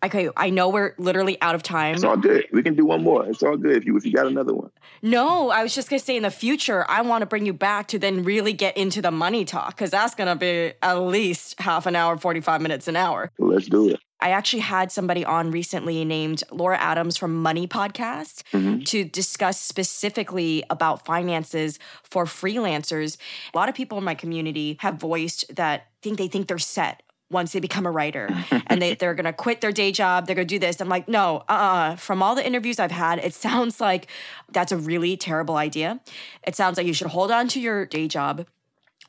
Okay, 0.03 0.31
I 0.35 0.49
know 0.49 0.71
we're 0.71 0.95
literally 0.97 1.41
out 1.43 1.55
of 1.55 1.63
time. 1.63 1.95
It's 1.95 2.05
all 2.05 2.17
good. 2.17 2.47
We 2.53 2.63
can 2.63 2.75
do 2.75 2.87
one 2.87 3.03
more. 3.03 3.27
It's 3.27 3.43
all 3.43 3.59
good 3.59 3.77
if 3.77 3.85
you 3.85 3.99
if 3.99 4.07
you 4.07 4.13
got 4.13 4.27
another 4.27 4.55
one. 4.55 4.71
No, 5.03 5.51
I 5.51 5.63
was 5.63 5.75
just 5.75 5.91
gonna 5.91 6.01
say 6.01 6.17
in 6.17 6.23
the 6.23 6.31
future, 6.31 6.87
I 6.89 7.03
want 7.03 7.21
to 7.21 7.27
bring 7.27 7.45
you 7.45 7.53
back 7.53 7.89
to 7.89 7.99
then 7.99 8.25
really 8.25 8.55
get 8.55 8.79
into 8.79 9.03
the 9.03 9.11
money 9.11 9.45
talk 9.45 9.77
because 9.77 9.91
that's 9.91 10.15
gonna 10.15 10.37
be 10.37 10.73
at 10.81 10.95
least 10.95 11.61
half 11.61 11.85
an 11.85 11.97
hour, 11.97 12.17
forty 12.17 12.41
five 12.41 12.63
minutes 12.63 12.89
an 12.89 12.97
hour. 12.97 13.31
Let's 13.39 13.69
do 13.69 13.91
it. 13.91 14.01
I 14.21 14.31
actually 14.31 14.61
had 14.61 14.93
somebody 14.93 15.25
on 15.25 15.51
recently 15.51 16.05
named 16.05 16.43
Laura 16.51 16.79
Adams 16.79 17.17
from 17.17 17.43
Money 17.43 17.67
Podcast 17.67 18.43
mm-hmm. 18.53 18.83
to 18.85 19.05
discuss 19.05 19.61
specifically 19.61 20.63
about 20.71 21.05
finances 21.05 21.79
for 22.03 22.25
freelancers. 22.25 23.17
A 23.55 23.57
lot 23.57 23.69
of 23.69 23.75
people 23.75 23.99
in 23.99 24.05
my 24.05 24.15
community 24.15 24.77
have 24.81 24.97
voiced 24.97 25.55
that 25.57 25.87
think 26.03 26.19
they 26.19 26.29
think 26.29 26.49
they're 26.49 26.59
set 26.59 27.03
once 27.31 27.53
they 27.53 27.61
become 27.61 27.87
a 27.87 27.91
writer 27.91 28.29
and 28.67 28.83
they, 28.83 28.95
they're 28.95 29.15
going 29.15 29.25
to 29.25 29.33
quit 29.33 29.61
their 29.61 29.73
day 29.73 29.93
job 29.93 30.27
they're 30.27 30.35
going 30.35 30.49
to 30.49 30.55
do 30.55 30.59
this 30.59 30.81
i'm 30.81 30.89
like 30.89 31.09
no 31.09 31.45
uh-uh. 31.49 31.95
from 31.97 32.23
all 32.23 32.35
the 32.35 32.45
interviews 32.45 32.79
i've 32.81 32.91
had 32.91 33.19
it 33.19 33.33
sounds 33.33 33.81
like 33.81 34.09
that's 34.51 34.73
a 34.73 34.77
really 34.77 35.17
terrible 35.17 35.57
idea 35.57 36.01
it 36.47 36.57
sounds 36.57 36.77
like 36.77 36.87
you 36.87 36.95
should 36.95 37.07
hold 37.07 37.31
on 37.31 37.47
to 37.47 37.61
your 37.61 37.87
day 37.87 38.09
job 38.09 38.47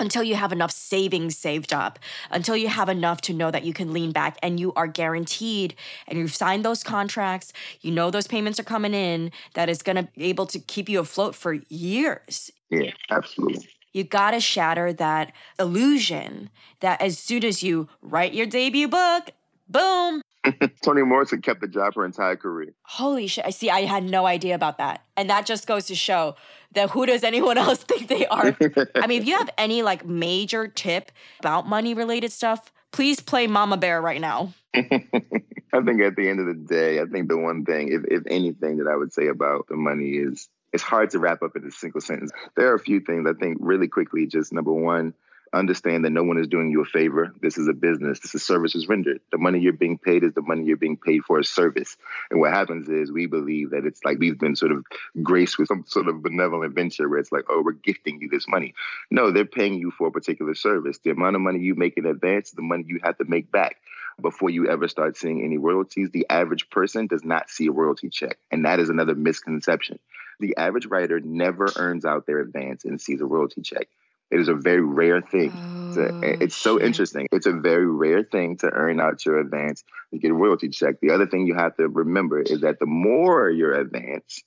until 0.02 0.24
you 0.24 0.36
have 0.36 0.52
enough 0.52 0.72
savings 0.72 1.38
saved 1.38 1.72
up, 1.72 2.00
until 2.30 2.58
you 2.58 2.68
have 2.68 2.90
enough 2.90 3.22
to 3.22 3.34
know 3.34 3.52
that 3.52 3.64
you 3.64 3.72
can 3.72 3.94
lean 3.94 4.12
back 4.12 4.38
and 4.44 4.60
you 4.60 4.74
are 4.74 4.88
guaranteed 4.88 5.76
and 6.08 6.18
you've 6.18 6.36
signed 6.36 6.66
those 6.66 6.84
contracts, 6.84 7.54
you 7.82 7.92
know 7.92 8.12
those 8.12 8.28
payments 8.28 8.60
are 8.60 8.64
coming 8.64 8.94
in, 8.94 9.32
that 9.54 9.70
is 9.70 9.82
going 9.82 9.96
to 9.96 10.08
be 10.18 10.26
able 10.26 10.46
to 10.48 10.60
keep 10.60 10.90
you 10.90 11.00
afloat 11.00 11.36
for 11.36 11.54
years. 11.70 12.52
Yeah, 12.70 12.92
absolutely. 13.10 13.70
You 13.94 14.04
got 14.04 14.32
to 14.32 14.40
shatter 14.40 14.94
that 14.94 15.34
illusion 15.60 16.50
that 16.80 17.02
as 17.02 17.20
soon 17.20 17.44
as 17.44 17.62
you 17.62 17.90
write 18.02 18.34
your 18.34 18.48
debut 18.48 18.88
book, 18.88 19.32
boom. 19.70 20.22
Toni 20.84 21.04
Morrison 21.04 21.42
kept 21.42 21.62
the 21.62 21.68
job 21.68 21.96
her 21.96 22.06
entire 22.06 22.36
career. 22.36 22.74
Holy 22.84 23.28
shit. 23.28 23.46
I 23.46 23.52
see. 23.52 23.70
I 23.70 23.82
had 23.82 24.04
no 24.04 24.26
idea 24.26 24.56
about 24.56 24.78
that. 24.80 25.04
And 25.16 25.30
that 25.30 25.46
just 25.46 25.68
goes 25.68 25.86
to 25.88 25.96
show 25.96 26.36
that 26.74 26.90
who 26.90 27.06
does 27.06 27.24
anyone 27.24 27.58
else 27.60 27.84
think 27.84 28.08
they 28.08 28.26
are? 28.28 28.56
I 28.96 29.08
mean, 29.08 29.22
if 29.22 29.28
you 29.28 29.38
have 29.38 29.50
any 29.58 29.84
like 29.84 30.06
major 30.06 30.68
tip 30.68 31.12
about 31.40 31.68
money 31.68 31.94
related 31.94 32.32
stuff, 32.32 32.72
please 32.92 33.20
play 33.20 33.48
Mama 33.48 33.78
Bear 33.78 34.02
right 34.02 34.22
now. 34.22 34.54
I 34.74 35.82
think 35.84 36.02
at 36.02 36.16
the 36.16 36.28
end 36.28 36.40
of 36.40 36.48
the 36.48 36.54
day, 36.54 37.00
I 37.00 37.06
think 37.06 37.30
the 37.30 37.38
one 37.38 37.66
thing, 37.66 37.90
if, 37.92 38.04
if 38.06 38.24
anything, 38.28 38.78
that 38.78 38.88
I 38.88 38.96
would 38.96 39.14
say 39.14 39.28
about 39.28 39.68
the 39.68 39.76
money 39.76 40.12
is 40.12 40.50
it's 40.74 40.84
hard 40.84 41.10
to 41.12 41.20
wrap 41.20 41.42
up 41.42 41.56
in 41.56 41.66
a 41.66 41.72
single 41.72 42.02
sentence. 42.02 42.32
There 42.56 42.72
are 42.72 42.76
a 42.76 42.80
few 42.80 43.00
things 43.02 43.28
I 43.28 43.34
think 43.34 43.58
really 43.60 43.88
quickly. 43.88 44.28
Just 44.28 44.54
number 44.54 44.74
one, 44.74 45.14
understand 45.54 46.06
that 46.06 46.12
no 46.12 46.24
one 46.24 46.38
is 46.38 46.48
doing 46.48 46.72
you 46.72 46.82
a 46.82 46.86
favor. 46.86 47.34
This 47.42 47.58
is 47.58 47.68
a 47.68 47.74
business. 47.74 48.20
This 48.20 48.36
is 48.36 48.46
services 48.46 48.88
rendered. 48.88 49.20
The 49.32 49.38
money 49.38 49.60
you're 49.60 49.74
being 49.74 49.98
paid 49.98 50.24
is 50.24 50.34
the 50.34 50.42
money 50.42 50.64
you're 50.64 50.78
being 50.78 50.98
paid 50.98 51.24
for 51.24 51.40
a 51.40 51.44
service. 51.44 51.98
And 52.30 52.40
what 52.40 52.54
happens 52.54 52.88
is 52.90 53.12
we 53.12 53.26
believe 53.26 53.72
that 53.72 53.86
it's 53.86 54.04
like 54.04 54.20
we've 54.20 54.40
been 54.40 54.56
sort 54.56 54.72
of 54.72 54.86
graced 55.22 55.60
with 55.60 55.68
some 55.68 55.84
sort 55.88 56.08
of 56.08 56.24
benevolent 56.24 56.74
venture 56.74 57.10
where 57.10 57.20
it's 57.20 57.32
like, 57.32 57.46
oh, 57.50 57.62
we're 57.64 57.74
gifting 57.74 58.22
you 58.22 58.30
this 58.30 58.48
money. 58.48 58.74
No, 59.10 59.32
they're 59.32 59.46
paying 59.46 59.76
you 59.76 59.92
for 59.92 60.08
a 60.08 60.12
particular 60.12 60.56
service. 60.56 61.00
The 61.04 61.12
amount 61.12 61.36
of 61.36 61.42
money 61.42 61.60
you 61.60 61.76
make 61.76 61.98
in 61.98 62.06
advance, 62.06 62.52
the 62.52 62.62
money 62.62 62.86
you 62.88 63.00
have 63.04 63.18
to 63.18 63.26
make 63.26 63.52
back 63.52 63.78
before 64.22 64.50
you 64.50 64.70
ever 64.70 64.88
start 64.88 65.18
seeing 65.18 65.44
any 65.44 65.58
royalties. 65.58 66.12
The 66.12 66.28
average 66.30 66.70
person 66.70 67.08
does 67.08 67.24
not 67.24 67.50
see 67.50 67.68
a 67.68 67.72
royalty 67.72 68.10
check. 68.10 68.38
And 68.52 68.66
that 68.66 68.80
is 68.80 68.90
another 68.90 69.16
misconception 69.16 70.00
the 70.42 70.58
average 70.58 70.88
writer 70.88 71.20
never 71.20 71.72
earns 71.78 72.04
out 72.04 72.26
their 72.26 72.40
advance 72.40 72.84
and 72.84 73.00
sees 73.00 73.22
a 73.22 73.26
royalty 73.26 73.62
check. 73.62 73.88
It 74.32 74.40
is 74.40 74.48
a 74.48 74.56
very 74.56 74.82
rare 74.82 75.22
thing. 75.22 75.60
Oh, 75.60 75.92
to, 75.94 76.14
it's 76.22 76.56
so 76.56 76.78
shit. 76.78 76.88
interesting. 76.88 77.28
It's 77.32 77.46
a 77.46 77.54
very 77.54 77.86
rare 77.86 78.24
thing 78.24 78.58
to 78.58 78.70
earn 78.72 79.00
out 79.02 79.26
your 79.26 79.40
advance 79.40 79.84
and 80.12 80.22
get 80.22 80.32
a 80.32 80.34
royalty 80.34 80.70
check. 80.70 80.96
The 81.02 81.12
other 81.12 81.28
thing 81.28 81.48
you 81.48 81.56
have 81.56 81.76
to 81.78 81.88
remember 81.88 82.42
is 82.42 82.62
that 82.62 82.80
the 82.80 82.86
more 82.86 83.50
your 83.50 83.74
advance, 83.74 84.42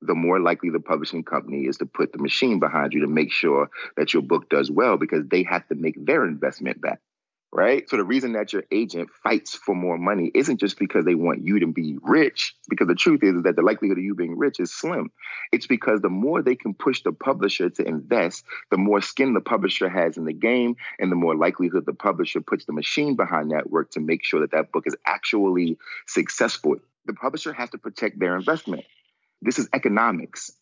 the 0.00 0.14
more 0.14 0.40
likely 0.40 0.70
the 0.70 0.80
publishing 0.80 1.22
company 1.22 1.66
is 1.66 1.78
to 1.78 1.86
put 1.86 2.12
the 2.12 2.18
machine 2.18 2.58
behind 2.58 2.92
you 2.92 3.00
to 3.02 3.06
make 3.06 3.32
sure 3.32 3.70
that 3.96 4.12
your 4.12 4.22
book 4.22 4.48
does 4.48 4.70
well 4.70 4.96
because 4.96 5.26
they 5.28 5.44
have 5.44 5.66
to 5.68 5.76
make 5.76 6.04
their 6.04 6.26
investment 6.26 6.80
back 6.80 7.00
right? 7.52 7.88
So 7.88 7.98
the 7.98 8.04
reason 8.04 8.32
that 8.32 8.52
your 8.52 8.64
agent 8.70 9.10
fights 9.22 9.54
for 9.54 9.74
more 9.74 9.98
money 9.98 10.30
isn't 10.34 10.58
just 10.58 10.78
because 10.78 11.04
they 11.04 11.14
want 11.14 11.44
you 11.44 11.60
to 11.60 11.66
be 11.66 11.98
rich, 12.02 12.54
because 12.68 12.88
the 12.88 12.94
truth 12.94 13.22
is 13.22 13.42
that 13.42 13.56
the 13.56 13.62
likelihood 13.62 13.98
of 13.98 14.04
you 14.04 14.14
being 14.14 14.38
rich 14.38 14.58
is 14.58 14.72
slim. 14.72 15.10
It's 15.52 15.66
because 15.66 16.00
the 16.00 16.08
more 16.08 16.40
they 16.40 16.56
can 16.56 16.72
push 16.72 17.02
the 17.02 17.12
publisher 17.12 17.68
to 17.68 17.86
invest, 17.86 18.44
the 18.70 18.78
more 18.78 19.02
skin 19.02 19.34
the 19.34 19.42
publisher 19.42 19.88
has 19.88 20.16
in 20.16 20.24
the 20.24 20.32
game, 20.32 20.76
and 20.98 21.12
the 21.12 21.16
more 21.16 21.36
likelihood 21.36 21.84
the 21.84 21.92
publisher 21.92 22.40
puts 22.40 22.64
the 22.64 22.72
machine 22.72 23.16
behind 23.16 23.50
that 23.50 23.70
work 23.70 23.90
to 23.92 24.00
make 24.00 24.24
sure 24.24 24.40
that 24.40 24.52
that 24.52 24.72
book 24.72 24.86
is 24.86 24.96
actually 25.04 25.76
successful. 26.06 26.76
The 27.04 27.12
publisher 27.12 27.52
has 27.52 27.68
to 27.70 27.78
protect 27.78 28.18
their 28.18 28.34
investment. 28.34 28.84
This 29.42 29.58
is 29.58 29.68
economics 29.74 30.52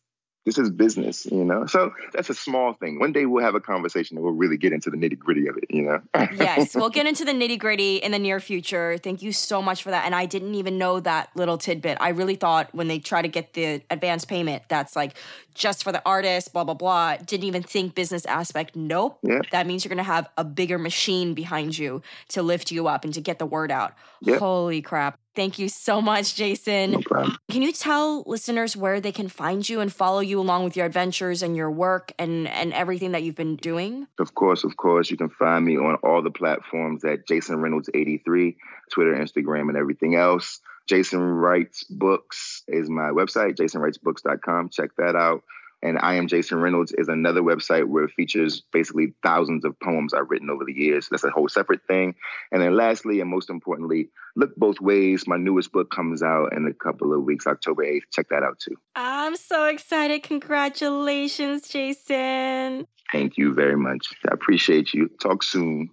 this 0.46 0.56
is 0.56 0.70
business, 0.70 1.26
you 1.26 1.44
know? 1.44 1.66
So 1.66 1.92
that's 2.12 2.30
a 2.30 2.34
small 2.34 2.72
thing. 2.72 2.98
One 2.98 3.12
day 3.12 3.26
we'll 3.26 3.44
have 3.44 3.54
a 3.54 3.60
conversation 3.60 4.16
and 4.16 4.24
we'll 4.24 4.34
really 4.34 4.56
get 4.56 4.72
into 4.72 4.88
the 4.88 4.96
nitty 4.96 5.18
gritty 5.18 5.46
of 5.48 5.56
it, 5.58 5.64
you 5.68 5.82
know? 5.82 6.00
yes, 6.32 6.74
we'll 6.74 6.88
get 6.88 7.06
into 7.06 7.26
the 7.26 7.32
nitty 7.32 7.58
gritty 7.58 7.96
in 7.96 8.12
the 8.12 8.18
near 8.18 8.40
future. 8.40 8.96
Thank 8.98 9.20
you 9.20 9.32
so 9.32 9.60
much 9.60 9.82
for 9.82 9.90
that. 9.90 10.06
And 10.06 10.14
I 10.14 10.24
didn't 10.24 10.54
even 10.54 10.78
know 10.78 10.98
that 11.00 11.28
little 11.36 11.58
tidbit. 11.58 11.98
I 12.00 12.08
really 12.10 12.36
thought 12.36 12.74
when 12.74 12.88
they 12.88 12.98
try 12.98 13.20
to 13.20 13.28
get 13.28 13.52
the 13.52 13.82
advance 13.90 14.24
payment, 14.24 14.62
that's 14.68 14.96
like 14.96 15.14
just 15.54 15.84
for 15.84 15.92
the 15.92 16.02
artist, 16.06 16.54
blah, 16.54 16.64
blah, 16.64 16.74
blah. 16.74 17.16
Didn't 17.16 17.44
even 17.44 17.62
think 17.62 17.94
business 17.94 18.24
aspect. 18.24 18.74
Nope. 18.74 19.18
Yeah. 19.22 19.40
That 19.52 19.66
means 19.66 19.84
you're 19.84 19.90
going 19.90 19.98
to 19.98 20.04
have 20.04 20.28
a 20.38 20.44
bigger 20.44 20.78
machine 20.78 21.34
behind 21.34 21.76
you 21.76 22.00
to 22.28 22.42
lift 22.42 22.70
you 22.70 22.88
up 22.88 23.04
and 23.04 23.12
to 23.12 23.20
get 23.20 23.38
the 23.38 23.46
word 23.46 23.70
out. 23.70 23.92
Yep. 24.22 24.38
Holy 24.38 24.80
crap. 24.80 25.19
Thank 25.34 25.58
you 25.58 25.68
so 25.68 26.02
much, 26.02 26.34
Jason. 26.34 26.92
No 26.92 27.00
problem. 27.02 27.36
Can 27.50 27.62
you 27.62 27.72
tell 27.72 28.22
listeners 28.26 28.76
where 28.76 29.00
they 29.00 29.12
can 29.12 29.28
find 29.28 29.66
you 29.68 29.80
and 29.80 29.92
follow 29.92 30.20
you 30.20 30.40
along 30.40 30.64
with 30.64 30.76
your 30.76 30.86
adventures 30.86 31.42
and 31.42 31.56
your 31.56 31.70
work 31.70 32.12
and, 32.18 32.48
and 32.48 32.72
everything 32.72 33.12
that 33.12 33.22
you've 33.22 33.36
been 33.36 33.56
doing? 33.56 34.08
Of 34.18 34.34
course, 34.34 34.64
of 34.64 34.76
course. 34.76 35.10
You 35.10 35.16
can 35.16 35.30
find 35.30 35.64
me 35.64 35.76
on 35.76 35.96
all 36.02 36.22
the 36.22 36.30
platforms 36.30 37.04
at 37.04 37.28
Jason 37.28 37.60
Reynolds 37.60 37.88
83, 37.94 38.56
Twitter, 38.90 39.14
Instagram, 39.14 39.68
and 39.68 39.76
everything 39.76 40.16
else. 40.16 40.60
Jason 40.88 41.20
Writes 41.20 41.84
Books 41.84 42.64
is 42.66 42.90
my 42.90 43.10
website, 43.10 43.54
jasonwritesbooks.com. 43.54 44.70
Check 44.70 44.90
that 44.98 45.14
out. 45.14 45.44
And 45.82 45.98
I 45.98 46.14
Am 46.14 46.28
Jason 46.28 46.58
Reynolds 46.58 46.92
is 46.92 47.08
another 47.08 47.40
website 47.40 47.86
where 47.86 48.04
it 48.04 48.12
features 48.12 48.62
basically 48.72 49.14
thousands 49.22 49.64
of 49.64 49.78
poems 49.80 50.12
I've 50.12 50.30
written 50.30 50.50
over 50.50 50.64
the 50.64 50.74
years. 50.74 51.08
That's 51.10 51.24
a 51.24 51.30
whole 51.30 51.48
separate 51.48 51.80
thing. 51.86 52.14
And 52.52 52.60
then 52.60 52.76
lastly, 52.76 53.20
and 53.20 53.30
most 53.30 53.48
importantly, 53.48 54.10
Look 54.36 54.54
Both 54.56 54.80
Ways. 54.80 55.26
My 55.26 55.38
newest 55.38 55.72
book 55.72 55.90
comes 55.90 56.22
out 56.22 56.52
in 56.52 56.66
a 56.66 56.74
couple 56.74 57.14
of 57.14 57.24
weeks, 57.24 57.46
October 57.46 57.84
8th. 57.84 58.02
Check 58.12 58.28
that 58.28 58.42
out 58.42 58.58
too. 58.58 58.76
I'm 58.94 59.36
so 59.36 59.66
excited. 59.66 60.22
Congratulations, 60.22 61.68
Jason. 61.68 62.86
Thank 63.10 63.38
you 63.38 63.54
very 63.54 63.76
much. 63.76 64.08
I 64.28 64.34
appreciate 64.34 64.92
you. 64.92 65.08
Talk 65.20 65.42
soon. 65.42 65.90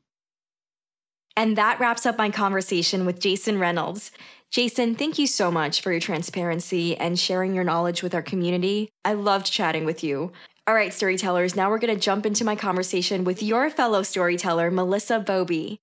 And 1.38 1.56
that 1.56 1.80
wraps 1.80 2.06
up 2.06 2.18
my 2.18 2.32
conversation 2.32 3.06
with 3.06 3.20
Jason 3.20 3.60
Reynolds. 3.60 4.12
Jason, 4.52 4.96
thank 4.96 5.20
you 5.20 5.28
so 5.28 5.52
much 5.52 5.82
for 5.82 5.92
your 5.92 6.00
transparency 6.00 6.96
and 6.98 7.20
sharing 7.20 7.54
your 7.54 7.66
knowledge 7.66 8.02
with 8.02 8.16
our 8.16 8.22
community. 8.22 8.90
I 9.04 9.14
loved 9.14 9.52
chatting 9.52 9.86
with 9.86 10.04
you. 10.04 10.32
All 10.66 10.74
right, 10.74 10.94
storytellers, 10.94 11.56
now 11.56 11.70
we're 11.70 11.80
going 11.80 11.94
to 11.94 12.00
jump 12.00 12.26
into 12.26 12.44
my 12.44 12.56
conversation 12.56 13.24
with 13.24 13.44
your 13.44 13.70
fellow 13.70 14.04
storyteller, 14.04 14.72
Melissa 14.72 15.20
Bobie. 15.20 15.78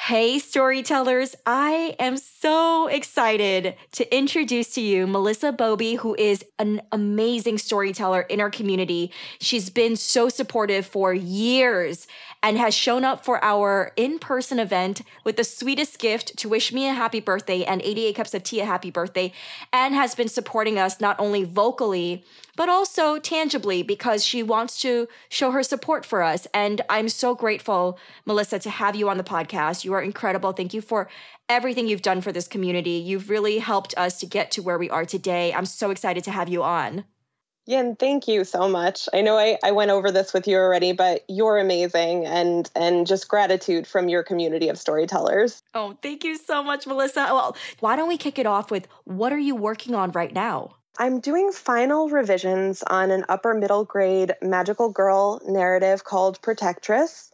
Hey, 0.00 0.38
storytellers. 0.38 1.34
I 1.44 1.96
am 1.98 2.18
so 2.18 2.86
excited 2.86 3.74
to 3.92 4.16
introduce 4.16 4.72
to 4.74 4.80
you 4.80 5.08
Melissa 5.08 5.52
Bobie, 5.52 5.98
who 5.98 6.14
is 6.14 6.44
an 6.60 6.82
amazing 6.92 7.58
storyteller 7.58 8.22
in 8.22 8.40
our 8.40 8.48
community. 8.48 9.10
She's 9.40 9.70
been 9.70 9.96
so 9.96 10.28
supportive 10.28 10.86
for 10.86 11.12
years 11.12 12.06
and 12.42 12.56
has 12.56 12.74
shown 12.74 13.04
up 13.04 13.24
for 13.24 13.44
our 13.44 13.92
in 13.96 14.18
person 14.20 14.60
event 14.60 15.02
with 15.24 15.36
the 15.36 15.44
sweetest 15.44 15.98
gift 15.98 16.36
to 16.38 16.48
wish 16.48 16.72
me 16.72 16.88
a 16.88 16.94
happy 16.94 17.20
birthday 17.20 17.64
and 17.64 17.82
88 17.82 18.14
Cups 18.14 18.34
of 18.34 18.44
Tea 18.44 18.60
a 18.60 18.64
happy 18.64 18.90
birthday, 18.90 19.32
and 19.72 19.94
has 19.94 20.14
been 20.14 20.28
supporting 20.28 20.78
us 20.78 21.00
not 21.00 21.18
only 21.18 21.42
vocally, 21.42 22.24
but 22.56 22.68
also 22.68 23.18
tangibly 23.18 23.82
because 23.82 24.24
she 24.24 24.42
wants 24.42 24.80
to 24.80 25.08
show 25.28 25.50
her 25.50 25.62
support 25.62 26.04
for 26.04 26.22
us. 26.22 26.46
And 26.54 26.80
I'm 26.88 27.08
so 27.08 27.34
grateful, 27.34 27.98
Melissa, 28.24 28.58
to 28.60 28.70
have 28.70 28.96
you 28.96 29.08
on 29.08 29.16
the 29.16 29.24
podcast. 29.24 29.84
You 29.88 29.94
are 29.94 30.02
incredible. 30.02 30.52
Thank 30.52 30.74
you 30.74 30.82
for 30.82 31.08
everything 31.48 31.88
you've 31.88 32.02
done 32.02 32.20
for 32.20 32.30
this 32.30 32.46
community. 32.46 32.90
You've 32.90 33.30
really 33.30 33.56
helped 33.56 33.94
us 33.96 34.20
to 34.20 34.26
get 34.26 34.50
to 34.50 34.62
where 34.62 34.76
we 34.76 34.90
are 34.90 35.06
today. 35.06 35.54
I'm 35.54 35.64
so 35.64 35.90
excited 35.90 36.24
to 36.24 36.30
have 36.30 36.50
you 36.50 36.62
on. 36.62 37.04
Yeah, 37.64 37.80
and 37.80 37.98
thank 37.98 38.28
you 38.28 38.44
so 38.44 38.68
much. 38.68 39.08
I 39.14 39.22
know 39.22 39.38
I, 39.38 39.56
I 39.64 39.70
went 39.70 39.90
over 39.90 40.12
this 40.12 40.34
with 40.34 40.46
you 40.46 40.58
already, 40.58 40.92
but 40.92 41.24
you're 41.26 41.58
amazing 41.58 42.26
and 42.26 42.70
and 42.76 43.06
just 43.06 43.28
gratitude 43.28 43.86
from 43.86 44.10
your 44.10 44.22
community 44.22 44.68
of 44.68 44.78
storytellers. 44.78 45.62
Oh, 45.72 45.96
thank 46.02 46.22
you 46.22 46.36
so 46.36 46.62
much, 46.62 46.86
Melissa. 46.86 47.20
Well, 47.30 47.56
why 47.80 47.96
don't 47.96 48.08
we 48.08 48.18
kick 48.18 48.38
it 48.38 48.44
off 48.44 48.70
with 48.70 48.88
what 49.04 49.32
are 49.32 49.38
you 49.38 49.54
working 49.54 49.94
on 49.94 50.12
right 50.12 50.34
now? 50.34 50.76
I'm 50.98 51.20
doing 51.20 51.52
final 51.52 52.10
revisions 52.10 52.82
on 52.82 53.10
an 53.10 53.24
upper 53.30 53.54
middle 53.54 53.84
grade 53.84 54.34
magical 54.42 54.90
girl 54.90 55.40
narrative 55.46 56.04
called 56.04 56.42
Protectress. 56.42 57.30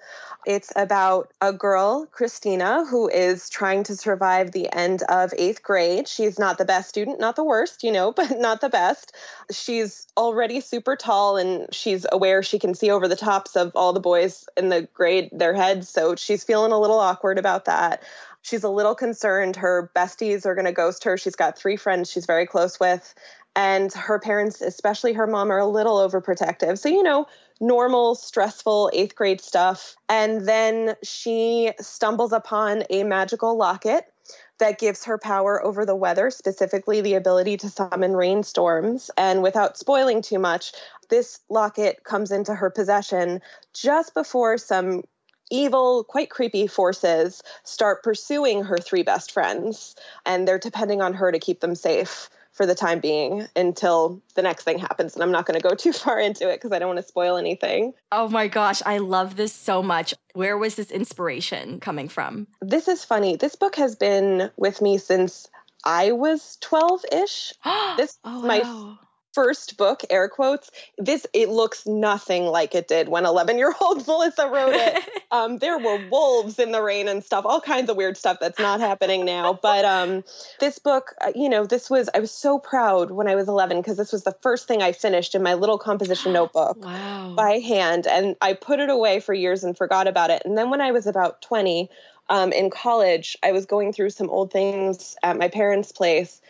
It's 0.47 0.73
about 0.77 1.33
a 1.41 1.53
girl, 1.53 2.07
Christina, 2.13 2.85
who 2.85 3.09
is 3.09 3.49
trying 3.49 3.83
to 3.85 3.97
survive 3.97 4.53
the 4.53 4.71
end 4.73 5.03
of 5.09 5.33
eighth 5.39 5.63
grade. 5.63 6.07
She's 6.07 6.39
not 6.39 6.59
the 6.59 6.67
best 6.67 6.91
student, 6.91 7.19
not 7.19 7.37
the 7.37 7.45
worst, 7.45 7.83
you 7.83 7.91
know, 7.91 8.13
but 8.17 8.39
not 8.39 8.61
the 8.61 8.69
best. 8.69 9.15
She's 9.51 10.07
already 10.17 10.61
super 10.61 10.97
tall 10.97 11.37
and 11.37 11.73
she's 11.75 12.07
aware 12.13 12.43
she 12.43 12.59
can 12.59 12.75
see 12.75 12.91
over 12.91 13.09
the 13.09 13.17
tops 13.17 13.57
of 13.57 13.73
all 13.75 13.93
the 13.93 14.01
boys 14.01 14.47
in 14.57 14.69
the 14.69 14.83
grade, 14.93 15.31
their 15.33 15.55
heads. 15.55 15.89
So 15.89 16.15
she's 16.17 16.45
feeling 16.45 16.73
a 16.73 16.81
little 16.81 17.01
awkward 17.01 17.39
about 17.39 17.65
that. 17.65 18.03
She's 18.43 18.65
a 18.65 18.69
little 18.69 18.95
concerned 18.95 19.57
her 19.57 19.91
besties 19.97 20.45
are 20.45 20.55
going 20.55 20.67
to 20.67 20.73
ghost 20.73 21.05
her. 21.05 21.17
She's 21.17 21.37
got 21.37 21.57
three 21.57 21.77
friends 21.77 22.11
she's 22.11 22.27
very 22.27 22.47
close 22.47 22.79
with 22.79 23.15
and 23.57 23.93
her 23.93 24.19
parents, 24.19 24.61
especially 24.61 25.13
her 25.13 25.27
mom, 25.27 25.51
are 25.51 25.59
a 25.59 25.67
little 25.67 25.97
overprotective. 25.99 26.79
So, 26.79 26.89
you 26.89 27.03
know, 27.03 27.27
normal, 27.61 28.15
stressful 28.15 28.91
eighth 28.93 29.15
grade 29.15 29.41
stuff. 29.41 29.97
And 30.09 30.47
then 30.49 30.97
she 31.03 31.73
stumbles 31.81 32.33
upon 32.33 32.83
a 32.91 33.05
magical 33.05 33.57
locket 33.57 34.13
that 34.59 34.79
gives 34.79 35.05
her 35.05 35.19
power 35.19 35.65
over 35.65 35.85
the 35.85 35.95
weather, 35.95 36.31
specifically 36.31 37.01
the 37.01 37.15
ability 37.15 37.57
to 37.59 37.69
summon 37.69 38.17
rainstorms. 38.17 39.11
And 39.17 39.43
without 39.43 39.77
spoiling 39.77 40.23
too 40.23 40.39
much, 40.39 40.73
this 41.09 41.41
locket 41.49 42.05
comes 42.05 42.31
into 42.33 42.55
her 42.55 42.71
possession 42.71 43.41
just 43.73 44.15
before 44.15 44.59
some 44.59 45.03
evil, 45.51 46.05
quite 46.05 46.31
creepy 46.31 46.67
forces 46.67 47.43
start 47.65 48.03
pursuing 48.03 48.65
her 48.65 48.79
three 48.79 49.03
best 49.03 49.31
friends. 49.31 49.95
And 50.25 50.49
they're 50.49 50.59
depending 50.59 51.03
on 51.03 51.15
her 51.15 51.31
to 51.31 51.39
keep 51.39 51.61
them 51.61 51.75
safe 51.75 52.31
for 52.55 52.67
the 52.67 52.75
time 52.75 53.01
being 53.01 53.47
until 53.57 54.23
the 54.35 54.43
next 54.43 54.65
thing 54.65 54.79
happens. 54.79 55.15
And 55.15 55.23
I'm 55.23 55.33
not 55.33 55.45
going 55.45 55.61
to 55.61 55.69
go 55.69 55.75
too 55.75 55.93
far 56.05 56.19
into 56.19 56.49
it 56.49 56.57
because 56.57 56.73
I 56.73 56.79
don't 56.79 56.89
want 56.89 57.01
to 57.01 57.07
spoil 57.07 57.37
anything. 57.37 57.93
Oh 58.11 58.29
my 58.29 58.49
gosh, 58.49 58.81
I 58.87 58.99
love 58.99 59.37
this 59.37 59.53
so 59.53 59.83
much. 59.83 60.15
Where 60.33 60.57
was 60.57 60.77
this 60.77 60.91
inspiration 60.91 61.81
coming 61.81 62.09
from? 62.09 62.47
This 62.63 62.89
is 62.89 63.05
funny. 63.05 63.37
This 63.37 63.57
book 63.57 63.77
has 63.77 63.97
been 63.97 64.51
with 64.57 64.81
me 64.81 64.99
since 64.99 65.49
I 65.85 66.13
was 66.13 66.57
12 66.61 67.05
ish. 67.13 67.53
this 67.97 68.19
oh, 68.25 68.47
wow. 68.47 68.99
First 69.35 69.77
book, 69.77 70.03
air 70.11 70.29
quotes, 70.29 70.71
this 70.97 71.27
it 71.33 71.49
looks 71.49 71.87
nothing 71.87 72.45
like 72.45 72.75
it 72.75 72.89
did 72.89 73.09
when 73.09 73.27
11 73.27 73.59
year 73.59 73.75
old 73.81 74.07
Melissa 74.07 74.49
wrote 74.49 74.75
it. 74.75 75.03
um, 75.31 75.59
there 75.59 75.79
were 75.79 76.01
wolves 76.09 76.59
in 76.59 76.73
the 76.73 76.81
rain 76.81 77.09
and 77.09 77.23
stuff, 77.23 77.45
all 77.45 77.61
kinds 77.61 77.91
of 77.91 77.97
weird 77.97 78.17
stuff 78.17 78.39
that's 78.41 78.59
not 78.59 78.81
happening 78.81 79.25
now. 79.25 79.53
But 79.53 79.85
um, 79.85 80.25
this 80.61 80.79
book, 80.79 81.15
uh, 81.21 81.33
you 81.35 81.49
know, 81.49 81.67
this 81.67 81.91
was 81.91 82.09
I 82.15 82.21
was 82.21 82.31
so 82.31 82.59
proud 82.59 83.11
when 83.11 83.29
I 83.29 83.35
was 83.35 83.49
11 83.49 83.79
because 83.79 83.97
this 83.97 84.13
was 84.13 84.23
the 84.23 84.37
first 84.41 84.69
thing 84.69 84.83
I 84.83 84.93
finished 84.93 85.35
in 85.35 85.43
my 85.43 85.55
little 85.55 85.79
composition 85.79 86.33
notebook 86.33 86.83
wow. 86.85 87.35
by 87.37 87.59
hand, 87.59 88.07
and 88.07 88.37
I 88.41 88.55
put 88.55 88.81
it 88.81 88.91
away 88.91 89.21
for 89.21 89.35
years 89.35 89.65
and 89.65 89.77
forgot 89.77 90.07
about 90.07 90.31
it. 90.31 90.43
And 90.45 90.57
then 90.57 90.71
when 90.71 90.81
I 90.81 90.93
was 90.93 91.07
about 91.07 91.43
20. 91.43 91.91
Um, 92.31 92.53
in 92.53 92.71
college, 92.71 93.37
I 93.43 93.53
was 93.53 93.67
going 93.67 93.93
through 93.93 94.09
some 94.09 94.31
old 94.31 94.51
things 94.51 95.15
at 95.23 95.37
my 95.37 95.49
parents' 95.49 95.93
place, 95.93 96.41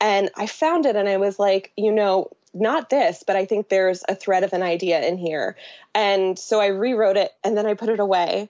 and 0.00 0.30
I 0.36 0.46
found 0.46 0.86
it 0.86 0.96
and 0.96 1.08
I 1.08 1.16
was 1.16 1.38
like, 1.38 1.72
you 1.76 1.92
know, 1.92 2.30
not 2.54 2.90
this, 2.90 3.24
but 3.26 3.36
I 3.36 3.44
think 3.44 3.68
there's 3.68 4.02
a 4.08 4.14
thread 4.14 4.44
of 4.44 4.52
an 4.52 4.62
idea 4.62 5.00
in 5.06 5.18
here. 5.18 5.56
And 5.94 6.38
so 6.38 6.60
I 6.60 6.66
rewrote 6.68 7.16
it 7.16 7.32
and 7.44 7.56
then 7.56 7.66
I 7.66 7.74
put 7.74 7.88
it 7.88 8.00
away. 8.00 8.48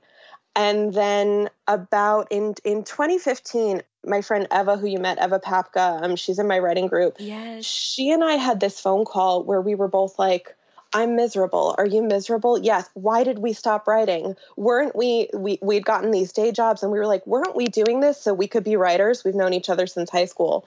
And 0.55 0.93
then 0.93 1.51
about 1.67 2.29
in 2.31 2.55
in 2.65 2.83
2015, 2.85 3.83
my 4.05 4.23
friend 4.23 4.47
Eva, 4.53 4.77
who 4.77 4.87
you 4.87 4.99
met, 4.99 5.23
Eva 5.23 5.39
Papka, 5.39 6.01
um, 6.03 6.17
she's 6.17 6.39
in 6.39 6.49
my 6.49 6.59
writing 6.59 6.87
group. 6.87 7.17
Yes. 7.19 7.65
She 7.65 8.11
and 8.11 8.25
I 8.25 8.33
had 8.35 8.61
this 8.61 8.81
phone 8.81 9.05
call 9.05 9.45
where 9.45 9.61
we 9.61 9.75
were 9.75 9.89
both 9.89 10.19
like, 10.19 10.57
I'm 10.93 11.17
miserable. 11.17 11.75
Are 11.77 11.87
you 11.87 12.03
miserable? 12.03 12.59
Yes. 12.59 12.89
Why 12.95 13.23
did 13.23 13.39
we 13.39 13.53
stop 13.53 13.87
writing? 13.87 14.37
Weren't 14.57 14.97
we, 14.97 15.29
we 15.35 15.59
we'd 15.61 15.85
gotten 15.85 16.11
these 16.11 16.33
day 16.33 16.51
jobs 16.51 16.83
and 16.83 16.91
we 16.91 16.99
were 16.99 17.07
like, 17.07 17.27
weren't 17.27 17.55
we 17.55 17.67
doing 17.67 18.01
this 18.01 18.21
so 18.21 18.33
we 18.33 18.49
could 18.49 18.65
be 18.65 18.77
writers? 18.77 19.23
We've 19.25 19.35
known 19.35 19.53
each 19.53 19.69
other 19.69 19.87
since 19.87 20.11
high 20.11 20.25
school. 20.25 20.67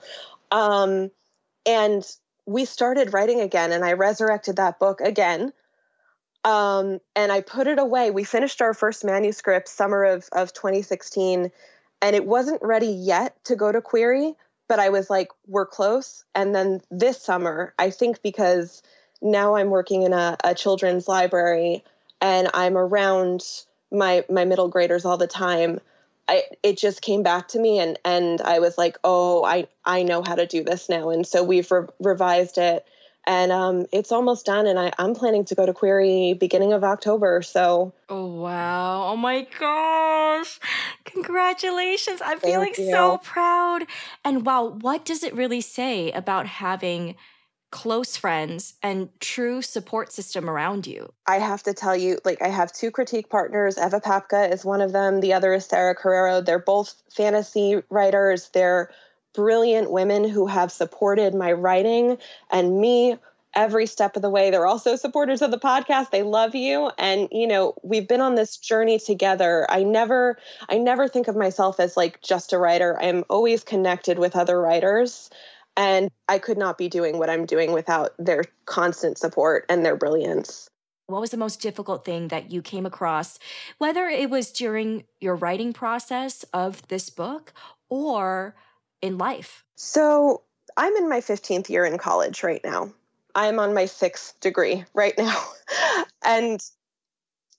Um, 0.52 1.10
and 1.66 2.04
we 2.46 2.64
started 2.64 3.12
writing 3.12 3.40
again 3.40 3.72
and 3.72 3.84
I 3.84 3.94
resurrected 3.94 4.56
that 4.56 4.78
book 4.78 5.00
again. 5.00 5.52
Um, 6.44 7.00
and 7.16 7.32
I 7.32 7.40
put 7.40 7.66
it 7.66 7.78
away. 7.78 8.10
We 8.10 8.24
finished 8.24 8.60
our 8.60 8.74
first 8.74 9.04
manuscript 9.04 9.68
summer 9.68 10.04
of, 10.04 10.28
of 10.32 10.52
2016 10.52 11.50
and 12.02 12.16
it 12.16 12.26
wasn't 12.26 12.62
ready 12.62 12.88
yet 12.88 13.42
to 13.44 13.56
go 13.56 13.72
to 13.72 13.80
query, 13.80 14.34
but 14.68 14.78
I 14.78 14.90
was 14.90 15.08
like, 15.08 15.28
we're 15.46 15.66
close. 15.66 16.24
And 16.34 16.54
then 16.54 16.80
this 16.90 17.22
summer, 17.22 17.74
I 17.78 17.90
think 17.90 18.22
because 18.22 18.82
now 19.22 19.54
I'm 19.54 19.70
working 19.70 20.02
in 20.02 20.12
a, 20.12 20.36
a 20.42 20.54
children's 20.54 21.08
library 21.08 21.84
and 22.20 22.48
I'm 22.52 22.76
around 22.76 23.44
my 23.92 24.24
my 24.30 24.44
middle 24.44 24.68
graders 24.68 25.04
all 25.04 25.18
the 25.18 25.26
time 25.26 25.80
I, 26.32 26.44
it 26.62 26.78
just 26.78 27.02
came 27.02 27.22
back 27.22 27.48
to 27.48 27.58
me 27.58 27.78
and 27.78 27.98
and 28.06 28.40
I 28.40 28.58
was 28.58 28.78
like, 28.78 28.96
oh, 29.04 29.44
I 29.44 29.66
I 29.84 30.02
know 30.02 30.22
how 30.22 30.34
to 30.34 30.46
do 30.46 30.64
this 30.64 30.88
now, 30.88 31.10
and 31.10 31.26
so 31.26 31.44
we've 31.44 31.70
re- 31.70 31.88
revised 32.00 32.56
it, 32.56 32.86
and 33.26 33.52
um, 33.52 33.84
it's 33.92 34.10
almost 34.12 34.46
done, 34.46 34.66
and 34.66 34.78
I 34.78 34.92
I'm 34.98 35.14
planning 35.14 35.44
to 35.46 35.54
go 35.54 35.66
to 35.66 35.74
Query 35.74 36.32
beginning 36.32 36.72
of 36.72 36.84
October. 36.84 37.42
So. 37.42 37.92
Oh 38.08 38.26
wow! 38.26 39.12
Oh 39.12 39.16
my 39.16 39.46
gosh! 39.60 40.58
Congratulations! 41.04 42.22
I'm 42.22 42.40
Thank 42.40 42.44
feeling 42.54 42.74
you. 42.78 42.90
so 42.90 43.18
proud. 43.18 43.82
And 44.24 44.46
wow, 44.46 44.68
what 44.68 45.04
does 45.04 45.22
it 45.22 45.34
really 45.34 45.60
say 45.60 46.12
about 46.12 46.46
having 46.46 47.14
close 47.72 48.16
friends 48.16 48.74
and 48.82 49.08
true 49.18 49.60
support 49.62 50.12
system 50.12 50.48
around 50.48 50.86
you? 50.86 51.12
I 51.26 51.40
have 51.40 51.64
to 51.64 51.74
tell 51.74 51.96
you, 51.96 52.18
like, 52.24 52.40
I 52.40 52.48
have 52.48 52.70
two 52.70 52.92
critique 52.92 53.28
partners. 53.28 53.76
Eva 53.78 53.98
Papka 53.98 54.52
is 54.52 54.64
one 54.64 54.80
of 54.80 54.92
them, 54.92 55.20
the 55.20 55.32
other 55.32 55.52
is 55.54 55.64
Sarah 55.64 55.96
Carrero. 55.96 56.44
They're 56.44 56.60
both 56.60 56.94
fantasy 57.10 57.82
writers. 57.90 58.50
They're 58.54 58.90
brilliant 59.34 59.90
women 59.90 60.28
who 60.28 60.46
have 60.46 60.70
supported 60.70 61.34
my 61.34 61.50
writing 61.50 62.18
and 62.50 62.78
me 62.80 63.16
every 63.54 63.86
step 63.86 64.16
of 64.16 64.22
the 64.22 64.30
way. 64.30 64.50
They're 64.50 64.66
also 64.66 64.96
supporters 64.96 65.42
of 65.42 65.50
the 65.50 65.58
podcast. 65.58 66.10
They 66.10 66.22
love 66.22 66.54
you 66.54 66.90
and 66.98 67.28
you 67.30 67.46
know, 67.46 67.74
we've 67.82 68.08
been 68.08 68.20
on 68.20 68.34
this 68.34 68.56
journey 68.56 68.98
together. 68.98 69.66
I 69.70 69.82
never 69.82 70.38
I 70.68 70.78
never 70.78 71.08
think 71.08 71.28
of 71.28 71.36
myself 71.36 71.80
as 71.80 71.96
like 71.96 72.22
just 72.22 72.52
a 72.52 72.58
writer. 72.58 72.98
I'm 73.00 73.24
always 73.28 73.64
connected 73.64 74.18
with 74.18 74.36
other 74.36 74.60
writers 74.60 75.30
and 75.76 76.10
I 76.28 76.38
could 76.38 76.58
not 76.58 76.78
be 76.78 76.88
doing 76.88 77.18
what 77.18 77.30
I'm 77.30 77.46
doing 77.46 77.72
without 77.72 78.12
their 78.18 78.44
constant 78.66 79.18
support 79.18 79.64
and 79.68 79.84
their 79.84 79.96
brilliance. 79.96 80.68
What 81.06 81.20
was 81.20 81.30
the 81.30 81.36
most 81.36 81.60
difficult 81.60 82.04
thing 82.04 82.28
that 82.28 82.50
you 82.50 82.62
came 82.62 82.86
across, 82.86 83.38
whether 83.78 84.06
it 84.06 84.30
was 84.30 84.52
during 84.52 85.04
your 85.20 85.34
writing 85.34 85.72
process 85.72 86.44
of 86.52 86.86
this 86.88 87.10
book 87.10 87.52
or 87.88 88.54
in 89.00 89.18
life? 89.18 89.64
So, 89.76 90.42
I'm 90.76 90.96
in 90.96 91.08
my 91.08 91.20
15th 91.20 91.68
year 91.68 91.84
in 91.84 91.98
college 91.98 92.42
right 92.42 92.62
now. 92.64 92.92
I'm 93.34 93.58
on 93.58 93.74
my 93.74 93.86
sixth 93.86 94.38
degree 94.40 94.84
right 94.94 95.14
now. 95.18 95.36
and 96.24 96.60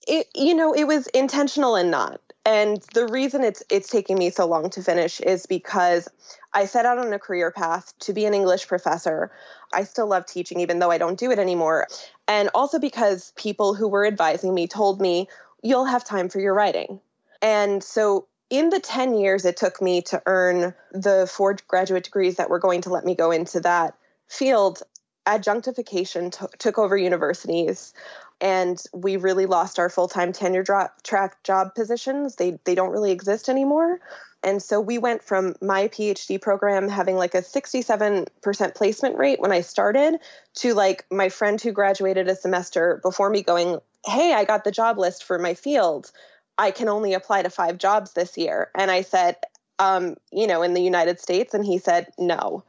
it, 0.08 0.28
you 0.36 0.56
know, 0.56 0.74
it 0.74 0.86
was 0.86 1.08
intentional 1.08 1.76
and 1.76 1.92
not. 1.92 2.22
And 2.46 2.82
the 2.94 3.08
reason 3.08 3.44
it's 3.44 3.64
it's 3.70 3.90
taking 3.90 4.18
me 4.18 4.30
so 4.30 4.46
long 4.46 4.70
to 4.72 4.84
finish 4.84 5.22
is 5.22 5.46
because 5.46 6.10
I 6.54 6.66
set 6.66 6.86
out 6.86 6.98
on 6.98 7.14
a 7.14 7.20
career 7.20 7.52
path 7.52 7.94
to 8.00 8.14
be 8.14 8.26
an 8.26 8.34
English 8.34 8.68
professor. 8.68 9.32
I 9.74 9.86
still 9.86 10.08
love 10.08 10.26
teaching, 10.26 10.60
even 10.60 10.80
though 10.80 10.92
I 10.92 10.98
don't 10.98 11.18
do 11.18 11.32
it 11.32 11.40
anymore. 11.40 11.88
And 12.28 12.50
also 12.54 12.80
because 12.80 13.32
people 13.38 13.74
who 13.74 13.88
were 13.88 14.06
advising 14.06 14.54
me 14.54 14.68
told 14.68 15.00
me, 15.00 15.30
you'll 15.62 15.86
have 15.86 16.04
time 16.04 16.28
for 16.28 16.40
your 16.40 16.54
writing. 16.54 17.00
And 17.42 17.82
so 17.82 18.28
in 18.50 18.70
the 18.70 18.80
10 18.80 19.16
years 19.16 19.46
it 19.46 19.58
took 19.58 19.82
me 19.82 20.02
to 20.04 20.22
earn 20.26 20.74
the 20.92 21.30
four 21.32 21.58
graduate 21.68 22.04
degrees 22.04 22.36
that 22.36 22.50
were 22.50 22.60
going 22.60 22.82
to 22.82 22.90
let 22.90 23.06
me 23.06 23.16
go 23.16 23.32
into 23.32 23.62
that 23.62 23.96
field, 24.28 24.84
adjunctification 25.26 26.32
t- 26.32 26.46
took 26.60 26.78
over 26.78 26.98
universities 26.98 27.94
and 28.42 28.82
we 28.94 29.18
really 29.18 29.46
lost 29.46 29.80
our 29.80 29.90
full-time 29.90 30.34
tenure 30.34 30.66
track 31.04 31.44
job 31.44 31.76
positions. 31.76 32.36
They 32.36 32.60
they 32.66 32.76
don't 32.76 32.92
really 32.92 33.12
exist 33.12 33.50
anymore. 33.50 34.00
And 34.44 34.62
so 34.62 34.82
we 34.82 34.98
went 34.98 35.24
from 35.24 35.56
my 35.62 35.88
PhD 35.88 36.42
program 36.42 36.90
having 36.90 37.16
like 37.16 37.34
a 37.34 37.42
67% 37.42 38.76
placement 38.76 39.18
rate 39.18 39.40
when 39.40 39.54
I 39.54 39.62
started 39.62 40.20
to 40.56 40.74
like 40.74 41.06
my 41.10 41.30
friend 41.30 41.60
who 41.62 41.72
graduated 41.72 42.28
a 42.28 42.36
semester 42.36 43.00
before 43.02 43.30
me 43.30 43.42
going, 43.42 43.80
"Hey, 44.06 44.34
I 44.34 44.44
got 44.44 44.66
the 44.66 44.72
job 44.72 44.98
list 44.98 45.24
for 45.24 45.40
my 45.40 45.54
field. 45.54 46.12
I 46.58 46.72
can 46.72 46.90
only 46.90 47.14
apply 47.14 47.44
to 47.44 47.50
5 47.50 47.78
jobs 47.78 48.14
this 48.14 48.38
year." 48.38 48.70
And 48.76 48.92
I 48.92 49.02
said, 49.02 49.38
um, 49.80 50.16
you 50.32 50.46
know, 50.46 50.62
in 50.62 50.74
the 50.74 50.82
United 50.84 51.20
States 51.22 51.54
and 51.54 51.66
he 51.66 51.78
said, 51.78 52.12
"No." 52.20 52.64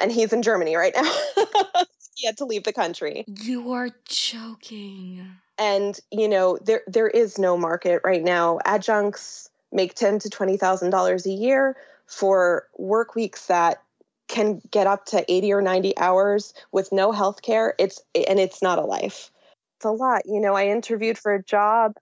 And 0.00 0.10
he's 0.10 0.32
in 0.32 0.42
Germany 0.42 0.76
right 0.76 0.94
now. 0.96 1.12
he 2.14 2.26
had 2.26 2.36
to 2.38 2.44
leave 2.44 2.64
the 2.64 2.72
country. 2.72 3.24
You 3.26 3.72
are 3.72 3.90
joking. 4.06 5.26
And 5.58 5.98
you 6.10 6.28
know, 6.28 6.58
there 6.62 6.82
there 6.86 7.08
is 7.08 7.38
no 7.38 7.56
market 7.56 8.02
right 8.04 8.22
now. 8.22 8.58
Adjuncts 8.64 9.50
make 9.72 9.94
ten 9.94 10.18
to 10.20 10.30
twenty 10.30 10.56
thousand 10.56 10.90
dollars 10.90 11.26
a 11.26 11.32
year 11.32 11.76
for 12.06 12.66
work 12.76 13.14
weeks 13.14 13.46
that 13.46 13.82
can 14.30 14.60
get 14.70 14.86
up 14.86 15.06
to 15.06 15.24
80 15.30 15.52
or 15.52 15.60
90 15.60 15.98
hours 15.98 16.54
with 16.70 16.92
no 16.92 17.10
health 17.10 17.42
care 17.42 17.74
it's 17.78 18.00
and 18.14 18.38
it's 18.38 18.62
not 18.62 18.78
a 18.78 18.84
life 18.84 19.30
it's 19.76 19.84
a 19.84 19.90
lot 19.90 20.22
you 20.24 20.40
know 20.40 20.54
i 20.54 20.68
interviewed 20.68 21.18
for 21.18 21.34
a 21.34 21.42
job 21.42 21.96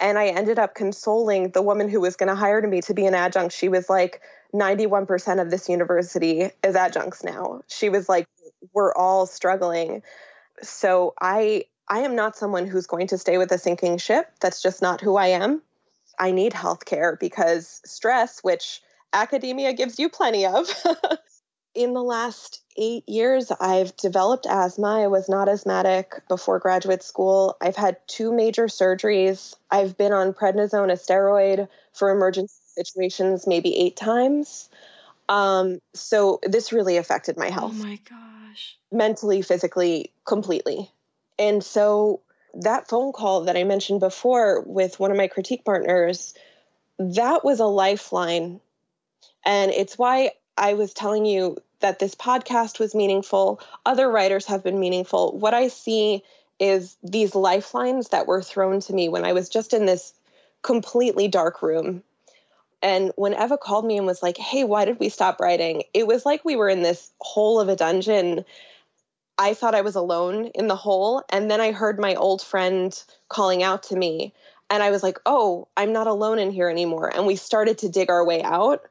and 0.00 0.18
i 0.18 0.28
ended 0.28 0.58
up 0.58 0.74
consoling 0.74 1.50
the 1.50 1.60
woman 1.60 1.88
who 1.88 2.00
was 2.00 2.16
going 2.16 2.28
to 2.30 2.34
hire 2.34 2.66
me 2.66 2.80
to 2.80 2.94
be 2.94 3.04
an 3.04 3.14
adjunct 3.14 3.54
she 3.54 3.68
was 3.68 3.90
like 3.90 4.22
91% 4.54 5.42
of 5.42 5.50
this 5.50 5.68
university 5.68 6.50
is 6.62 6.76
adjuncts 6.76 7.24
now 7.24 7.60
she 7.68 7.88
was 7.88 8.08
like 8.08 8.26
we're 8.72 8.94
all 8.94 9.26
struggling. 9.26 10.02
So 10.62 11.14
I 11.20 11.64
I 11.88 12.00
am 12.00 12.16
not 12.16 12.36
someone 12.36 12.66
who's 12.66 12.86
going 12.86 13.08
to 13.08 13.18
stay 13.18 13.36
with 13.36 13.52
a 13.52 13.58
sinking 13.58 13.98
ship. 13.98 14.30
That's 14.40 14.62
just 14.62 14.80
not 14.80 15.00
who 15.00 15.16
I 15.16 15.28
am. 15.28 15.62
I 16.18 16.30
need 16.30 16.52
healthcare 16.52 17.18
because 17.18 17.82
stress, 17.84 18.40
which 18.40 18.80
academia 19.12 19.72
gives 19.74 19.98
you 19.98 20.08
plenty 20.08 20.46
of. 20.46 20.68
In 21.74 21.92
the 21.92 22.02
last 22.02 22.62
eight 22.76 23.06
years, 23.08 23.50
I've 23.60 23.96
developed 23.96 24.46
asthma. 24.48 25.02
I 25.02 25.06
was 25.08 25.28
not 25.28 25.48
asthmatic 25.48 26.22
before 26.28 26.60
graduate 26.60 27.02
school. 27.02 27.56
I've 27.60 27.74
had 27.74 27.96
two 28.06 28.32
major 28.32 28.66
surgeries. 28.66 29.56
I've 29.72 29.98
been 29.98 30.12
on 30.12 30.34
prednisone, 30.34 30.92
a 30.92 30.96
steroid, 30.96 31.68
for 31.92 32.10
emergency 32.10 32.63
situations 32.74 33.46
maybe 33.46 33.76
eight 33.76 33.96
times. 33.96 34.68
Um, 35.28 35.80
so 35.94 36.40
this 36.42 36.72
really 36.72 36.96
affected 36.96 37.36
my 37.36 37.50
health. 37.50 37.74
Oh 37.76 37.84
my 37.84 37.98
gosh. 38.08 38.76
Mentally, 38.92 39.42
physically, 39.42 40.12
completely. 40.24 40.90
And 41.38 41.64
so 41.64 42.20
that 42.54 42.88
phone 42.88 43.12
call 43.12 43.42
that 43.42 43.56
I 43.56 43.64
mentioned 43.64 44.00
before 44.00 44.62
with 44.66 45.00
one 45.00 45.10
of 45.10 45.16
my 45.16 45.28
critique 45.28 45.64
partners, 45.64 46.34
that 46.98 47.44
was 47.44 47.60
a 47.60 47.66
lifeline. 47.66 48.60
And 49.44 49.72
it's 49.72 49.98
why 49.98 50.32
I 50.56 50.74
was 50.74 50.92
telling 50.92 51.26
you 51.26 51.56
that 51.80 51.98
this 51.98 52.14
podcast 52.14 52.78
was 52.78 52.94
meaningful. 52.94 53.60
Other 53.84 54.10
writers 54.10 54.46
have 54.46 54.62
been 54.62 54.78
meaningful. 54.78 55.36
What 55.36 55.54
I 55.54 55.68
see 55.68 56.22
is 56.60 56.96
these 57.02 57.34
lifelines 57.34 58.10
that 58.10 58.26
were 58.26 58.42
thrown 58.42 58.80
to 58.80 58.92
me 58.92 59.08
when 59.08 59.24
I 59.24 59.32
was 59.32 59.48
just 59.48 59.74
in 59.74 59.86
this 59.86 60.14
completely 60.62 61.28
dark 61.28 61.62
room 61.62 62.02
and 62.84 63.12
when 63.16 63.32
Eva 63.32 63.56
called 63.56 63.86
me 63.86 63.96
and 63.96 64.06
was 64.06 64.22
like, 64.22 64.36
hey, 64.36 64.62
why 64.62 64.84
did 64.84 65.00
we 65.00 65.08
stop 65.08 65.40
writing? 65.40 65.84
It 65.94 66.06
was 66.06 66.26
like 66.26 66.44
we 66.44 66.54
were 66.54 66.68
in 66.68 66.82
this 66.82 67.10
hole 67.22 67.58
of 67.58 67.70
a 67.70 67.76
dungeon. 67.76 68.44
I 69.38 69.54
thought 69.54 69.74
I 69.74 69.80
was 69.80 69.94
alone 69.94 70.48
in 70.54 70.66
the 70.66 70.76
hole. 70.76 71.22
And 71.30 71.50
then 71.50 71.62
I 71.62 71.72
heard 71.72 71.98
my 71.98 72.14
old 72.14 72.42
friend 72.42 73.02
calling 73.30 73.62
out 73.62 73.84
to 73.84 73.96
me. 73.96 74.34
And 74.68 74.82
I 74.82 74.90
was 74.90 75.02
like, 75.02 75.18
oh, 75.24 75.66
I'm 75.78 75.94
not 75.94 76.08
alone 76.08 76.38
in 76.38 76.50
here 76.50 76.68
anymore. 76.68 77.08
And 77.08 77.26
we 77.26 77.36
started 77.36 77.78
to 77.78 77.88
dig 77.88 78.10
our 78.10 78.22
way 78.22 78.42
out 78.42 78.82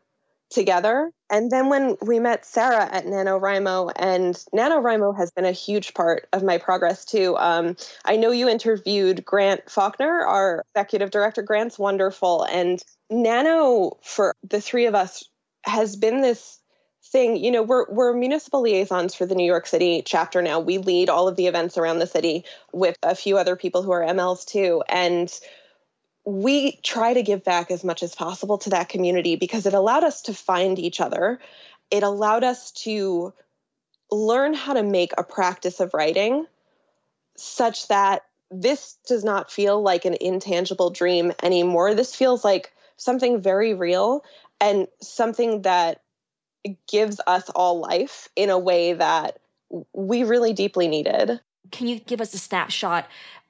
together. 0.53 1.11
And 1.29 1.49
then 1.51 1.69
when 1.69 1.97
we 2.01 2.19
met 2.19 2.45
Sarah 2.45 2.87
at 2.91 3.05
NaNoWriMo, 3.05 3.91
and 3.95 4.35
NaNoWriMo 4.53 5.17
has 5.17 5.31
been 5.31 5.45
a 5.45 5.51
huge 5.51 5.93
part 5.93 6.27
of 6.31 6.43
my 6.43 6.57
progress 6.57 7.05
too. 7.05 7.35
Um, 7.37 7.75
I 8.05 8.17
know 8.17 8.31
you 8.31 8.47
interviewed 8.47 9.25
Grant 9.25 9.69
Faulkner, 9.69 10.21
our 10.21 10.63
executive 10.75 11.11
director. 11.11 11.41
Grant's 11.41 11.79
wonderful. 11.79 12.43
And 12.43 12.81
Nano, 13.09 13.97
for 14.03 14.35
the 14.47 14.61
three 14.61 14.85
of 14.85 14.95
us, 14.95 15.23
has 15.65 15.95
been 15.95 16.21
this 16.21 16.59
thing. 17.05 17.37
You 17.37 17.51
know, 17.51 17.63
we're, 17.63 17.85
we're 17.89 18.13
municipal 18.13 18.61
liaisons 18.61 19.15
for 19.15 19.25
the 19.25 19.35
New 19.35 19.45
York 19.45 19.67
City 19.67 20.03
chapter 20.05 20.41
now. 20.41 20.59
We 20.59 20.77
lead 20.77 21.09
all 21.09 21.27
of 21.27 21.35
the 21.35 21.47
events 21.47 21.77
around 21.77 21.99
the 21.99 22.07
city 22.07 22.45
with 22.71 22.97
a 23.03 23.15
few 23.15 23.37
other 23.37 23.55
people 23.55 23.81
who 23.81 23.91
are 23.91 24.01
MLs 24.01 24.45
too. 24.45 24.83
And 24.87 25.31
we 26.25 26.77
try 26.83 27.13
to 27.13 27.23
give 27.23 27.43
back 27.43 27.69
as 27.71 27.83
much 27.83 28.01
as 28.01 28.15
possible 28.15 28.57
to 28.59 28.69
that 28.71 28.89
community 28.89 29.35
because 29.35 29.65
it 29.65 29.73
allowed 29.73 30.03
us 30.03 30.21
to 30.23 30.33
find 30.33 30.79
each 30.79 31.01
other. 31.01 31.39
It 31.91 32.03
allowed 32.03 32.43
us 32.43 32.71
to 32.83 33.33
learn 34.09 34.53
how 34.53 34.73
to 34.73 34.83
make 34.83 35.11
a 35.17 35.23
practice 35.23 35.79
of 35.79 35.93
writing 35.93 36.45
such 37.35 37.87
that 37.87 38.23
this 38.51 38.97
does 39.07 39.23
not 39.23 39.51
feel 39.51 39.81
like 39.81 40.05
an 40.05 40.15
intangible 40.21 40.91
dream 40.91 41.33
anymore. 41.41 41.95
This 41.95 42.15
feels 42.15 42.45
like 42.45 42.71
something 42.95 43.41
very 43.41 43.73
real 43.73 44.23
and 44.61 44.87
something 45.01 45.63
that 45.63 46.01
gives 46.87 47.19
us 47.27 47.49
all 47.49 47.79
life 47.79 48.29
in 48.35 48.49
a 48.49 48.59
way 48.59 48.93
that 48.93 49.39
we 49.93 50.23
really 50.23 50.53
deeply 50.53 50.87
needed. 50.87 51.41
Can 51.71 51.87
you 51.87 51.99
give 51.99 52.21
us 52.21 52.33
a 52.33 52.37
snapshot 52.37 53.07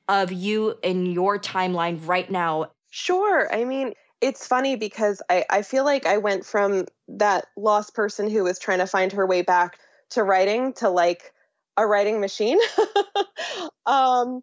of 0.08 0.32
you 0.32 0.76
in 0.84 1.06
your 1.06 1.40
timeline 1.40 2.06
right 2.08 2.30
now? 2.30 2.72
Sure. 2.90 3.54
I 3.54 3.66
mean, 3.66 3.94
it's 4.22 4.48
funny 4.48 4.76
because 4.76 5.22
I, 5.30 5.46
I 5.50 5.62
feel 5.64 5.84
like 5.84 6.06
I 6.06 6.18
went 6.18 6.46
from 6.46 6.86
that 7.10 7.48
lost 7.58 7.94
person 7.94 8.30
who 8.30 8.44
was 8.44 8.60
trying 8.60 8.80
to 8.80 8.88
find 8.88 9.12
her 9.12 9.26
way 9.26 9.42
back 9.42 9.78
to 10.12 10.24
writing 10.24 10.74
to 10.74 10.90
like 10.90 11.34
a 11.76 11.86
writing 11.86 12.22
machine. 12.22 12.60
um, 13.86 14.42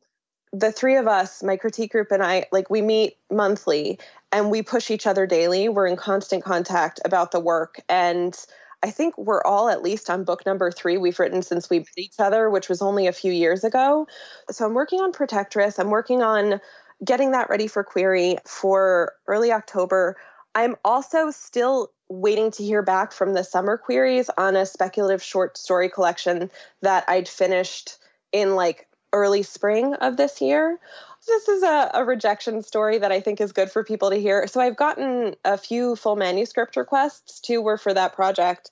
the 0.52 0.72
three 0.72 0.96
of 0.96 1.06
us, 1.06 1.42
my 1.42 1.56
critique 1.56 1.92
group 1.92 2.08
and 2.10 2.22
I, 2.22 2.46
like 2.50 2.70
we 2.70 2.82
meet 2.82 3.16
monthly 3.30 3.98
and 4.32 4.50
we 4.50 4.62
push 4.62 4.90
each 4.90 5.06
other 5.06 5.26
daily. 5.26 5.68
We're 5.68 5.86
in 5.86 5.96
constant 5.96 6.44
contact 6.44 7.00
about 7.04 7.30
the 7.30 7.40
work. 7.40 7.80
And 7.88 8.36
I 8.82 8.90
think 8.90 9.16
we're 9.18 9.42
all 9.42 9.68
at 9.68 9.82
least 9.82 10.08
on 10.08 10.24
book 10.24 10.46
number 10.46 10.70
three 10.70 10.96
we've 10.96 11.18
written 11.18 11.42
since 11.42 11.68
we 11.68 11.80
met 11.80 11.88
each 11.98 12.18
other, 12.18 12.48
which 12.48 12.68
was 12.68 12.80
only 12.80 13.06
a 13.06 13.12
few 13.12 13.32
years 13.32 13.62
ago. 13.62 14.06
So 14.50 14.64
I'm 14.64 14.74
working 14.74 15.00
on 15.00 15.12
Protectress. 15.12 15.78
I'm 15.78 15.90
working 15.90 16.22
on 16.22 16.60
getting 17.04 17.32
that 17.32 17.50
ready 17.50 17.66
for 17.66 17.84
query 17.84 18.38
for 18.46 19.12
early 19.26 19.52
October. 19.52 20.16
I'm 20.54 20.76
also 20.84 21.30
still 21.30 21.92
waiting 22.08 22.50
to 22.52 22.64
hear 22.64 22.82
back 22.82 23.12
from 23.12 23.34
the 23.34 23.44
summer 23.44 23.76
queries 23.76 24.30
on 24.36 24.56
a 24.56 24.66
speculative 24.66 25.22
short 25.22 25.56
story 25.56 25.88
collection 25.88 26.50
that 26.82 27.04
I'd 27.06 27.28
finished 27.28 27.98
in 28.32 28.56
like 28.56 28.88
early 29.12 29.42
spring 29.42 29.94
of 29.94 30.16
this 30.16 30.40
year 30.40 30.78
this 31.26 31.48
is 31.48 31.62
a, 31.62 31.90
a, 31.94 32.04
rejection 32.04 32.62
story 32.62 32.98
that 32.98 33.12
I 33.12 33.20
think 33.20 33.40
is 33.40 33.52
good 33.52 33.70
for 33.70 33.84
people 33.84 34.10
to 34.10 34.16
hear. 34.16 34.46
So 34.46 34.60
I've 34.60 34.76
gotten 34.76 35.36
a 35.44 35.58
few 35.58 35.96
full 35.96 36.16
manuscript 36.16 36.76
requests. 36.76 37.40
Two 37.40 37.60
were 37.60 37.76
for 37.76 37.92
that 37.92 38.14
project. 38.14 38.70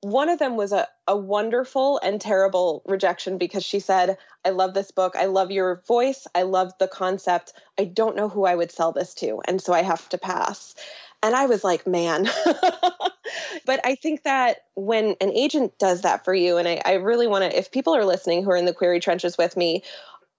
One 0.00 0.28
of 0.28 0.38
them 0.38 0.56
was 0.56 0.72
a, 0.72 0.86
a 1.08 1.16
wonderful 1.16 1.98
and 2.02 2.20
terrible 2.20 2.82
rejection 2.86 3.38
because 3.38 3.64
she 3.64 3.80
said, 3.80 4.18
I 4.44 4.50
love 4.50 4.74
this 4.74 4.90
book. 4.90 5.14
I 5.16 5.26
love 5.26 5.50
your 5.50 5.82
voice. 5.88 6.26
I 6.34 6.42
love 6.42 6.72
the 6.78 6.88
concept. 6.88 7.54
I 7.78 7.84
don't 7.84 8.16
know 8.16 8.28
who 8.28 8.44
I 8.44 8.54
would 8.54 8.70
sell 8.70 8.92
this 8.92 9.14
to. 9.14 9.40
And 9.48 9.60
so 9.60 9.72
I 9.72 9.82
have 9.82 10.08
to 10.10 10.18
pass. 10.18 10.74
And 11.22 11.34
I 11.34 11.46
was 11.46 11.64
like, 11.64 11.86
man. 11.86 12.28
but 13.64 13.80
I 13.82 13.94
think 13.94 14.24
that 14.24 14.58
when 14.74 15.16
an 15.22 15.32
agent 15.32 15.78
does 15.78 16.02
that 16.02 16.22
for 16.22 16.34
you, 16.34 16.58
and 16.58 16.68
I, 16.68 16.82
I 16.84 16.92
really 16.94 17.26
want 17.26 17.50
to, 17.50 17.58
if 17.58 17.70
people 17.70 17.96
are 17.96 18.04
listening 18.04 18.44
who 18.44 18.50
are 18.50 18.56
in 18.56 18.66
the 18.66 18.74
query 18.74 19.00
trenches 19.00 19.38
with 19.38 19.56
me, 19.56 19.82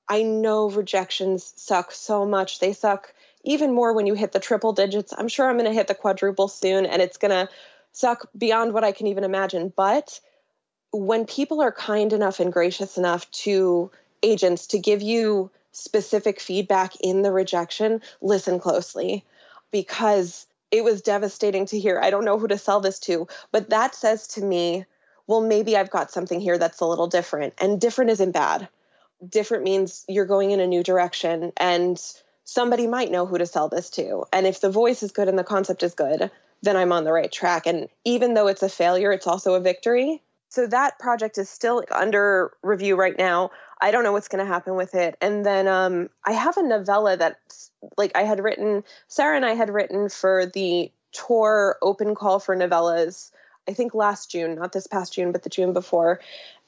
I 0.08 0.22
know 0.22 0.70
rejections 0.70 1.54
suck 1.56 1.92
so 1.92 2.26
much. 2.26 2.60
They 2.60 2.74
suck 2.74 3.14
even 3.44 3.74
more 3.74 3.94
when 3.94 4.08
you 4.08 4.14
hit 4.14 4.32
the 4.32 4.40
triple 4.40 4.74
digits. 4.74 5.14
I'm 5.18 5.28
sure 5.28 5.50
I'm 5.50 5.58
going 5.58 5.70
to 5.70 5.74
hit 5.74 5.88
the 5.88 5.96
quadruple 5.96 6.48
soon 6.48 6.86
and 6.86 7.02
it's 7.02 7.18
going 7.18 7.32
to 7.32 7.52
suck 7.92 8.30
beyond 8.38 8.74
what 8.74 8.84
I 8.84 8.92
can 8.92 9.08
even 9.08 9.24
imagine. 9.24 9.74
But 9.76 10.20
when 10.92 11.26
people 11.26 11.62
are 11.62 11.72
kind 11.72 12.14
enough 12.14 12.40
and 12.40 12.54
gracious 12.54 12.98
enough 12.98 13.30
to 13.32 13.92
agents 14.22 14.68
to 14.68 14.80
give 14.80 15.02
you 15.02 15.50
specific 15.72 16.40
feedback 16.40 16.94
in 17.02 17.22
the 17.22 17.32
rejection, 17.32 18.02
listen 18.22 18.60
closely 18.60 19.24
because 19.72 20.48
it 20.72 20.84
was 20.84 21.02
devastating 21.02 21.66
to 21.68 21.80
hear. 21.80 22.00
I 22.00 22.10
don't 22.10 22.26
know 22.26 22.40
who 22.40 22.48
to 22.48 22.58
sell 22.58 22.80
this 22.80 23.00
to, 23.00 23.28
but 23.52 23.70
that 23.72 23.96
says 23.96 24.28
to 24.30 24.42
me, 24.42 24.86
well, 25.28 25.42
maybe 25.42 25.76
I've 25.76 25.90
got 25.90 26.12
something 26.12 26.40
here 26.40 26.58
that's 26.58 26.82
a 26.82 26.86
little 26.86 27.08
different. 27.08 27.56
And 27.60 27.82
different 27.82 28.12
isn't 28.12 28.32
bad 28.32 28.70
different 29.28 29.64
means 29.64 30.06
you're 30.08 30.26
going 30.26 30.52
in 30.52 30.60
a 30.60 30.68
new 30.68 30.84
direction 30.84 31.52
and 31.58 32.02
somebody 32.44 32.88
might 32.88 33.12
know 33.12 33.26
who 33.26 33.38
to 33.38 33.46
sell 33.46 33.70
this 33.70 33.90
to. 33.92 34.26
And 34.32 34.46
if 34.46 34.62
the 34.62 34.70
voice 34.70 35.04
is 35.04 35.12
good 35.12 35.28
and 35.28 35.38
the 35.38 35.44
concept 35.44 35.84
is 35.84 35.94
good, 35.94 36.30
then 36.62 36.76
I'm 36.76 36.92
on 36.92 37.04
the 37.04 37.14
right 37.14 37.32
track. 37.32 37.68
And 37.68 37.90
even 38.04 38.34
though 38.34 38.48
it's 38.48 38.64
a 38.64 38.70
failure, 38.70 39.12
it's 39.12 39.28
also 39.28 39.56
a 39.56 39.60
victory. 39.60 40.22
So 40.50 40.68
that 40.68 41.00
project 41.00 41.38
is 41.38 41.50
still 41.50 41.84
under 41.92 42.52
review 42.62 42.96
right 42.96 43.18
now. 43.18 43.52
I 43.82 43.92
don't 43.92 44.04
know 44.04 44.14
what's 44.14 44.30
going 44.30 44.46
to 44.46 44.52
happen 44.52 44.76
with 44.76 44.96
it. 44.96 45.18
And 45.22 45.46
then 45.46 45.68
um, 45.68 46.10
I 46.24 46.32
have 46.32 46.58
a 46.58 46.64
novella 46.64 47.18
that, 47.18 47.40
like, 47.98 48.14
I 48.16 48.24
had 48.24 48.40
written, 48.40 48.84
Sarah 49.08 49.36
and 49.36 49.46
I 49.46 49.54
had 49.54 49.70
written 49.70 50.08
for 50.08 50.46
the 50.46 50.92
Tor 51.12 51.78
open 51.82 52.16
call 52.16 52.40
for 52.40 52.56
novellas, 52.56 53.32
I 53.68 53.74
think 53.74 53.94
last 53.94 54.32
June, 54.32 54.56
not 54.56 54.72
this 54.72 54.88
past 54.88 55.14
June, 55.14 55.32
but 55.32 55.44
the 55.44 55.50
June 55.50 55.74
before. 55.74 56.20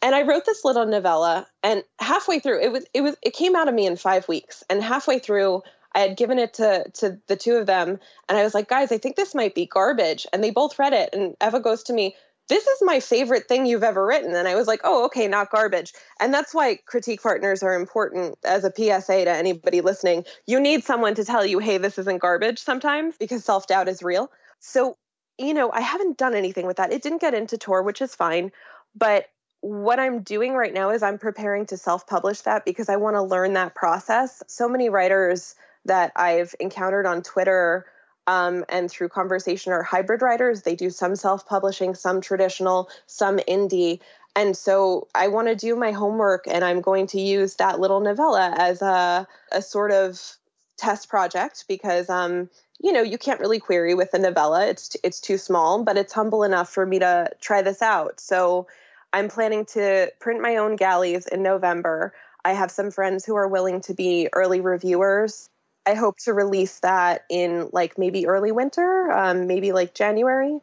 And 0.02 0.14
I 0.14 0.24
wrote 0.24 0.46
this 0.46 0.64
little 0.64 0.86
novella, 0.86 1.48
and 1.64 1.84
halfway 2.00 2.40
through, 2.40 2.62
it 2.62 2.72
was 2.72 2.86
it 2.94 3.02
was 3.02 3.16
it 3.24 3.34
came 3.34 3.56
out 3.56 3.68
of 3.68 3.74
me 3.74 3.88
in 3.88 3.96
five 3.96 4.28
weeks. 4.28 4.64
And 4.70 4.84
halfway 4.84 5.20
through, 5.20 5.64
I 5.94 6.00
had 6.00 6.18
given 6.18 6.38
it 6.38 6.54
to 6.56 6.86
to 6.96 7.20
the 7.28 7.36
two 7.36 7.56
of 7.56 7.66
them, 7.66 8.00
and 8.30 8.38
I 8.38 8.44
was 8.44 8.54
like, 8.54 8.70
guys, 8.70 8.92
I 8.92 8.98
think 8.98 9.16
this 9.16 9.34
might 9.34 9.56
be 9.56 9.66
garbage. 9.66 10.28
And 10.32 10.44
they 10.44 10.52
both 10.52 10.78
read 10.78 10.94
it, 10.94 11.10
and 11.14 11.36
Eva 11.42 11.60
goes 11.60 11.84
to 11.84 11.94
me, 11.94 12.16
this 12.48 12.66
is 12.66 12.80
my 12.82 13.00
favorite 13.00 13.48
thing 13.48 13.66
you've 13.66 13.84
ever 13.84 14.06
written. 14.06 14.34
And 14.34 14.48
I 14.48 14.56
was 14.56 14.68
like, 14.68 14.82
oh, 14.84 15.06
okay, 15.06 15.28
not 15.28 15.52
garbage. 15.52 15.94
And 16.20 16.34
that's 16.34 16.54
why 16.54 16.80
critique 16.86 17.22
partners 17.22 17.62
are 17.62 17.76
important 17.76 18.38
as 18.46 18.64
a 18.64 18.72
PSA 18.74 19.26
to 19.26 19.32
anybody 19.32 19.82
listening. 19.82 20.24
You 20.46 20.60
need 20.60 20.84
someone 20.84 21.16
to 21.16 21.26
tell 21.26 21.46
you, 21.46 21.60
hey, 21.60 21.78
this 21.78 21.98
isn't 21.98 22.22
garbage 22.22 22.60
sometimes 22.60 23.18
because 23.18 23.44
self 23.44 23.68
doubt 23.68 23.90
is 23.90 24.02
real. 24.02 24.32
So, 24.60 24.98
you 25.38 25.54
know, 25.54 25.72
I 25.72 25.82
haven't 25.82 26.18
done 26.18 26.36
anything 26.36 26.66
with 26.66 26.78
that. 26.78 26.94
It 26.94 27.04
didn't 27.04 27.22
get 27.22 27.34
into 27.34 27.58
Tor, 27.58 27.84
which 27.84 28.02
is 28.02 28.16
fine. 28.16 28.52
But 28.96 29.26
what 29.68 30.00
I'm 30.00 30.22
doing 30.22 30.54
right 30.54 30.74
now 30.74 30.92
is 30.92 31.04
I'm 31.04 31.18
preparing 31.18 31.66
to 31.68 31.78
self 31.78 32.08
publish 32.08 32.42
that 32.42 32.64
because 32.64 32.88
I 32.88 32.96
want 32.96 33.16
to 33.16 33.22
learn 33.22 33.54
that 33.54 33.76
process. 33.76 34.42
So 34.48 34.70
many 34.70 34.88
writers 34.90 35.56
that 35.84 36.14
I've 36.16 36.56
encountered 36.60 37.06
on 37.06 37.22
Twitter 37.22 37.86
um, 38.28 38.64
and 38.70 38.90
through 38.90 39.10
conversation 39.10 39.74
are 39.74 39.84
hybrid 39.84 40.22
writers. 40.22 40.62
They 40.62 40.76
do 40.76 40.90
some 40.90 41.18
self 41.18 41.46
publishing, 41.46 41.96
some 41.96 42.22
traditional, 42.22 42.90
some 43.08 43.40
indie. 43.40 44.00
And 44.38 44.56
so 44.56 45.10
I 45.14 45.28
want 45.28 45.50
to 45.50 45.56
do 45.56 45.76
my 45.76 45.92
homework 45.92 46.46
and 46.48 46.64
I'm 46.64 46.80
going 46.80 47.08
to 47.08 47.20
use 47.20 47.56
that 47.56 47.80
little 47.80 48.00
novella 48.00 48.54
as 48.58 48.82
a, 48.82 49.28
a 49.52 49.62
sort 49.62 49.92
of 49.92 50.38
test 50.78 51.10
project 51.10 51.66
because 51.68 52.10
um, 52.10 52.50
you 52.80 52.94
know 52.94 53.02
you 53.02 53.18
can't 53.18 53.40
really 53.40 53.60
query 53.60 53.96
with 53.96 54.14
a 54.14 54.20
novella 54.20 54.68
it's 54.68 54.96
it's 55.04 55.20
too 55.20 55.40
small 55.40 55.84
but 55.84 55.98
it's 55.98 56.14
humble 56.14 56.44
enough 56.44 56.70
for 56.70 56.86
me 56.86 57.00
to 57.00 57.28
try 57.42 57.64
this 57.64 57.82
out 57.82 58.20
so 58.20 58.68
i'm 59.14 59.28
planning 59.28 59.66
to 59.66 60.12
print 60.20 60.42
my 60.42 60.58
own 60.58 60.76
galleys 60.76 61.28
in 61.28 61.44
november 61.44 62.14
i 62.46 62.54
have 62.54 62.72
some 62.72 62.92
friends 62.92 63.26
who 63.26 63.36
are 63.36 63.48
willing 63.48 63.82
to 63.82 63.94
be 63.94 64.28
early 64.34 64.62
reviewers 64.62 65.50
I 65.88 65.94
hope 65.94 66.18
to 66.26 66.34
release 66.34 66.82
that 66.82 67.24
in 67.30 67.70
like 67.72 67.98
maybe 67.98 68.28
early 68.28 68.52
winter, 68.52 69.10
um, 69.10 69.48
maybe 69.48 69.72
like 69.72 69.94
January. 69.94 70.60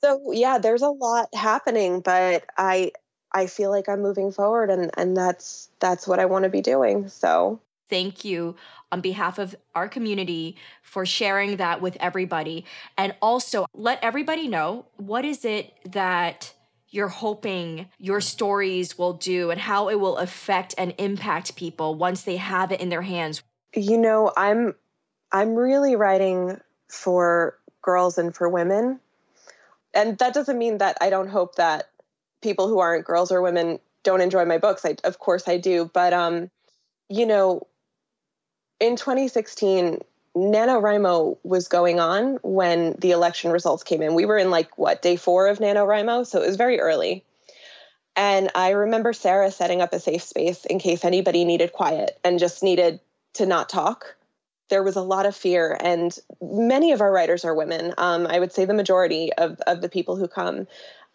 So 0.00 0.32
yeah, 0.32 0.58
there's 0.58 0.82
a 0.82 0.88
lot 0.88 1.32
happening, 1.32 2.00
but 2.00 2.44
I 2.58 2.90
I 3.32 3.46
feel 3.46 3.70
like 3.70 3.88
I'm 3.88 4.02
moving 4.02 4.32
forward, 4.32 4.70
and 4.70 4.90
and 4.96 5.16
that's 5.16 5.70
that's 5.78 6.08
what 6.08 6.18
I 6.18 6.24
want 6.24 6.42
to 6.42 6.48
be 6.48 6.60
doing. 6.60 7.08
So 7.08 7.60
thank 7.88 8.24
you 8.24 8.56
on 8.90 9.00
behalf 9.00 9.38
of 9.38 9.54
our 9.76 9.88
community 9.88 10.56
for 10.82 11.06
sharing 11.06 11.56
that 11.58 11.80
with 11.80 11.96
everybody, 12.00 12.64
and 12.98 13.14
also 13.22 13.66
let 13.74 14.00
everybody 14.02 14.48
know 14.48 14.86
what 14.96 15.24
is 15.24 15.44
it 15.44 15.72
that 15.92 16.52
you're 16.94 17.08
hoping 17.08 17.86
your 17.98 18.20
stories 18.20 18.96
will 18.96 19.14
do 19.14 19.50
and 19.50 19.60
how 19.60 19.88
it 19.88 19.98
will 19.98 20.16
affect 20.16 20.74
and 20.78 20.94
impact 20.98 21.56
people 21.56 21.94
once 21.94 22.22
they 22.22 22.36
have 22.36 22.70
it 22.70 22.80
in 22.80 22.88
their 22.88 23.02
hands 23.02 23.42
you 23.76 23.98
know, 23.98 24.32
I'm 24.36 24.74
I'm 25.32 25.54
really 25.54 25.96
writing 25.96 26.60
for 26.88 27.58
girls 27.82 28.18
and 28.18 28.34
for 28.34 28.48
women. 28.48 29.00
And 29.92 30.18
that 30.18 30.34
doesn't 30.34 30.58
mean 30.58 30.78
that 30.78 30.96
I 31.00 31.10
don't 31.10 31.28
hope 31.28 31.56
that 31.56 31.90
people 32.42 32.68
who 32.68 32.78
aren't 32.78 33.04
girls 33.04 33.32
or 33.32 33.42
women 33.42 33.78
don't 34.02 34.20
enjoy 34.20 34.44
my 34.44 34.58
books. 34.58 34.84
I, 34.84 34.96
of 35.04 35.18
course 35.18 35.48
I 35.48 35.58
do, 35.58 35.90
but 35.92 36.12
um 36.12 36.50
you 37.08 37.26
know, 37.26 37.66
in 38.80 38.96
2016 38.96 40.00
NaNoWriMo 40.36 41.38
was 41.44 41.68
going 41.68 42.00
on 42.00 42.38
when 42.42 42.96
the 42.98 43.12
election 43.12 43.52
results 43.52 43.84
came 43.84 44.02
in. 44.02 44.14
We 44.14 44.26
were 44.26 44.38
in 44.38 44.50
like 44.50 44.76
what, 44.76 45.00
day 45.00 45.16
4 45.16 45.48
of 45.48 45.58
NaNoWriMo, 45.58 46.26
so 46.26 46.42
it 46.42 46.46
was 46.46 46.56
very 46.56 46.80
early. 46.80 47.24
And 48.16 48.50
I 48.54 48.70
remember 48.70 49.12
Sarah 49.12 49.50
setting 49.50 49.80
up 49.80 49.92
a 49.92 50.00
safe 50.00 50.22
space 50.22 50.64
in 50.64 50.78
case 50.78 51.04
anybody 51.04 51.44
needed 51.44 51.72
quiet 51.72 52.18
and 52.24 52.38
just 52.38 52.62
needed 52.62 53.00
to 53.34 53.46
not 53.46 53.68
talk. 53.68 54.16
There 54.70 54.82
was 54.82 54.96
a 54.96 55.02
lot 55.02 55.26
of 55.26 55.36
fear, 55.36 55.76
and 55.80 56.16
many 56.40 56.92
of 56.92 57.00
our 57.00 57.12
writers 57.12 57.44
are 57.44 57.54
women. 57.54 57.92
Um, 57.98 58.26
I 58.26 58.38
would 58.38 58.52
say 58.52 58.64
the 58.64 58.74
majority 58.74 59.32
of, 59.34 59.60
of 59.66 59.80
the 59.82 59.88
people 59.88 60.16
who 60.16 60.26
come. 60.26 60.66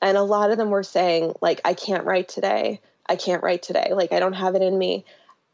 And 0.02 0.18
a 0.18 0.24
lot 0.24 0.52
of 0.52 0.58
them 0.58 0.70
were 0.70 0.84
saying, 0.84 1.34
like, 1.42 1.60
I 1.66 1.74
can't 1.74 2.06
write 2.06 2.30
today. 2.30 2.80
I 3.08 3.16
can't 3.16 3.44
write 3.44 3.64
today. 3.64 3.92
Like, 3.94 4.14
I 4.14 4.20
don't 4.20 4.34
have 4.34 4.56
it 4.56 4.62
in 4.62 4.78
me. 4.78 5.04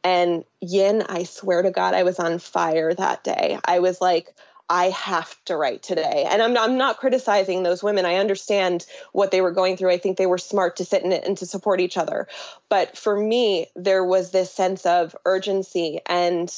And 0.06 0.46
Yin, 0.62 1.02
I 1.02 1.24
swear 1.24 1.64
to 1.64 1.72
God, 1.72 1.96
I 1.96 2.04
was 2.04 2.20
on 2.20 2.38
fire 2.38 2.94
that 2.94 3.24
day. 3.24 3.58
I 3.66 3.80
was 3.80 4.00
like, 4.00 4.36
I 4.70 4.92
have 4.92 5.36
to 5.46 5.58
write 5.58 5.82
today. 5.82 6.28
And 6.30 6.44
I'm 6.44 6.54
not, 6.54 6.70
I'm 6.70 6.78
not 6.78 6.98
criticizing 6.98 7.64
those 7.64 7.82
women. 7.84 8.06
I 8.06 8.18
understand 8.18 8.86
what 9.14 9.32
they 9.32 9.42
were 9.42 9.52
going 9.52 9.78
through. 9.78 9.90
I 9.90 9.98
think 9.98 10.18
they 10.18 10.28
were 10.28 10.38
smart 10.38 10.76
to 10.76 10.86
sit 10.86 11.04
in 11.04 11.12
it 11.12 11.24
and 11.26 11.36
to 11.40 11.48
support 11.48 11.82
each 11.82 11.98
other. 11.98 12.28
But 12.70 12.96
for 12.96 13.20
me, 13.20 13.66
there 13.76 14.06
was 14.06 14.30
this 14.30 14.52
sense 14.52 14.86
of 14.86 15.16
urgency 15.26 16.00
and 16.06 16.54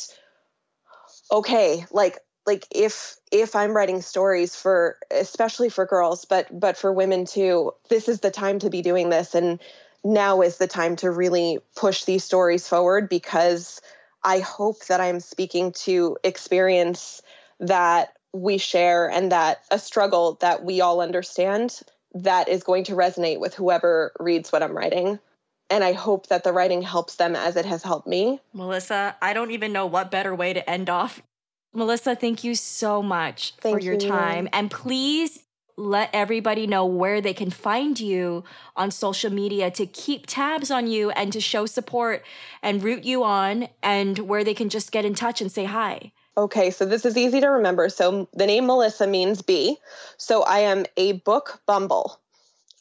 okay, 1.32 1.86
like 1.90 2.20
like 2.46 2.68
if 2.72 3.16
if 3.32 3.56
I'm 3.56 3.76
writing 3.76 4.02
stories 4.02 4.58
for 4.58 4.98
especially 5.10 5.70
for 5.70 5.86
girls, 5.86 6.26
but 6.26 6.48
but 6.52 6.78
for 6.78 6.92
women 6.92 7.26
too, 7.26 7.72
this 7.90 8.10
is 8.10 8.20
the 8.20 8.32
time 8.32 8.60
to 8.60 8.70
be 8.70 8.82
doing 8.82 9.10
this 9.10 9.36
and 9.36 9.60
now 10.04 10.42
is 10.42 10.58
the 10.58 10.68
time 10.68 10.96
to 10.98 11.12
really 11.12 11.60
push 11.76 12.04
these 12.04 12.24
stories 12.24 12.68
forward 12.68 13.10
because 13.10 13.82
I 14.24 14.40
hope 14.40 14.86
that 14.88 15.02
I'm 15.02 15.20
speaking 15.20 15.72
to 15.84 16.18
experience 16.24 17.22
that 17.60 18.14
we 18.34 18.58
share 18.58 19.10
and 19.10 19.32
that 19.32 19.64
a 19.72 19.80
struggle 19.80 20.38
that 20.42 20.64
we 20.64 20.82
all 20.82 21.02
understand 21.02 21.80
that 22.14 22.48
is 22.48 22.64
going 22.64 22.84
to 22.86 22.94
resonate 22.94 23.40
with 23.40 23.54
whoever 23.54 24.12
reads 24.20 24.52
what 24.52 24.64
I'm 24.64 24.76
writing. 24.76 25.20
And 25.70 25.84
I 25.84 25.94
hope 25.94 26.28
that 26.28 26.44
the 26.44 26.54
writing 26.54 26.82
helps 26.82 27.16
them 27.16 27.36
as 27.36 27.56
it 27.56 27.66
has 27.66 27.84
helped 27.84 28.08
me. 28.08 28.40
Melissa, 28.54 29.16
I 29.22 29.34
don't 29.34 29.52
even 29.52 29.74
know 29.74 29.86
what 29.86 30.12
better 30.12 30.34
way 30.34 30.54
to 30.54 30.68
end 30.70 30.90
off. 30.90 31.22
Melissa, 31.74 32.16
thank 32.16 32.44
you 32.44 32.56
so 32.56 33.04
much 33.04 33.54
thank 33.62 33.82
for 33.82 33.86
your 33.86 33.98
you. 33.98 34.10
time. 34.10 34.48
And 34.54 34.72
please 34.72 35.44
let 35.78 36.10
everybody 36.12 36.66
know 36.66 36.86
where 36.86 37.22
they 37.22 37.34
can 37.34 37.52
find 37.52 38.00
you 38.00 38.44
on 38.76 38.90
social 38.90 39.32
media 39.32 39.70
to 39.72 39.86
keep 39.86 40.26
tabs 40.26 40.72
on 40.72 40.88
you 40.88 41.12
and 41.12 41.32
to 41.32 41.40
show 41.40 41.68
support 41.68 42.26
and 42.64 42.84
root 42.84 43.04
you 43.04 43.24
on, 43.24 43.70
and 43.84 44.20
where 44.20 44.44
they 44.44 44.56
can 44.56 44.70
just 44.70 44.92
get 44.92 45.06
in 45.06 45.14
touch 45.14 45.40
and 45.40 45.52
say 45.52 45.66
hi. 45.66 46.12
Okay, 46.36 46.70
so 46.70 46.86
this 46.86 47.06
is 47.06 47.18
easy 47.18 47.40
to 47.42 47.48
remember. 47.48 47.90
So 47.90 48.28
the 48.34 48.46
name 48.46 48.68
Melissa 48.68 49.08
means 49.08 49.42
bee. 49.42 49.78
So 50.18 50.44
I 50.44 50.60
am 50.60 50.86
a 50.96 51.14
book 51.14 51.62
bumble 51.66 52.20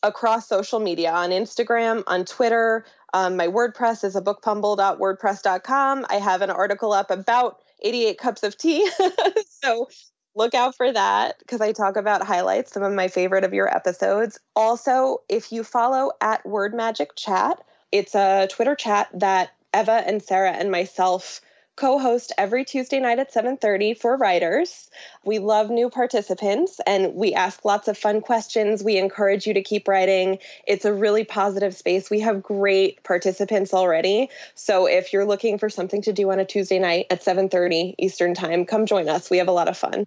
across 0.03 0.47
social 0.47 0.81
media 0.81 1.13
on 1.13 1.31
Instagram, 1.31 2.03
on 2.07 2.25
Twitter. 2.25 2.85
Um, 3.15 3.37
my 3.37 3.49
WordPress 3.49 4.05
is 4.05 4.15
a 4.15 4.21
bookbumble.wordpress.com. 4.21 6.07
I 6.09 6.17
have 6.17 6.43
an 6.43 6.51
article 6.51 6.93
up 6.93 7.11
about 7.11 7.61
88 7.83 8.19
cups 8.19 8.43
of 8.43 8.59
tea. 8.59 8.89
so 9.49 9.89
look 10.37 10.55
out 10.55 10.77
for 10.77 10.93
that 10.93 11.39
because 11.39 11.61
I 11.61 11.73
talk 11.73 11.97
about 11.97 12.23
highlights, 12.23 12.73
some 12.73 12.83
of 12.83 12.93
my 12.93 13.09
favorite 13.09 13.45
of 13.45 13.55
your 13.55 13.75
episodes. 13.75 14.39
Also, 14.55 15.23
if 15.29 15.51
you 15.51 15.65
follow 15.65 16.13
at 16.21 16.47
Word 16.47 16.75
Magic 16.75 17.17
Chat, 17.17 17.61
it's 17.91 18.15
a 18.15 18.47
Twitter 18.51 18.75
chat 18.77 19.09
that 19.15 19.51
Eva 19.75 20.03
and 20.07 20.23
Sarah 20.23 20.53
and 20.53 20.71
myself 20.71 21.41
co-host 21.77 22.33
every 22.39 22.65
Tuesday 22.65 23.01
night 23.01 23.19
at 23.19 23.33
7:30 23.33 23.95
for 23.95 24.17
writers. 24.17 24.89
We 25.25 25.39
love 25.39 25.71
new 25.71 25.91
participants 25.91 26.81
and 26.87 27.15
we 27.15 27.35
ask 27.35 27.65
lots 27.65 27.87
of 27.89 27.99
fun 27.99 28.23
questions. 28.23 28.83
We 28.83 28.97
encourage 28.97 29.47
you 29.47 29.55
to 29.55 29.63
keep 29.63 29.87
writing. 29.87 30.39
It's 30.67 30.87
a 30.87 30.95
really 30.95 31.25
positive 31.25 31.77
space. 31.77 32.11
We 32.11 32.21
have 32.21 32.43
great 32.43 33.03
participants 33.05 33.75
already. 33.75 34.31
So 34.55 34.87
if 34.87 35.13
you're 35.13 35.27
looking 35.27 35.59
for 35.59 35.69
something 35.69 36.03
to 36.03 36.13
do 36.13 36.31
on 36.31 36.41
a 36.41 36.45
Tuesday 36.47 36.79
night 36.79 37.07
at 37.11 37.23
7:30 37.23 37.95
Eastern 37.99 38.35
Time, 38.35 38.65
come 38.65 38.87
join 38.87 39.09
us. 39.09 39.31
We 39.31 39.39
have 39.39 39.49
a 39.49 39.53
lot 39.53 39.69
of 39.69 39.77
fun. 39.77 40.07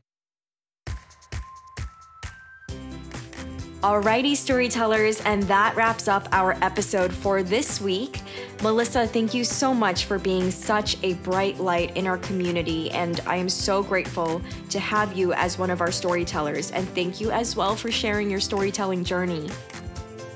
Alrighty, 3.82 4.36
storytellers, 4.36 5.22
and 5.22 5.44
that 5.44 5.74
wraps 5.74 6.10
up 6.10 6.28
our 6.34 6.58
episode 6.62 7.14
for 7.14 7.42
this 7.42 7.80
week. 7.80 8.20
Melissa, 8.62 9.08
thank 9.08 9.34
you 9.34 9.46
so 9.46 9.74
much 9.74 10.04
for 10.04 10.20
being 10.20 10.52
such 10.52 11.02
a 11.02 11.14
bright 11.16 11.62
light 11.62 11.96
in 11.96 12.06
our 12.06 12.18
community, 12.18 12.92
and 12.92 13.22
I 13.26 13.38
am 13.38 13.48
so 13.48 13.82
grateful 13.82 14.42
to 14.72 14.82
have 14.82 15.16
you 15.16 15.32
as 15.32 15.58
one 15.58 15.70
of 15.70 15.80
our 15.80 15.94
storytellers. 15.94 16.72
And 16.72 16.90
thank 16.90 17.22
you 17.22 17.32
as 17.32 17.56
well 17.56 17.74
for 17.74 17.90
sharing 17.90 18.30
your 18.30 18.42
storytelling 18.42 19.06
journey. 19.06 19.50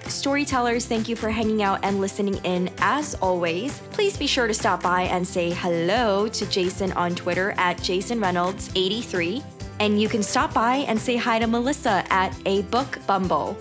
Storytellers, 0.07 0.85
thank 0.85 1.09
you 1.09 1.17
for 1.17 1.29
hanging 1.29 1.63
out 1.63 1.81
and 1.83 1.99
listening 1.99 2.35
in 2.45 2.71
as 2.77 3.13
always. 3.15 3.77
Please 3.91 4.15
be 4.15 4.27
sure 4.27 4.47
to 4.47 4.53
stop 4.53 4.81
by 4.81 5.01
and 5.01 5.27
say 5.27 5.51
hello 5.51 6.29
to 6.29 6.45
Jason 6.45 6.93
on 6.93 7.13
Twitter 7.13 7.53
at 7.57 7.81
Jason 7.81 8.21
Reynolds83. 8.21 9.43
And 9.79 10.01
you 10.01 10.07
can 10.07 10.23
stop 10.23 10.53
by 10.53 10.77
and 10.87 10.99
say 10.99 11.15
hi 11.15 11.39
to 11.39 11.47
Melissa 11.47 12.05
at 12.09 12.35
A 12.45 12.61
Book 12.63 12.99
Bumble. 13.07 13.57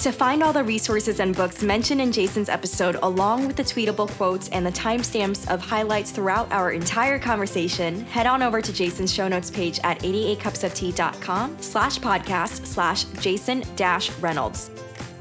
To 0.00 0.12
find 0.12 0.44
all 0.44 0.52
the 0.52 0.62
resources 0.62 1.18
and 1.18 1.34
books 1.34 1.60
mentioned 1.60 2.00
in 2.00 2.12
Jason's 2.12 2.48
episode, 2.48 2.96
along 3.02 3.48
with 3.48 3.56
the 3.56 3.64
tweetable 3.64 4.08
quotes 4.10 4.48
and 4.50 4.64
the 4.64 4.70
timestamps 4.70 5.50
of 5.52 5.60
highlights 5.60 6.12
throughout 6.12 6.50
our 6.52 6.70
entire 6.70 7.18
conversation, 7.18 8.02
head 8.02 8.26
on 8.26 8.40
over 8.40 8.62
to 8.62 8.72
Jason's 8.72 9.12
show 9.12 9.26
notes 9.26 9.50
page 9.50 9.80
at 9.82 9.98
88cupsoftea.com 10.00 11.56
slash 11.60 11.98
podcast 11.98 12.64
slash 12.64 13.04
Jason 13.20 13.64
dash 13.74 14.10
Reynolds. 14.20 14.70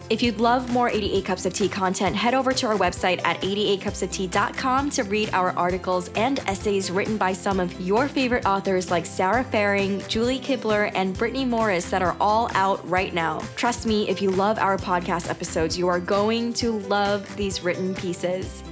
If 0.10 0.24
you'd 0.24 0.39
love 0.39 0.72
more 0.72 0.89
88 0.89 1.26
Cups 1.26 1.45
of 1.45 1.53
Tea 1.53 1.68
content, 1.68 2.16
head 2.16 2.34
over 2.34 2.53
to 2.53 2.68
our 2.68 2.78
website 2.78 3.20
at 3.26 3.41
88cupsoftea.com 3.41 4.89
to 4.91 5.03
read 5.03 5.30
our 5.34 5.51
articles 5.58 6.10
and 6.16 6.39
essays 6.47 6.89
written 6.89 7.18
by 7.18 7.34
some 7.34 7.60
of 7.60 7.78
your 7.82 8.08
favorite 8.08 8.45
authors 8.45 8.89
like 8.89 9.05
Sara 9.05 9.43
Faring, 9.43 10.01
Julie 10.08 10.39
Kibler, 10.39 10.93
and 10.95 11.14
Brittney 11.14 11.45
Morris 11.45 11.89
that 11.89 12.01
are 12.01 12.16
all 12.22 12.49
out 12.53 12.88
right 12.89 13.14
now. 13.14 13.41
Trust 13.58 13.86
me, 13.86 14.08
if 14.08 14.22
you 14.22 14.30
love 14.30 14.58
our 14.60 14.78
podcast 14.78 15.30
episodes, 15.30 15.78
you 15.78 15.89
are 15.89 15.99
going 15.99 16.53
to 16.53 16.80
love 16.88 17.36
these 17.36 17.62
written 17.62 17.93
pieces. 17.93 18.64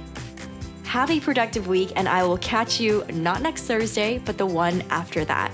Have 0.84 1.10
a 1.10 1.20
productive 1.20 1.68
week, 1.68 1.92
and 1.96 2.08
I 2.08 2.24
will 2.24 2.38
catch 2.38 2.80
you 2.80 3.04
not 3.12 3.42
next 3.42 3.64
Thursday, 3.64 4.16
but 4.24 4.38
the 4.38 4.46
one 4.46 4.82
after 4.88 5.22
that. 5.26 5.52